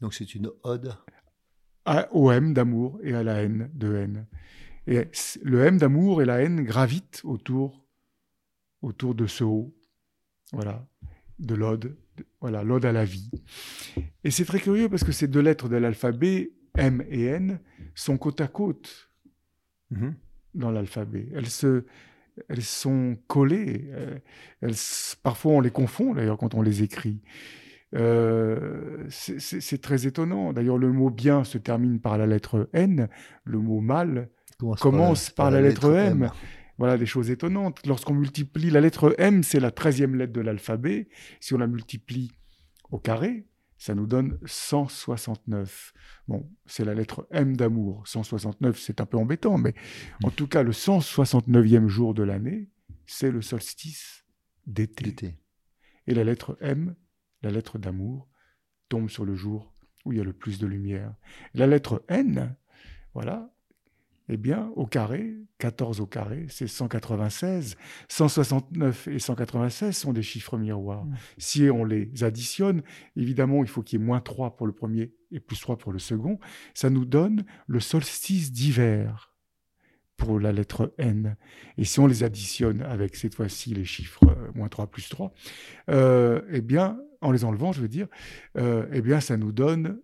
Donc 0.00 0.14
c'est 0.14 0.34
une 0.34 0.50
ode? 0.62 0.96
Au 2.12 2.30
M 2.30 2.54
d'amour 2.54 2.98
et 3.02 3.14
à 3.14 3.22
la 3.22 3.42
haine 3.42 3.70
de 3.74 3.94
haine. 3.94 4.26
Et 4.86 5.08
le 5.42 5.64
M 5.64 5.78
d'amour 5.78 6.22
et 6.22 6.24
la 6.24 6.40
haine 6.42 6.62
gravitent 6.62 7.20
autour, 7.24 7.86
autour 8.80 9.14
de 9.14 9.26
ce 9.26 9.44
haut, 9.44 9.74
voilà, 10.52 10.86
de 11.38 11.54
l'ode, 11.54 11.96
voilà, 12.40 12.62
l'ode 12.62 12.84
à 12.84 12.92
la 12.92 13.04
vie. 13.04 13.30
Et 14.22 14.30
c'est 14.30 14.44
très 14.44 14.60
curieux 14.60 14.88
parce 14.88 15.04
que 15.04 15.12
ces 15.12 15.28
deux 15.28 15.40
lettres 15.40 15.68
de 15.68 15.76
l'alphabet, 15.76 16.52
M 16.76 17.04
et 17.08 17.24
N, 17.24 17.60
sont 17.94 18.16
côte 18.18 18.40
à 18.40 18.48
côte 18.48 19.10
mhm. 19.90 20.14
dans 20.54 20.70
l'alphabet. 20.70 21.28
Elles 21.34 21.48
se, 21.48 21.84
elles 22.48 22.62
sont 22.62 23.16
collées. 23.26 23.90
Euh, 23.92 24.18
elles, 24.60 24.74
parfois, 25.22 25.52
on 25.52 25.60
les 25.60 25.70
confond 25.70 26.14
d'ailleurs 26.14 26.38
quand 26.38 26.54
on 26.54 26.62
les 26.62 26.82
écrit. 26.82 27.22
Euh, 27.94 29.04
c'est 29.08 29.80
très 29.80 30.06
étonnant. 30.06 30.52
D'ailleurs, 30.52 30.78
le 30.78 30.92
mot 30.92 31.10
bien 31.10 31.44
se 31.44 31.58
termine 31.58 32.00
par 32.00 32.18
la 32.18 32.26
lettre 32.26 32.68
N. 32.72 33.08
Le 33.44 33.58
mot 33.58 33.80
mal 33.80 34.30
commence, 34.80 35.30
par, 35.30 35.50
la, 35.50 35.60
lettre, 35.60 35.92
M. 35.92 36.30
Voilà 36.78 36.98
des 36.98 37.06
choses 37.06 37.30
étonnantes. 37.30 37.86
Lorsqu'on 37.86 38.14
multiplie 38.14 38.70
la 38.70 38.80
lettre 38.80 39.14
M, 39.18 39.42
c'est 39.42 39.60
la 39.60 39.70
treizième 39.70 40.16
lettre 40.16 40.32
de 40.32 40.40
l'alphabet. 40.40 41.08
Si 41.40 41.54
on 41.54 41.58
la 41.58 41.66
multiplie 41.66 42.32
au 42.90 42.98
carré, 42.98 43.46
ça 43.78 43.94
nous 43.94 44.06
donne 44.06 44.38
169. 44.44 45.92
Bon, 46.26 46.50
c'est 46.66 46.84
la 46.84 46.94
lettre 46.94 47.26
M 47.30 47.56
d'amour. 47.56 48.02
169, 48.06 48.78
c'est 48.78 49.00
un 49.00 49.06
peu 49.06 49.18
embêtant, 49.18 49.58
mais 49.58 49.74
en 50.22 50.30
tout 50.30 50.46
cas, 50.46 50.62
le 50.62 50.72
169e 50.72 51.86
jour 51.86 52.14
de 52.14 52.22
l'année, 52.22 52.70
c'est 53.06 53.30
le 53.30 53.42
solstice 53.42 54.24
d'été. 54.66 55.38
Et 56.06 56.14
la 56.14 56.24
lettre 56.24 56.56
M, 56.60 56.94
la 57.42 57.50
lettre 57.50 57.78
d'amour, 57.78 58.28
tombe 58.88 59.08
sur 59.08 59.24
le 59.24 59.34
jour 59.34 59.74
où 60.04 60.12
il 60.12 60.18
y 60.18 60.20
a 60.20 60.24
le 60.24 60.32
plus 60.32 60.58
de 60.58 60.66
lumière. 60.66 61.14
La 61.54 61.66
lettre 61.66 62.04
N, 62.08 62.56
voilà, 63.12 63.53
eh 64.28 64.36
bien, 64.36 64.70
au 64.76 64.86
carré, 64.86 65.34
14 65.58 66.00
au 66.00 66.06
carré, 66.06 66.46
c'est 66.48 66.66
196. 66.66 67.76
169 68.08 69.08
et 69.08 69.18
196 69.18 69.96
sont 69.96 70.12
des 70.12 70.22
chiffres 70.22 70.56
miroirs. 70.56 71.04
Mmh. 71.04 71.14
Si 71.38 71.70
on 71.70 71.84
les 71.84 72.24
additionne, 72.24 72.82
évidemment, 73.16 73.62
il 73.62 73.68
faut 73.68 73.82
qu'il 73.82 74.00
y 74.00 74.02
ait 74.02 74.06
moins 74.06 74.20
3 74.20 74.56
pour 74.56 74.66
le 74.66 74.72
premier 74.72 75.12
et 75.30 75.40
plus 75.40 75.60
3 75.60 75.76
pour 75.76 75.92
le 75.92 75.98
second. 75.98 76.38
Ça 76.72 76.90
nous 76.90 77.04
donne 77.04 77.44
le 77.66 77.80
solstice 77.80 78.50
d'hiver 78.50 79.34
pour 80.16 80.40
la 80.40 80.52
lettre 80.52 80.94
N. 80.98 81.36
Et 81.76 81.84
si 81.84 82.00
on 82.00 82.06
les 82.06 82.22
additionne 82.22 82.82
avec 82.82 83.16
cette 83.16 83.34
fois-ci 83.34 83.74
les 83.74 83.84
chiffres 83.84 84.24
euh, 84.28 84.50
moins 84.54 84.68
3 84.68 84.86
plus 84.86 85.08
3, 85.08 85.32
euh, 85.90 86.40
eh 86.50 86.60
bien, 86.60 86.98
en 87.20 87.32
les 87.32 87.44
enlevant, 87.44 87.72
je 87.72 87.80
veux 87.80 87.88
dire, 87.88 88.06
euh, 88.56 88.86
eh 88.92 89.00
bien, 89.00 89.20
ça 89.20 89.36
nous 89.36 89.52
donne 89.52 90.00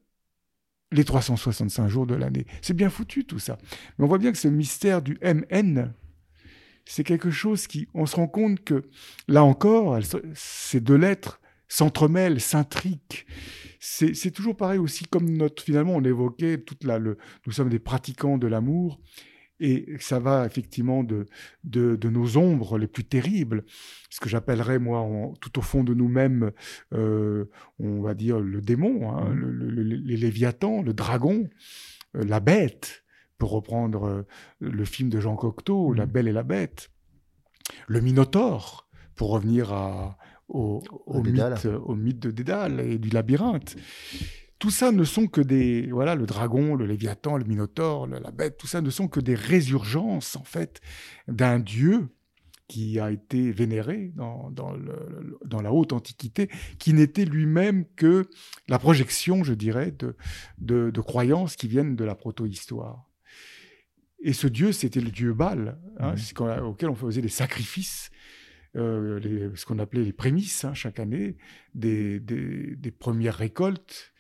les 0.93 1.05
365 1.05 1.89
jours 1.89 2.07
de 2.07 2.15
l'année. 2.15 2.47
C'est 2.63 2.75
bien 2.75 2.91
foutu 2.91 3.25
tout 3.25 3.39
ça. 3.39 3.59
Mais 3.99 4.05
on 4.05 4.09
voit 4.09 4.19
bien 4.19 4.33
que 4.33 4.39
ce 4.39 4.49
mystère 4.49 5.03
du 5.03 5.19
MN, 5.23 5.93
c'est 6.85 7.05
quelque 7.05 7.31
chose 7.31 7.67
qui, 7.67 7.89
on 7.95 8.07
se 8.07 8.17
rend 8.17 8.27
compte 8.27 8.65
que, 8.65 8.83
là 9.29 9.45
encore, 9.45 9.99
ces 10.35 10.81
deux 10.81 10.97
lettres 10.97 11.41
s'entremêlent, 11.69 12.41
s'intriquent. 12.41 13.27
C'est 13.79 14.31
toujours 14.33 14.57
pareil 14.57 14.79
aussi, 14.79 15.07
comme 15.07 15.31
notre, 15.31 15.63
finalement, 15.63 15.95
on 15.95 16.05
évoquait 16.05 16.59
toute 16.59 16.85
la, 16.85 16.99
le, 16.99 17.17
nous 17.47 17.53
sommes 17.53 17.71
des 17.71 17.79
pratiquants 17.79 18.37
de 18.37 18.47
l'amour, 18.47 19.01
et 19.61 19.97
ça 20.01 20.19
va 20.19 20.47
effectivement 20.47 21.05
de, 21.05 21.27
de, 21.65 22.09
nos 22.09 22.37
ombres 22.37 22.79
les 22.79 22.87
plus 22.87 23.05
terribles, 23.05 23.65
ce 24.09 24.19
que 24.21 24.29
j'appellerais 24.29 24.79
moi 24.79 25.07
tout 25.41 25.59
au 25.59 25.63
fond 25.63 25.85
de 25.85 25.95
nous-mêmes, 25.95 26.51
euh, 26.95 27.45
on 27.79 28.01
va 28.01 28.15
dire 28.15 28.41
le 28.41 28.61
démon, 28.61 29.13
hein, 29.13 29.31
mmh. 29.31 29.35
le, 29.35 29.83
les 29.83 30.17
léviathans, 30.17 30.83
le 30.83 30.95
dragon, 30.95 31.49
euh, 32.17 32.25
la 32.25 32.41
bête, 32.41 33.05
pour 33.39 33.53
reprendre 33.53 34.05
euh, 34.05 34.23
le 34.61 34.85
film 34.85 35.11
de 35.11 35.21
Jean 35.21 35.37
Cocteau, 35.37 35.93
La 35.93 36.07
mmh. 36.07 36.11
Belle 36.11 36.29
et 36.29 36.33
la 36.33 36.43
Bête, 36.43 36.91
le 37.87 38.01
Minotaure, 38.01 38.89
pour 39.15 39.31
revenir 39.31 39.73
à, 39.73 40.17
au, 40.49 40.83
au, 41.07 41.23
mythe, 41.23 41.67
au 41.67 41.95
mythe 41.95 42.19
de 42.19 42.31
Dédale 42.31 42.81
et 42.81 42.99
du 42.99 43.11
labyrinthe 43.11 43.77
tout 44.61 44.71
ça 44.71 44.93
ne 44.93 45.05
sont 45.05 45.27
que 45.27 45.41
des, 45.41 45.91
voilà, 45.91 46.15
le 46.15 46.27
dragon, 46.27 46.77
le 46.77 46.85
léviathan, 46.85 47.39
le 47.39 47.45
minotaure, 47.45 48.07
la 48.07 48.31
bête, 48.31 48.59
tout 48.59 48.67
ça 48.67 48.83
ne 48.83 48.91
sont 48.91 49.09
que 49.09 49.19
des 49.19 49.35
résurgences, 49.35 50.37
en 50.37 50.45
fait, 50.45 50.83
d'un 51.27 51.59
dieu 51.59 52.11
qui 52.69 53.01
a 53.01 53.11
été 53.11 53.51
vénéré 53.51 54.13
dans, 54.15 54.51
dans, 54.51 55.63
la 55.63 55.73
haute 55.73 55.93
antiquité, 55.95 56.49
qui 56.79 56.93
n'était 56.93 57.25
lui-même 57.25 57.87
que 57.97 58.29
la 58.69 58.79
projection, 58.79 59.43
je 59.43 59.55
dirais, 59.55 59.93
de, 59.93 60.15
de, 60.59 61.01
croyances 61.01 61.57
qui 61.57 61.67
viennent 61.67 61.97
de 61.97 62.05
la 62.05 62.15
proto-histoire. 62.15 63.11
Et 64.21 64.35
ce 64.35 64.47
dieu, 64.47 64.73
c'était 64.73 65.01
le 65.01 65.11
dieu 65.11 65.33
Baal, 65.33 65.81
hein, 65.99 66.15
auquel 66.63 66.91
on 66.91 66.95
faisait 66.95 67.23
des 67.23 67.29
sacrifices, 67.29 68.11
euh, 68.77 69.51
ce 69.57 69.65
qu'on 69.65 69.79
appelait 69.79 70.05
les 70.05 70.13
prémices 70.13 70.65
hein, 70.65 70.75
chaque 70.75 71.01
année, 71.01 71.39
des, 71.75 72.21
des, 72.21 72.77
des, 72.77 72.91
premières 72.93 73.35
récoltes, 73.35 74.13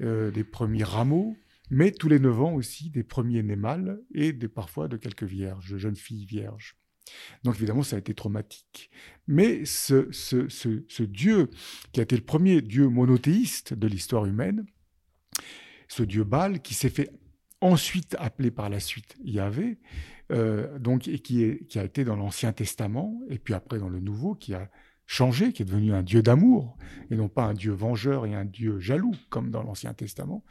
euh, 0.00 0.30
des 0.30 0.44
premiers 0.44 0.84
rameaux, 0.84 1.36
mais 1.70 1.90
tous 1.90 2.08
les 2.08 2.18
neuf 2.18 2.40
ans 2.40 2.54
aussi 2.54 2.90
des 2.90 3.02
premiers 3.02 3.42
nés 3.42 3.56
mâles 3.56 4.00
et 4.14 4.32
parfois 4.32 4.88
de 4.88 4.96
quelques 4.96 5.24
vierges, 5.24 5.70
de 5.70 5.78
jeunes 5.78 5.96
filles 5.96 6.26
vierges. 6.26 6.76
Donc 7.42 7.56
évidemment, 7.56 7.82
ça 7.82 7.96
a 7.96 7.98
été 7.98 8.14
traumatique. 8.14 8.90
Mais 9.26 9.64
ce, 9.64 11.02
Dieu, 11.02 11.50
qui 11.92 12.00
a 12.00 12.02
été 12.02 12.16
le 12.16 12.22
premier 12.22 12.62
Dieu 12.62 12.88
monothéiste 12.88 13.74
de 13.74 13.86
l'histoire 13.86 14.26
humaine, 14.26 14.64
ce 15.88 16.02
Dieu 16.02 16.24
Baal, 16.24 16.60
qui 16.60 16.74
s'est 16.74 16.90
fait 16.90 17.10
ensuite 17.60 18.16
appeler 18.18 18.50
par 18.50 18.68
la 18.68 18.80
suite 18.80 19.16
Yahvé, 19.24 19.78
euh, 20.32 20.78
donc, 20.78 21.08
et 21.08 21.18
qui, 21.18 21.42
est, 21.42 21.66
qui 21.66 21.78
a 21.78 21.84
été 21.84 22.04
dans 22.04 22.16
l'Ancien 22.16 22.52
Testament, 22.52 23.20
et 23.28 23.38
puis 23.38 23.54
après 23.54 23.78
dans 23.78 23.88
le 23.88 24.00
Nouveau, 24.00 24.34
qui 24.34 24.54
a 24.54 24.70
changé, 25.06 25.52
qui 25.52 25.62
est 25.62 25.66
devenu 25.66 25.92
un 25.92 26.02
Dieu 26.02 26.22
d'amour, 26.22 26.76
et 27.10 27.16
non 27.16 27.28
pas 27.28 27.44
un 27.44 27.54
Dieu 27.54 27.72
vengeur 27.72 28.26
et 28.26 28.34
un 28.34 28.44
Dieu 28.44 28.78
jaloux, 28.78 29.14
comme 29.28 29.50
dans 29.50 29.62
l'Ancien 29.62 29.92
Testament, 29.94 30.44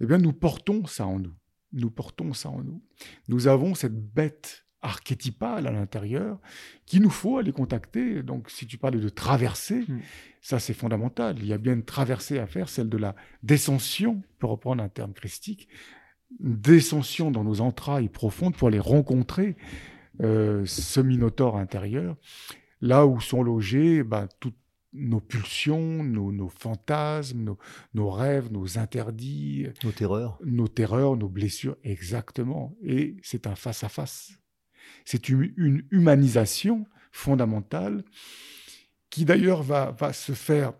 eh 0.00 0.06
bien, 0.06 0.18
nous 0.18 0.32
portons 0.32 0.86
ça 0.86 1.06
en 1.06 1.18
nous. 1.18 1.34
Nous 1.72 1.90
portons 1.90 2.32
ça 2.32 2.50
en 2.50 2.62
nous. 2.62 2.82
Nous 3.28 3.48
avons 3.48 3.74
cette 3.74 3.98
bête 3.98 4.66
archétypale 4.82 5.66
à 5.66 5.72
l'intérieur 5.72 6.38
qu'il 6.84 7.02
nous 7.02 7.10
faut 7.10 7.38
aller 7.38 7.52
contacter. 7.52 8.22
Donc, 8.22 8.50
si 8.50 8.66
tu 8.66 8.78
parlais 8.78 9.00
de 9.00 9.08
traversée, 9.08 9.84
hmm. 9.88 10.00
ça 10.40 10.58
c'est 10.58 10.74
fondamental. 10.74 11.36
Il 11.38 11.46
y 11.46 11.52
a 11.52 11.58
bien 11.58 11.72
une 11.72 11.84
traversée 11.84 12.38
à 12.38 12.46
faire, 12.46 12.68
celle 12.68 12.88
de 12.88 12.96
la 12.96 13.16
descension, 13.42 14.22
pour 14.38 14.50
reprendre 14.50 14.82
un 14.82 14.88
terme 14.88 15.12
christique, 15.12 15.68
une 16.40 16.56
descension 16.56 17.30
dans 17.30 17.44
nos 17.44 17.60
entrailles 17.60 18.08
profondes 18.08 18.54
pour 18.56 18.68
aller 18.68 18.78
rencontrer 18.78 19.56
euh, 20.22 20.64
ce 20.66 21.00
minotaure 21.00 21.56
intérieur 21.56 22.16
là 22.80 23.06
où 23.06 23.20
sont 23.20 23.42
logés 23.42 24.02
ben, 24.02 24.28
toutes 24.40 24.56
nos 24.92 25.20
pulsions, 25.20 26.02
nos, 26.02 26.48
fantasmes, 26.48 27.56
nos, 27.94 28.10
rêves, 28.10 28.50
nos 28.50 28.78
interdits. 28.78 29.66
Nos 29.84 29.92
terreurs. 29.92 30.38
Nos 30.44 30.68
terreurs, 30.68 31.16
nos 31.16 31.28
blessures, 31.28 31.76
exactement. 31.84 32.76
Et 32.82 33.16
c'est 33.22 33.46
un 33.46 33.54
face-à-face. 33.54 34.32
C'est 35.04 35.28
une, 35.28 35.84
humanisation 35.90 36.86
fondamentale 37.12 38.04
qui 39.10 39.24
d'ailleurs 39.24 39.62
va, 39.62 39.92
va 39.92 40.12
se 40.12 40.32
faire 40.32 40.72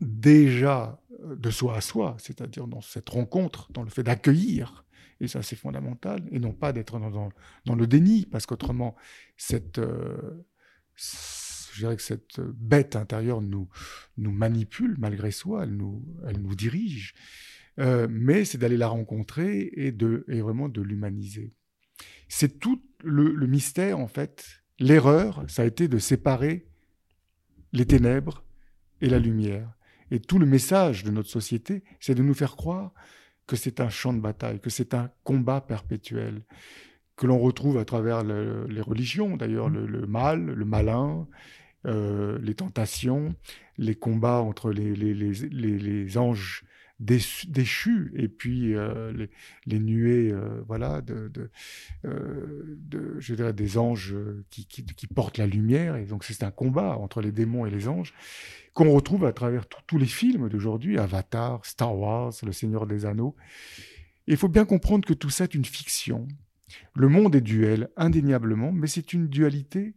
déjà 0.00 1.00
de 1.24 1.50
soi 1.50 1.76
à 1.76 1.80
soi, 1.80 2.16
c'est-à-dire 2.18 2.66
dans 2.66 2.80
cette 2.80 3.08
rencontre, 3.08 3.70
dans 3.72 3.82
le 3.82 3.90
fait 3.90 4.02
d'accueillir, 4.02 4.84
et 5.20 5.28
ça 5.28 5.42
c'est 5.42 5.56
fondamental, 5.56 6.22
et 6.30 6.38
non 6.38 6.52
pas 6.52 6.72
d'être 6.72 6.98
dans, 6.98 7.30
dans, 7.64 7.74
le 7.74 7.86
déni, 7.86 8.26
parce 8.26 8.46
qu'autrement, 8.46 8.94
cette, 9.36 9.78
euh, 9.78 10.44
je 10.96 11.80
dirais 11.80 11.96
que 11.96 12.02
cette 12.02 12.40
bête 12.40 12.96
intérieure 12.96 13.40
nous, 13.40 13.68
nous 14.16 14.30
manipule 14.30 14.94
malgré 14.98 15.30
soi, 15.30 15.64
elle 15.64 15.76
nous, 15.76 16.04
elle 16.26 16.40
nous 16.40 16.54
dirige. 16.54 17.14
Euh, 17.80 18.06
mais 18.08 18.44
c'est 18.44 18.58
d'aller 18.58 18.76
la 18.76 18.86
rencontrer 18.86 19.72
et, 19.74 19.90
de, 19.90 20.24
et 20.28 20.40
vraiment 20.40 20.68
de 20.68 20.80
l'humaniser. 20.80 21.52
C'est 22.28 22.60
tout 22.60 22.84
le, 23.02 23.34
le, 23.34 23.46
mystère, 23.46 23.98
en 23.98 24.06
fait. 24.06 24.46
L'erreur, 24.78 25.44
ça 25.48 25.62
a 25.62 25.64
été 25.64 25.88
de 25.88 25.98
séparer 25.98 26.68
les 27.72 27.86
ténèbres 27.86 28.44
et 29.00 29.08
la 29.08 29.18
lumière. 29.18 29.72
Et 30.10 30.20
tout 30.20 30.38
le 30.38 30.46
message 30.46 31.02
de 31.02 31.10
notre 31.10 31.28
société, 31.28 31.82
c'est 31.98 32.14
de 32.14 32.22
nous 32.22 32.34
faire 32.34 32.56
croire 32.56 32.92
que 33.46 33.56
c'est 33.56 33.80
un 33.80 33.88
champ 33.88 34.12
de 34.12 34.20
bataille, 34.20 34.60
que 34.60 34.70
c'est 34.70 34.94
un 34.94 35.10
combat 35.22 35.60
perpétuel, 35.60 36.42
que 37.16 37.26
l'on 37.26 37.38
retrouve 37.38 37.78
à 37.78 37.84
travers 37.84 38.24
les 38.24 38.80
religions, 38.80 39.36
d'ailleurs, 39.36 39.70
mmh. 39.70 39.84
le, 39.84 40.06
mal, 40.06 40.44
le 40.44 40.64
malin, 40.64 41.26
euh, 41.86 42.38
les 42.40 42.54
tentations, 42.54 43.34
les 43.76 43.94
combats 43.94 44.40
entre 44.40 44.70
les, 44.70 44.94
les, 44.94 46.18
anges 46.18 46.64
déchus 46.98 48.12
et 48.16 48.28
puis 48.28 48.74
euh, 48.74 49.26
les, 49.66 49.78
nuées 49.80 50.30
euh, 50.32 50.62
voilà 50.66 51.02
de, 51.02 51.50
je 52.04 53.34
dirais 53.34 53.52
des 53.52 53.76
anges 53.76 54.14
qui, 54.48 54.66
qui, 54.66 55.06
portent 55.06 55.36
la 55.36 55.46
lumière. 55.46 55.96
Et 55.96 56.06
donc 56.06 56.24
c'est 56.24 56.42
un 56.42 56.50
combat 56.50 56.96
entre 56.96 57.20
les 57.20 57.32
démons 57.32 57.66
et 57.66 57.70
les 57.70 57.86
anges 57.86 58.14
qu'on 58.72 58.90
retrouve 58.90 59.26
à 59.26 59.34
travers 59.34 59.66
tous 59.68 59.98
les 59.98 60.06
films 60.06 60.48
d'aujourd'hui 60.48 60.98
Avatar 60.98 61.66
Star 61.66 61.94
Wars 61.94 62.32
Le 62.42 62.52
Seigneur 62.52 62.86
des 62.86 63.04
Anneaux. 63.04 63.36
Il 64.26 64.38
faut 64.38 64.48
bien 64.48 64.64
comprendre 64.64 65.06
que 65.06 65.12
tout 65.12 65.28
ça 65.28 65.44
est 65.44 65.54
une 65.54 65.66
fiction 65.66 66.26
le 66.94 67.08
monde 67.08 67.36
est 67.36 67.40
duel 67.40 67.90
indéniablement 67.96 68.72
mais 68.72 68.86
c'est 68.86 69.12
une 69.12 69.28
dualité 69.28 69.94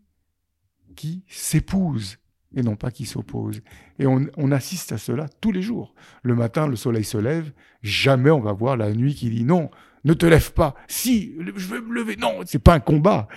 qui 0.96 1.24
s'épouse 1.28 2.18
et 2.56 2.64
non 2.64 2.76
pas 2.76 2.92
qui 2.92 3.06
s'opposent. 3.06 3.62
Et 4.00 4.06
on, 4.08 4.52
assiste 4.52 4.92
à 4.92 4.98
cela 4.98 5.28
tous 5.42 5.52
les 5.52 5.62
jours. 5.62 5.94
Le 6.24 6.34
matin, 6.36 6.68
le 6.68 6.76
soleil 6.76 7.04
se 7.04 7.18
lève, 7.18 7.52
jamais 7.84 8.32
on 8.32 8.40
va 8.40 8.54
voir 8.54 8.78
la 8.78 8.92
nuit 8.94 9.16
qui 9.16 9.30
dit 9.30 9.44
non, 9.44 9.70
ne 10.06 10.14
te 10.14 10.26
lève 10.26 10.54
pas. 10.54 10.76
Si, 10.88 11.36
je 11.56 11.68
veux 11.68 11.82
me 11.82 11.94
lever. 11.94 12.16
Non, 12.16 12.40
c'est 12.46 12.60
pas 12.60 12.74
un 12.74 12.80
combat. 12.80 13.28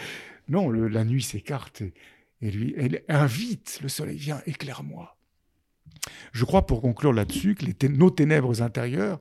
Non, 0.48 0.70
la 0.70 1.04
nuit 1.04 1.22
s'écarte 1.22 1.82
et, 2.42 2.50
lui, 2.50 2.74
elle 2.76 3.02
invite, 3.08 3.80
le 3.82 3.88
soleil 3.88 4.16
vient, 4.16 4.40
éclaire-moi. 4.46 5.16
Je 6.32 6.44
crois, 6.44 6.66
pour 6.66 6.80
conclure 6.80 7.12
là-dessus, 7.12 7.54
que 7.54 7.86
nos 7.86 8.10
ténèbres 8.10 8.62
intérieures 8.62 9.20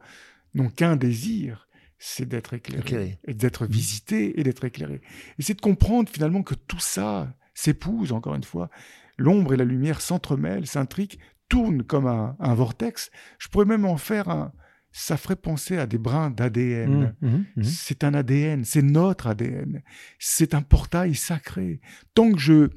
n'ont 0.54 0.70
qu'un 0.70 0.96
désir, 0.96 1.68
c'est 2.00 2.26
d'être 2.26 2.54
éclairé, 2.54 3.20
et 3.28 3.34
d'être 3.34 3.66
visité 3.66 4.40
et 4.40 4.44
d'être 4.44 4.64
éclairé. 4.64 5.02
Et 5.38 5.42
c'est 5.42 5.54
de 5.54 5.62
comprendre 5.62 6.10
finalement 6.10 6.44
que 6.44 6.56
tout 6.56 6.80
ça 6.80 7.36
s'épouse, 7.54 8.14
encore 8.14 8.36
une 8.36 8.44
fois, 8.44 8.70
l'ombre 9.18 9.54
et 9.54 9.58
la 9.58 9.66
lumière 9.66 10.00
s'entremêlent, 10.00 10.66
s'intriquent, 10.66 11.20
tournent 11.50 11.84
comme 11.84 12.08
un, 12.08 12.54
vortex. 12.56 13.12
Je 13.38 13.50
pourrais 13.50 13.66
même 13.66 13.86
en 13.86 13.98
faire 13.98 14.30
un... 14.30 14.54
Ça 14.92 15.18
ferait 15.18 15.36
penser 15.36 15.78
à 15.78 15.86
des 15.86 16.00
brins 16.00 16.32
d'ADN. 16.32 17.14
Mmh, 17.22 17.28
mmh, 17.28 17.46
mmh. 17.58 17.64
C'est 17.64 18.04
un 18.04 18.16
ADN, 18.16 18.66
c'est 18.66 18.82
notre 18.82 19.28
ADN. 19.28 19.84
C'est 20.18 20.56
un 20.56 20.64
portail 20.64 21.14
sacré. 21.14 21.80
Tant 22.16 22.32
que 22.32 22.40
je 22.40 22.70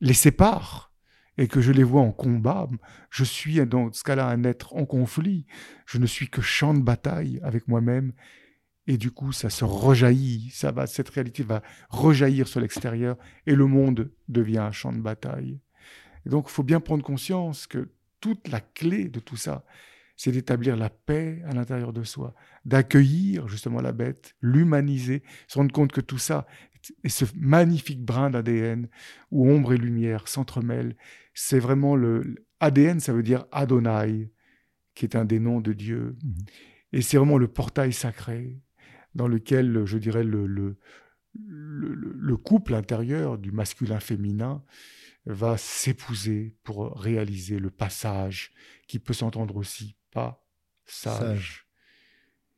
les 0.00 0.14
sépare 0.14 0.92
et 1.38 1.46
que 1.46 1.60
je 1.60 1.70
les 1.70 1.84
vois 1.84 2.02
en 2.02 2.10
combat, 2.10 2.68
je 3.10 3.22
suis 3.22 3.64
dans 3.64 3.92
ce 3.92 4.02
cas-là 4.02 4.26
un 4.26 4.42
être 4.42 4.74
en 4.74 4.86
conflit. 4.86 5.46
Je 5.86 5.98
ne 5.98 6.06
suis 6.06 6.28
que 6.28 6.40
champ 6.40 6.74
de 6.74 6.82
bataille 6.82 7.38
avec 7.44 7.68
moi-même 7.68 8.12
et 8.86 8.96
du 8.96 9.10
coup, 9.10 9.32
ça 9.32 9.48
se 9.48 9.64
rejaillit, 9.64 10.50
ça 10.50 10.72
va, 10.72 10.86
cette 10.86 11.08
réalité 11.10 11.42
va 11.42 11.62
rejaillir 11.88 12.48
sur 12.48 12.60
l'extérieur 12.60 13.16
et 13.46 13.54
le 13.54 13.66
monde 13.66 14.10
devient 14.28 14.58
un 14.58 14.72
champ 14.72 14.92
de 14.92 15.00
bataille. 15.00 15.60
Et 16.26 16.30
donc, 16.30 16.46
il 16.48 16.52
faut 16.52 16.62
bien 16.62 16.80
prendre 16.80 17.04
conscience 17.04 17.66
que 17.66 17.90
toute 18.20 18.48
la 18.48 18.60
clé 18.60 19.08
de 19.08 19.20
tout 19.20 19.36
ça, 19.36 19.64
c'est 20.16 20.32
d'établir 20.32 20.76
la 20.76 20.90
paix 20.90 21.42
à 21.48 21.52
l'intérieur 21.52 21.92
de 21.92 22.02
soi, 22.02 22.34
d'accueillir 22.64 23.48
justement 23.48 23.80
la 23.80 23.92
bête, 23.92 24.34
l'humaniser, 24.40 25.22
se 25.48 25.58
rendre 25.58 25.72
compte 25.72 25.92
que 25.92 26.00
tout 26.00 26.18
ça 26.18 26.46
et 27.04 27.08
ce 27.08 27.24
magnifique 27.36 28.04
brin 28.04 28.30
d'ADN 28.30 28.88
où 29.30 29.48
ombre 29.48 29.72
et 29.72 29.76
lumière 29.76 30.26
s'entremêlent, 30.26 30.96
c'est 31.34 31.60
vraiment 31.60 31.94
le 31.94 32.44
ADN, 32.60 33.00
ça 33.00 33.12
veut 33.12 33.22
dire 33.22 33.46
Adonai, 33.52 34.32
qui 34.94 35.04
est 35.04 35.16
un 35.16 35.24
des 35.24 35.38
noms 35.38 35.60
de 35.60 35.72
Dieu. 35.72 36.16
Mmh. 36.22 36.32
Et 36.92 37.02
c'est 37.02 37.16
vraiment 37.16 37.38
le 37.38 37.48
portail 37.48 37.92
sacré 37.92 38.60
dans 39.14 39.28
lequel, 39.28 39.84
je 39.84 39.98
dirais, 39.98 40.24
le, 40.24 40.46
le, 40.46 40.76
le 41.34 42.36
couple 42.36 42.74
intérieur 42.74 43.38
du 43.38 43.52
masculin-féminin 43.52 44.62
va 45.26 45.56
s'épouser 45.56 46.56
pour 46.64 46.98
réaliser 46.98 47.58
le 47.58 47.70
passage 47.70 48.52
qui 48.86 48.98
peut 48.98 49.14
s'entendre 49.14 49.56
aussi 49.56 49.96
pas 50.10 50.44
sage, 50.84 51.66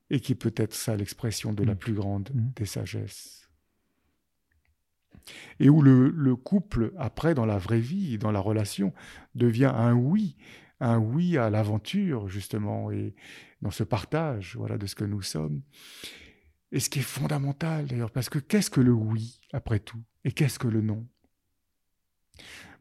et 0.09 0.19
qui 0.19 0.35
peut 0.35 0.53
être 0.55 0.73
ça 0.73 0.95
l'expression 0.95 1.53
de 1.53 1.63
la 1.63 1.73
mm. 1.73 1.77
plus 1.77 1.93
grande 1.93 2.29
mm. 2.33 2.51
des 2.55 2.65
sagesses. 2.65 3.49
Et 5.59 5.69
où 5.69 5.81
le, 5.81 6.09
le, 6.09 6.35
couple, 6.35 6.93
après, 6.97 7.33
dans 7.33 7.45
la 7.45 7.57
vraie 7.57 7.79
vie, 7.79 8.17
dans 8.17 8.31
la 8.31 8.39
relation, 8.39 8.93
devient 9.33 9.71
un 9.73 9.93
oui, 9.93 10.37
un 10.79 10.99
oui 10.99 11.37
à 11.37 11.49
l'aventure, 11.49 12.27
justement, 12.27 12.91
et 12.91 13.15
dans 13.61 13.71
ce 13.71 13.83
partage 13.83 14.55
voilà, 14.55 14.77
de 14.77 14.85
ce 14.85 14.93
que 14.93 15.05
nous 15.05 15.23
sommes. 15.23 15.61
Et 16.71 16.79
ce 16.79 16.89
qui 16.89 16.99
est 16.99 17.03
fondamental, 17.03 17.87
d'ailleurs, 17.87 18.11
parce 18.11 18.29
que 18.29 18.39
qu'est-ce 18.39 18.69
que 18.69 18.81
le 18.81 18.91
oui, 18.91 19.39
après 19.53 19.79
tout 19.79 20.01
Et 20.23 20.31
qu'est-ce 20.31 20.59
que 20.59 20.67
le 20.67 20.81
non? 20.81 21.07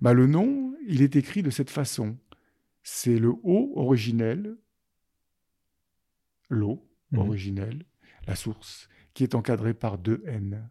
Bah, 0.00 0.12
le 0.12 0.26
nom, 0.26 0.74
il 0.86 1.02
est 1.02 1.16
écrit 1.16 1.42
de 1.42 1.50
cette 1.50 1.70
façon. 1.70 2.18
C'est 2.82 3.18
le 3.18 3.30
O 3.42 3.72
originel, 3.76 4.56
l'eau 6.48 6.86
mhm. 7.12 7.20
originelle, 7.20 7.86
la 8.26 8.36
source, 8.36 8.88
qui 9.14 9.22
est 9.22 9.34
encadré 9.34 9.74
par 9.74 9.98
deux 9.98 10.22
N. 10.26 10.68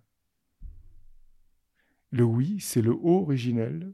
Le 2.12 2.24
oui, 2.24 2.60
c'est 2.60 2.82
le 2.82 2.92
O 2.92 3.22
originel, 3.22 3.94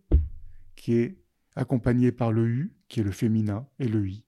qui 0.76 0.96
est 0.96 1.18
accompagné 1.56 2.12
par 2.12 2.32
le 2.32 2.48
U, 2.48 2.74
qui 2.88 3.00
est 3.00 3.04
le 3.04 3.12
féminin, 3.12 3.68
et 3.80 3.88
le 3.88 4.08
I, 4.08 4.26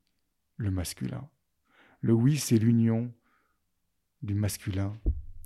le 0.58 0.72
masculin. 0.72 1.30
Le 2.02 2.14
oui, 2.14 2.38
c'est 2.38 2.58
l'union 2.58 3.14
du 4.22 4.34
masculin 4.34 4.94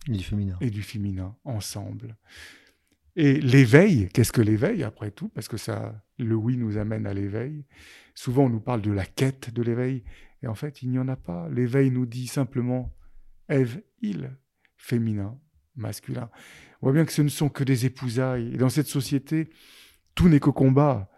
du 0.07 0.23
féminin. 0.23 0.57
et 0.61 0.69
du 0.69 0.81
féminin 0.81 1.35
ensemble. 1.43 2.15
Et 3.15 3.39
l'éveil, 3.39 4.09
qu'est-ce 4.13 4.31
que 4.31 4.41
l'éveil 4.41 4.83
après 4.83 5.11
tout? 5.11 5.29
Parce 5.29 5.47
que 5.47 5.57
ça, 5.57 6.03
le 6.17 6.35
oui 6.35 6.57
nous 6.57 6.77
amène 6.77 7.07
à 7.07 7.13
l'éveil. 7.13 7.65
Souvent, 8.13 8.45
on 8.45 8.49
nous 8.49 8.59
parle 8.59 8.81
de 8.81 8.91
la 8.91 9.05
quête 9.05 9.53
de 9.53 9.61
l'éveil, 9.61 10.03
et 10.43 10.47
en 10.47 10.55
fait, 10.55 10.81
il 10.81 10.89
n'y 10.89 10.99
en 10.99 11.07
a 11.07 11.15
pas. 11.15 11.49
L'éveil 11.49 11.91
nous 11.91 12.05
dit 12.05 12.27
simplement 12.27 12.93
Ève, 13.47 13.81
il, 14.01 14.35
féminin, 14.77 15.39
masculin. 15.75 16.29
On 16.81 16.87
voit 16.87 16.93
bien 16.93 17.05
que 17.05 17.11
ce 17.11 17.21
ne 17.21 17.29
sont 17.29 17.49
que 17.49 17.63
des 17.63 17.85
épousailles. 17.85 18.53
Et 18.53 18.57
dans 18.57 18.69
cette 18.69 18.87
société, 18.87 19.49
tout 20.13 20.29
n'est 20.29 20.39
que 20.39 20.49
combat 20.49 21.09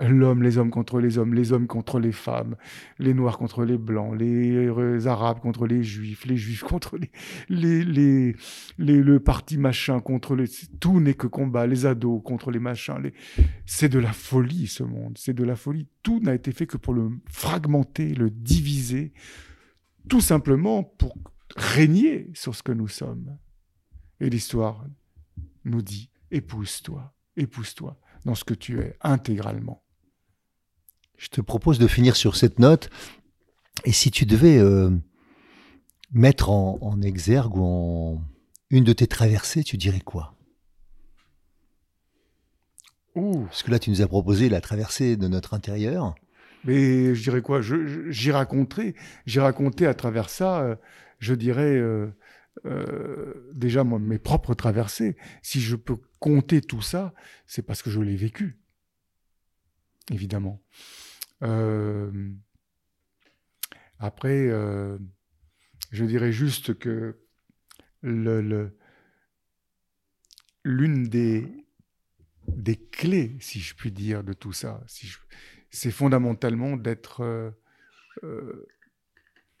l'homme, 0.00 0.42
les 0.42 0.58
hommes 0.58 0.70
contre 0.70 1.00
les 1.00 1.18
hommes, 1.18 1.34
les 1.34 1.52
hommes 1.52 1.66
contre 1.66 1.98
les 1.98 2.12
femmes, 2.12 2.56
les 2.98 3.14
noirs 3.14 3.38
contre 3.38 3.64
les 3.64 3.78
blancs, 3.78 4.18
les, 4.18 5.06
arabes 5.06 5.40
contre 5.40 5.66
les 5.66 5.82
juifs, 5.82 6.24
les 6.26 6.36
juifs 6.36 6.62
contre 6.68 6.98
les, 6.98 7.10
les, 7.84 8.34
les, 8.78 9.02
le 9.02 9.20
parti 9.20 9.58
machin 9.58 10.00
contre 10.00 10.36
les, 10.36 10.46
tout 10.80 11.00
n'est 11.00 11.14
que 11.14 11.26
combat, 11.26 11.66
les 11.66 11.86
ados 11.86 12.22
contre 12.24 12.50
les 12.50 12.58
machins, 12.58 13.10
c'est 13.66 13.88
de 13.88 13.98
la 13.98 14.12
folie 14.12 14.66
ce 14.66 14.82
monde, 14.82 15.16
c'est 15.18 15.34
de 15.34 15.44
la 15.44 15.56
folie. 15.56 15.88
Tout 16.02 16.20
n'a 16.20 16.34
été 16.34 16.52
fait 16.52 16.66
que 16.66 16.76
pour 16.76 16.94
le 16.94 17.10
fragmenter, 17.30 18.14
le 18.14 18.30
diviser, 18.30 19.12
tout 20.08 20.20
simplement 20.20 20.82
pour 20.82 21.16
régner 21.56 22.30
sur 22.34 22.54
ce 22.54 22.62
que 22.62 22.72
nous 22.72 22.88
sommes. 22.88 23.36
Et 24.20 24.30
l'histoire 24.30 24.84
nous 25.64 25.82
dit, 25.82 26.10
épouse-toi, 26.30 27.14
épouse-toi 27.36 27.98
dans 28.24 28.34
ce 28.34 28.44
que 28.44 28.54
tu 28.54 28.80
es 28.80 28.96
intégralement. 29.00 29.82
Je 31.18 31.28
te 31.28 31.40
propose 31.40 31.80
de 31.80 31.88
finir 31.88 32.16
sur 32.16 32.36
cette 32.36 32.60
note. 32.60 32.90
Et 33.84 33.92
si 33.92 34.10
tu 34.10 34.24
devais 34.24 34.58
euh, 34.58 34.90
mettre 36.12 36.50
en, 36.50 37.02
exergue 37.02 37.56
ou 37.56 37.64
en 37.64 38.22
une 38.70 38.84
de 38.84 38.92
tes 38.92 39.08
traversées, 39.08 39.64
tu 39.64 39.76
dirais 39.76 40.00
quoi? 40.00 40.34
Parce 43.14 43.64
que 43.64 43.70
là, 43.72 43.80
tu 43.80 43.90
nous 43.90 44.00
as 44.00 44.06
proposé 44.06 44.48
la 44.48 44.60
traversée 44.60 45.16
de 45.16 45.26
notre 45.26 45.54
intérieur. 45.54 46.14
Mais 46.64 47.16
je 47.16 47.22
dirais 47.22 47.42
quoi? 47.42 47.60
J'y 47.62 48.30
raconterai. 48.30 48.94
J'ai 49.26 49.40
raconté 49.40 49.86
à 49.86 49.94
travers 49.94 50.30
ça, 50.30 50.60
euh, 50.60 50.76
je 51.18 51.34
dirais 51.34 51.82
euh, 52.64 53.50
déjà 53.54 53.82
mes 53.82 54.18
propres 54.20 54.54
traversées. 54.54 55.16
Si 55.42 55.60
je 55.60 55.74
peux 55.74 55.96
compter 56.20 56.60
tout 56.60 56.82
ça, 56.82 57.12
c'est 57.48 57.62
parce 57.62 57.82
que 57.82 57.90
je 57.90 58.00
l'ai 58.00 58.16
vécu, 58.16 58.60
évidemment. 60.12 60.62
Euh, 61.42 62.30
après, 63.98 64.48
euh, 64.48 64.98
je 65.90 66.04
dirais 66.04 66.32
juste 66.32 66.78
que 66.78 67.18
l'une 70.64 71.08
des, 71.08 71.66
clés, 72.92 73.36
si 73.40 73.60
je 73.60 73.74
puis 73.74 73.90
dire, 73.92 74.22
de 74.22 74.32
tout 74.32 74.52
ça, 74.52 74.84
c'est 75.70 75.90
fondamentalement 75.90 76.76
d'être 76.76 77.22
euh, 78.24 78.68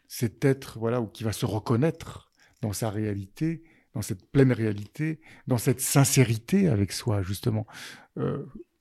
cet 0.06 0.44
être 0.44 0.78
voilà, 0.78 1.04
qui 1.12 1.24
va 1.24 1.32
se 1.32 1.46
reconnaître 1.46 2.32
dans 2.60 2.72
sa 2.72 2.90
réalité, 2.90 3.62
dans 3.94 4.02
cette 4.02 4.30
pleine 4.30 4.52
réalité, 4.52 5.20
dans 5.46 5.58
cette 5.58 5.80
sincérité 5.80 6.68
avec 6.68 6.92
soi, 6.92 7.22
justement 7.22 7.66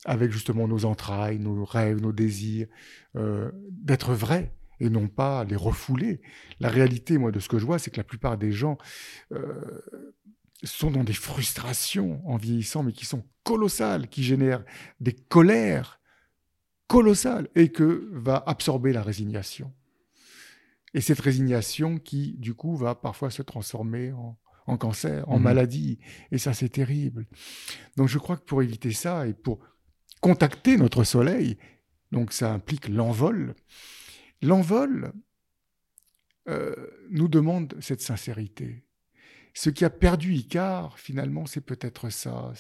avec 0.06 0.32
justement 0.32 0.68
nos 0.68 0.86
entrailles, 0.86 1.40
nos 1.40 1.66
rêves, 1.66 2.02
nos 2.02 2.12
désirs, 2.12 2.68
euh, 3.16 3.52
d'être 3.72 4.14
vrai 4.14 4.54
et 4.80 4.90
non 4.90 5.08
pas 5.08 5.44
les 5.44 5.56
refouler. 5.56 6.22
La 6.60 6.70
réalité, 6.70 7.18
moi, 7.18 7.32
de 7.32 7.40
ce 7.40 7.50
que 7.50 7.58
je 7.58 7.66
vois, 7.66 7.80
c'est 7.80 7.92
que 7.92 7.98
la 7.98 8.04
plupart 8.04 8.38
des 8.38 8.52
gens 8.52 8.78
euh, 9.32 9.82
sont 10.64 10.92
dans 10.92 11.04
des 11.04 11.14
frustrations 11.14 12.22
en 12.28 12.38
vieillissant, 12.38 12.84
mais 12.84 12.94
qui 12.94 13.06
sont 13.06 13.24
colossales, 13.44 14.08
qui 14.08 14.24
génèrent 14.24 14.64
des 15.00 15.14
colères 15.14 16.00
colossales 16.88 17.48
et 17.56 17.72
que 17.72 18.10
va 18.14 18.44
absorber 18.46 18.94
la 18.94 19.02
résignation. 19.02 19.74
Et 20.94 21.02
cette 21.02 21.20
résignation 21.20 22.00
qui, 22.00 22.34
du 22.38 22.54
coup, 22.54 22.76
va 22.76 22.96
parfois 22.96 23.30
se 23.30 23.42
transformer 23.42 24.14
en, 24.66 24.78
cancer, 24.78 25.28
en 25.30 25.38
mhm. 25.38 25.44
maladie. 25.44 26.00
Et 26.32 26.38
ça, 26.38 26.54
c'est 26.54 26.70
terrible. 26.70 27.28
Donc 27.98 28.08
je 28.08 28.18
crois 28.18 28.38
que 28.38 28.46
pour 28.46 28.64
éviter 28.64 28.92
ça 28.92 29.28
et 29.28 29.34
pour 29.34 29.60
contacter 30.28 30.76
notre 30.76 31.06
soleil, 31.06 31.58
donc 32.12 32.34
ça 32.34 32.52
implique 32.52 32.90
l'envol, 32.90 33.56
l'envol 34.42 35.14
euh, 36.50 36.76
nous 37.10 37.30
demande 37.30 37.76
cette 37.80 38.02
sincérité. 38.02 38.84
Ce 39.54 39.70
qui 39.70 39.86
a 39.86 39.90
perdu 39.90 40.34
Icare, 40.34 41.00
finalement, 41.00 41.46
c'est 41.46 41.62
peut-être 41.62 42.10
ça. 42.10 42.52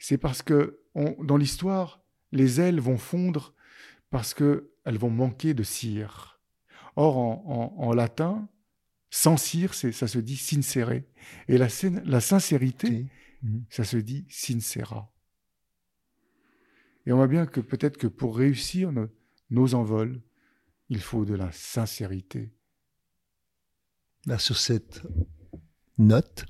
C'est 0.00 0.18
parce 0.18 0.42
que 0.42 0.80
dans 1.22 1.36
l'histoire, 1.36 2.02
les 2.32 2.60
ailes 2.60 2.80
vont 2.80 2.98
fondre 2.98 3.54
parce 4.10 4.34
qu'elles 4.34 4.98
vont 4.98 5.10
manquer 5.10 5.54
de 5.54 5.62
cire. 5.62 6.40
Or, 6.96 7.16
en, 7.16 7.94
latin, 7.94 8.48
sans 9.08 9.36
cire, 9.36 9.72
ça 9.72 10.08
se 10.08 10.18
dit 10.18 10.36
sincere. 10.36 11.04
Et 11.46 11.58
la, 11.58 11.68
la 12.04 12.20
sincérité, 12.20 13.06
mhm. 13.44 13.64
ça 13.70 13.84
se 13.84 13.98
dit 13.98 14.26
sincera. 14.28 15.12
Et 17.08 17.12
on 17.12 17.16
voit 17.16 17.26
bien 17.26 17.46
que 17.46 17.60
peut-être 17.60 17.96
que 17.96 18.06
pour 18.06 18.36
réussir 18.36 18.92
nos, 19.48 19.74
envols, 19.74 20.20
il 20.90 21.00
faut 21.00 21.24
de 21.24 21.34
la 21.34 21.50
sincérité. 21.52 22.52
Là, 24.26 24.38
sur 24.38 24.58
cette 24.58 25.00
note, 25.96 26.44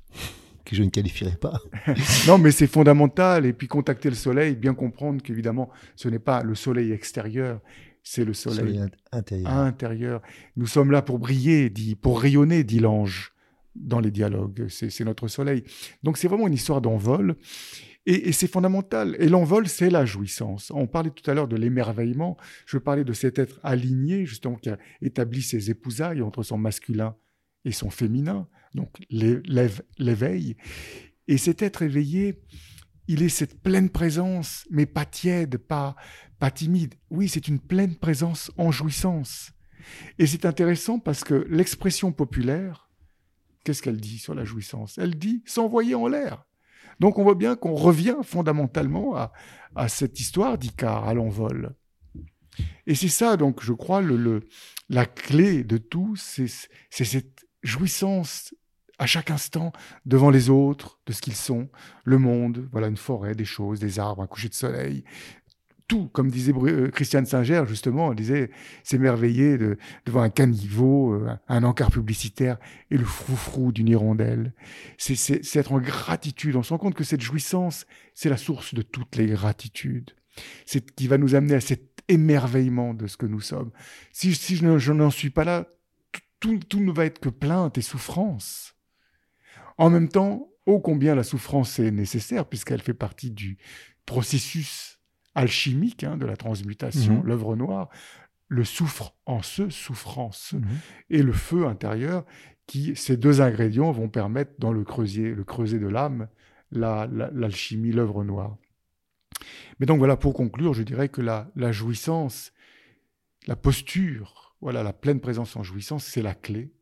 que 0.65 0.75
je 0.75 0.83
ne 0.83 0.91
qualifierai 0.91 1.37
pas. 1.37 1.61
non, 2.27 2.39
mais 2.39 2.51
c'est 2.51 2.67
fondamental. 2.67 3.47
Et 3.47 3.53
puis 3.53 3.69
contacter 3.69 4.11
le 4.11 4.17
soleil, 4.17 4.57
bien 4.57 4.75
comprendre 4.75 5.23
qu'évidemment, 5.23 5.71
ce 5.95 6.09
n'est 6.09 6.19
pas 6.19 6.43
le 6.43 6.57
soleil 6.57 6.91
extérieur, 6.91 7.61
c'est 8.03 8.25
le 8.25 8.35
soleil, 8.35 8.81
intérieur. 9.13 9.53
intérieur. 9.53 10.23
Nous 10.57 10.67
sommes 10.67 10.91
là 10.91 11.03
pour 11.03 11.21
briller, 11.21 11.71
dit, 11.71 11.95
pour 11.95 12.21
rayonner, 12.21 12.65
dit 12.65 12.81
l'ange 12.81 13.33
dans 13.81 14.01
les 14.01 14.11
dialogues. 14.11 14.66
C'est 14.68 15.05
notre 15.05 15.29
soleil. 15.29 15.64
Donc 16.03 16.16
c'est 16.18 16.29
vraiment 16.29 16.47
une 16.47 16.55
histoire 16.55 16.81
d'envol. 16.81 17.37
Et, 18.07 18.33
c'est 18.33 18.51
fondamental. 18.51 19.16
Et 19.18 19.29
l'envol, 19.29 19.68
c'est 19.68 19.91
la 19.91 20.07
jouissance. 20.07 20.72
On 20.74 20.87
parlait 20.87 21.11
tout 21.11 21.31
à 21.31 21.35
l'heure 21.35 21.47
de 21.47 21.57
l'émerveillement. 21.57 22.39
Je 22.64 22.79
parlais 22.79 23.05
de 23.05 23.12
cet 23.12 23.39
être 23.39 23.61
aligné, 23.62 24.24
justement, 24.24 24.55
qui 24.55 24.70
a 24.70 24.79
établi 25.03 25.43
ses 25.43 25.70
épousailles 25.70 26.22
entre 26.22 26.43
son 26.43 26.57
masculin 26.57 27.16
et 27.66 27.72
son 27.72 27.91
féminin, 27.91 28.49
donc 28.74 28.97
l'éveil. 29.11 30.57
Et 31.26 31.37
cet 31.37 31.61
être 31.61 31.83
éveillé, 31.83 32.41
il 33.09 33.22
est 33.22 33.29
cette 33.29 33.61
pleine 33.62 33.91
présence, 33.91 34.66
mais 34.70 34.87
pas 34.87 35.05
tiède, 35.05 35.59
pas, 35.59 35.95
pas 36.39 36.51
timide. 36.51 36.95
Oui, 37.11 37.29
c'est 37.29 37.47
une 37.47 37.61
pleine 37.61 37.97
présence 37.97 38.51
en 38.57 38.70
jouissance. 38.70 39.53
Et 40.18 40.26
c'est 40.26 40.47
intéressant 40.47 40.99
parce 40.99 41.24
que 41.24 41.47
l'expression 41.51 42.12
populaire, 42.12 42.88
qu'est-ce 43.65 43.83
qu'elle 43.83 44.01
dit 44.01 44.19
sur 44.19 44.35
la 44.35 44.45
jouissance? 44.45 44.99
Elle 44.99 45.17
dit 45.17 45.43
s'envoyer 45.47 45.95
en 45.95 46.09
l'air. 46.09 46.45
Donc 47.01 47.19
on 47.19 47.23
voit 47.23 47.35
bien 47.35 47.57
qu'on 47.57 47.75
revient 47.75 48.17
fondamentalement 48.23 49.15
à, 49.17 49.89
cette 49.89 50.19
histoire 50.21 50.59
d'Icare, 50.59 51.07
à 51.07 51.15
l'envol. 51.15 51.75
Et 52.87 52.95
c'est 52.95 53.09
ça, 53.09 53.37
donc, 53.37 53.63
je 53.63 53.73
crois, 53.73 54.03
la 54.89 55.07
clé 55.07 55.63
de 55.63 55.77
tout, 55.77 56.17
c'est 56.17 56.49
cette 56.91 57.47
jouissance 57.63 58.55
à 58.99 59.07
chaque 59.07 59.31
instant 59.31 59.73
devant 60.07 60.31
les 60.31 60.51
autres, 60.51 61.01
de 61.07 61.13
ce 61.13 61.23
qu'ils 61.23 61.37
sont, 61.37 61.69
le 62.05 62.19
monde, 62.19 62.69
voilà 62.73 62.89
une 62.89 62.97
forêt, 62.97 63.35
des 63.35 63.45
choses, 63.45 63.79
des 63.79 64.01
arbres, 64.01 64.23
un 64.23 64.27
coucher 64.27 64.49
de 64.49 64.55
soleil, 64.55 65.05
tout, 65.89 66.09
comme 66.12 66.30
disait 66.30 66.53
euh, 66.55 66.91
Christiane 66.91 67.24
Singer, 67.24 67.64
justement, 67.66 68.09
on 68.09 68.14
disait 68.14 68.51
s'émerveiller 68.84 69.57
de, 69.57 69.78
devant 70.05 70.20
un 70.20 70.28
caniveau, 70.28 71.14
euh, 71.14 71.34
un 71.49 71.64
encart 71.64 71.91
publicitaire 71.91 72.59
et 72.91 72.99
le 72.99 73.07
froufrou 73.07 73.72
d'une 73.72 73.89
hirondelle. 73.89 74.53
C'est 74.99 75.57
être 75.57 75.72
en 75.72 75.80
gratitude. 75.80 76.57
On 76.57 76.62
se 76.62 76.74
rend 76.74 76.78
compte 76.78 76.95
que 76.95 77.05
cette 77.05 77.22
jouissance, 77.22 77.86
c'est 78.14 78.28
la 78.28 78.36
source 78.36 78.74
de 78.74 78.82
toutes 78.82 79.16
les 79.16 79.26
gratitudes. 79.26 80.11
C'est 80.66 80.95
qui 80.95 81.09
va 81.09 81.16
nous 81.16 81.34
amener 81.34 81.55
à 81.55 81.61
cet 81.61 82.03
émerveillement 82.09 82.95
de 82.95 83.07
ce 83.07 83.16
que 83.16 83.26
nous 83.26 83.41
sommes. 83.41 83.72
Si, 84.12 84.34
si 84.34 84.57
je 84.57 84.93
n'en 84.93 85.11
suis 85.11 85.30
pas 85.30 85.45
là, 85.45 85.66
tout, 86.39 86.59
tout 86.59 86.80
ne 86.80 86.93
va 86.93 87.07
être 87.07 87.18
que 87.18 87.30
plainte 87.30 87.78
et 87.78 87.82
souffrance. 87.82 88.76
En 89.78 89.91
même 89.91 90.09
temps, 90.09 90.51
ô 90.66 90.80
combien 90.80 91.14
la 91.14 91.24
souffrance 91.24 91.78
est 91.78 91.91
nécessaire, 91.91 92.47
puisqu'elle 92.47 92.82
fait 92.82 92.95
partie 92.95 93.30
du 93.30 93.59
processus 94.05 94.97
alchimique 95.39 96.03
hein, 96.03 96.16
de 96.16 96.26
la 96.26 96.36
transmutation, 96.36 97.18
mhm. 97.18 97.26
l'œuvre 97.26 97.55
noire, 97.55 97.89
le 98.49 98.64
soufre 98.64 99.14
en 99.24 99.41
ce, 99.41 99.70
souffrance, 99.70 100.55
mhm. 100.55 100.62
et 101.11 101.22
le 101.22 101.32
feu 101.32 101.66
intérieur, 101.66 102.24
qui, 102.66 102.97
ces 102.97 103.16
deux 103.16 103.41
ingrédients 103.41 103.93
vont 103.93 104.09
permettre 104.09 104.53
dans 104.59 104.72
le 104.72 104.84
creuset, 104.84 105.30
le 105.30 105.45
creuset 105.45 105.78
de 105.78 105.86
l'âme, 105.86 106.28
l'alchimie, 106.72 107.93
l'œuvre 107.93 108.24
noire. 108.24 108.57
Mais 109.78 109.86
donc 109.86 109.99
voilà, 109.99 110.16
pour 110.16 110.34
conclure, 110.34 110.74
je 110.74 110.82
dirais 110.82 111.09
que 111.09 111.22
la, 111.22 111.51
la 111.55 111.70
jouissance, 111.70 112.53
la 113.47 113.55
posture, 113.55 114.57
voilà, 114.61 114.82
la 114.82 114.93
pleine 114.93 115.20
présence 115.20 115.55
en 115.55 115.62
jouissance, 115.62 116.05
c'est 116.05 116.20
la 116.20 116.34
clé 116.34 116.72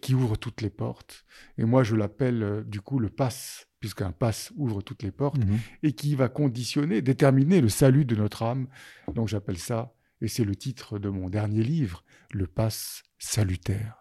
qui 0.00 0.14
ouvre 0.14 0.36
toutes 0.36 0.60
les 0.60 0.70
portes. 0.70 1.24
Et 1.58 1.64
moi, 1.64 1.82
je 1.82 1.96
l'appelle 1.96 2.42
euh, 2.42 2.62
du 2.62 2.80
coup 2.80 2.98
le 2.98 3.10
passe 3.10 3.66
puisqu'un 3.82 4.12
passe 4.12 4.52
ouvre 4.54 4.80
toutes 4.80 5.02
les 5.02 5.10
portes, 5.10 5.44
mhm. 5.44 5.58
et 5.82 5.92
qui 5.92 6.14
va 6.14 6.28
conditionner, 6.28 7.02
déterminer 7.02 7.60
le 7.60 7.68
salut 7.68 8.04
de 8.04 8.14
notre 8.14 8.44
âme. 8.44 8.68
Donc 9.12 9.26
j'appelle 9.26 9.58
ça, 9.58 9.92
et 10.20 10.28
c'est 10.28 10.44
le 10.44 10.54
titre 10.54 11.00
de 11.00 11.08
mon 11.08 11.28
dernier 11.28 11.64
livre, 11.64 12.04
le 12.30 12.46
passe 12.46 13.02
salutaire. 13.18 13.96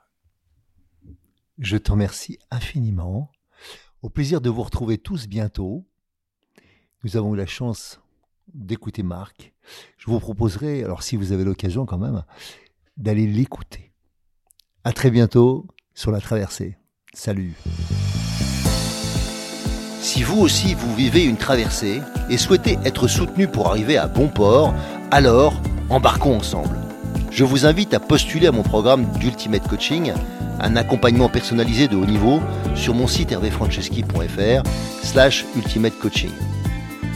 Je 1.58 1.78
te 1.78 1.92
remercie 1.92 2.38
infiniment. 2.52 3.32
Au 4.04 4.10
plaisir 4.10 4.40
de 4.40 4.52
vous 4.52 4.62
retrouver 4.62 5.00
tous 5.00 5.28
bientôt. 5.28 5.88
Nous 7.04 7.18
avons 7.18 7.34
eu 7.34 7.38
la 7.38 7.48
chance 7.48 8.00
d'écouter 8.54 9.02
Marc. 9.02 9.52
Je 9.98 10.12
vous 10.12 10.20
proposerai, 10.20 10.84
alors 10.84 11.02
si 11.02 11.16
vous 11.16 11.32
avez 11.32 11.44
l'occasion 11.44 11.88
quand 11.88 11.98
même, 11.98 12.24
d'aller 12.98 13.26
l'écouter. 13.26 13.91
À 14.84 14.94
très 14.94 15.12
bientôt 15.12 15.68
sur 15.94 16.10
la 16.10 16.20
traversée. 16.20 16.76
Salut. 17.14 17.54
Si 20.02 20.24
vous 20.24 20.40
aussi 20.40 20.74
vous 20.74 20.96
vivez 20.96 21.24
une 21.24 21.38
traversée 21.38 22.02
et 22.32 22.38
souhaitez 22.40 22.80
être 22.84 23.08
soutenu 23.08 23.48
pour 23.48 23.68
arriver 23.68 23.98
à 23.98 24.08
bon 24.08 24.28
port, 24.28 24.74
alors 25.12 25.54
embarquons 25.92 26.36
ensemble. 26.36 26.80
Je 27.30 27.44
vous 27.44 27.68
invite 27.68 27.94
à 27.94 28.00
postuler 28.00 28.48
à 28.48 28.52
mon 28.52 28.64
programme 28.64 29.06
d'Ultimate 29.20 29.68
Coaching, 29.68 30.14
un 30.60 30.76
accompagnement 30.76 31.30
personnalisé 31.30 31.88
de 31.88 31.96
haut 31.96 32.08
niveau 32.08 32.42
sur 32.74 32.96
mon 32.96 33.06
site 33.06 33.32
hervéfranceschi.fr 33.32 34.64
slash 35.04 35.46
ultimate 35.56 35.98
coaching. 36.00 36.32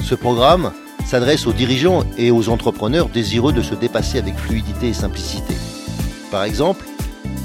Ce 0.03 0.13
programme 0.13 0.72
s'adresse 1.03 1.47
aux 1.47 1.53
dirigeants 1.53 2.03
et 2.16 2.30
aux 2.30 2.47
entrepreneurs 2.49 3.09
désireux 3.09 3.53
de 3.53 3.63
se 3.63 3.74
dépasser 3.74 4.20
avec 4.20 4.36
fluidité 4.36 4.89
et 4.89 4.93
simplicité. 4.93 5.55
Par 6.30 6.43
exemple, 6.43 6.86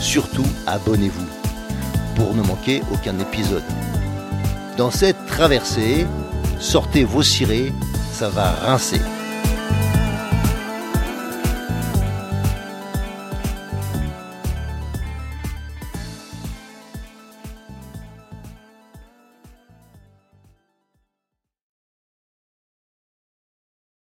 surtout, 0.00 0.46
abonnez-vous 0.66 1.26
pour 2.16 2.34
ne 2.34 2.42
manquer 2.42 2.82
aucun 2.92 3.18
épisode. 3.18 3.62
Dans 4.76 4.90
cette 4.90 5.26
traversée, 5.26 6.06
sortez 6.58 7.04
vos 7.04 7.22
cirés, 7.22 7.72
ça 8.12 8.28
va 8.28 8.50
rincer. 8.50 9.00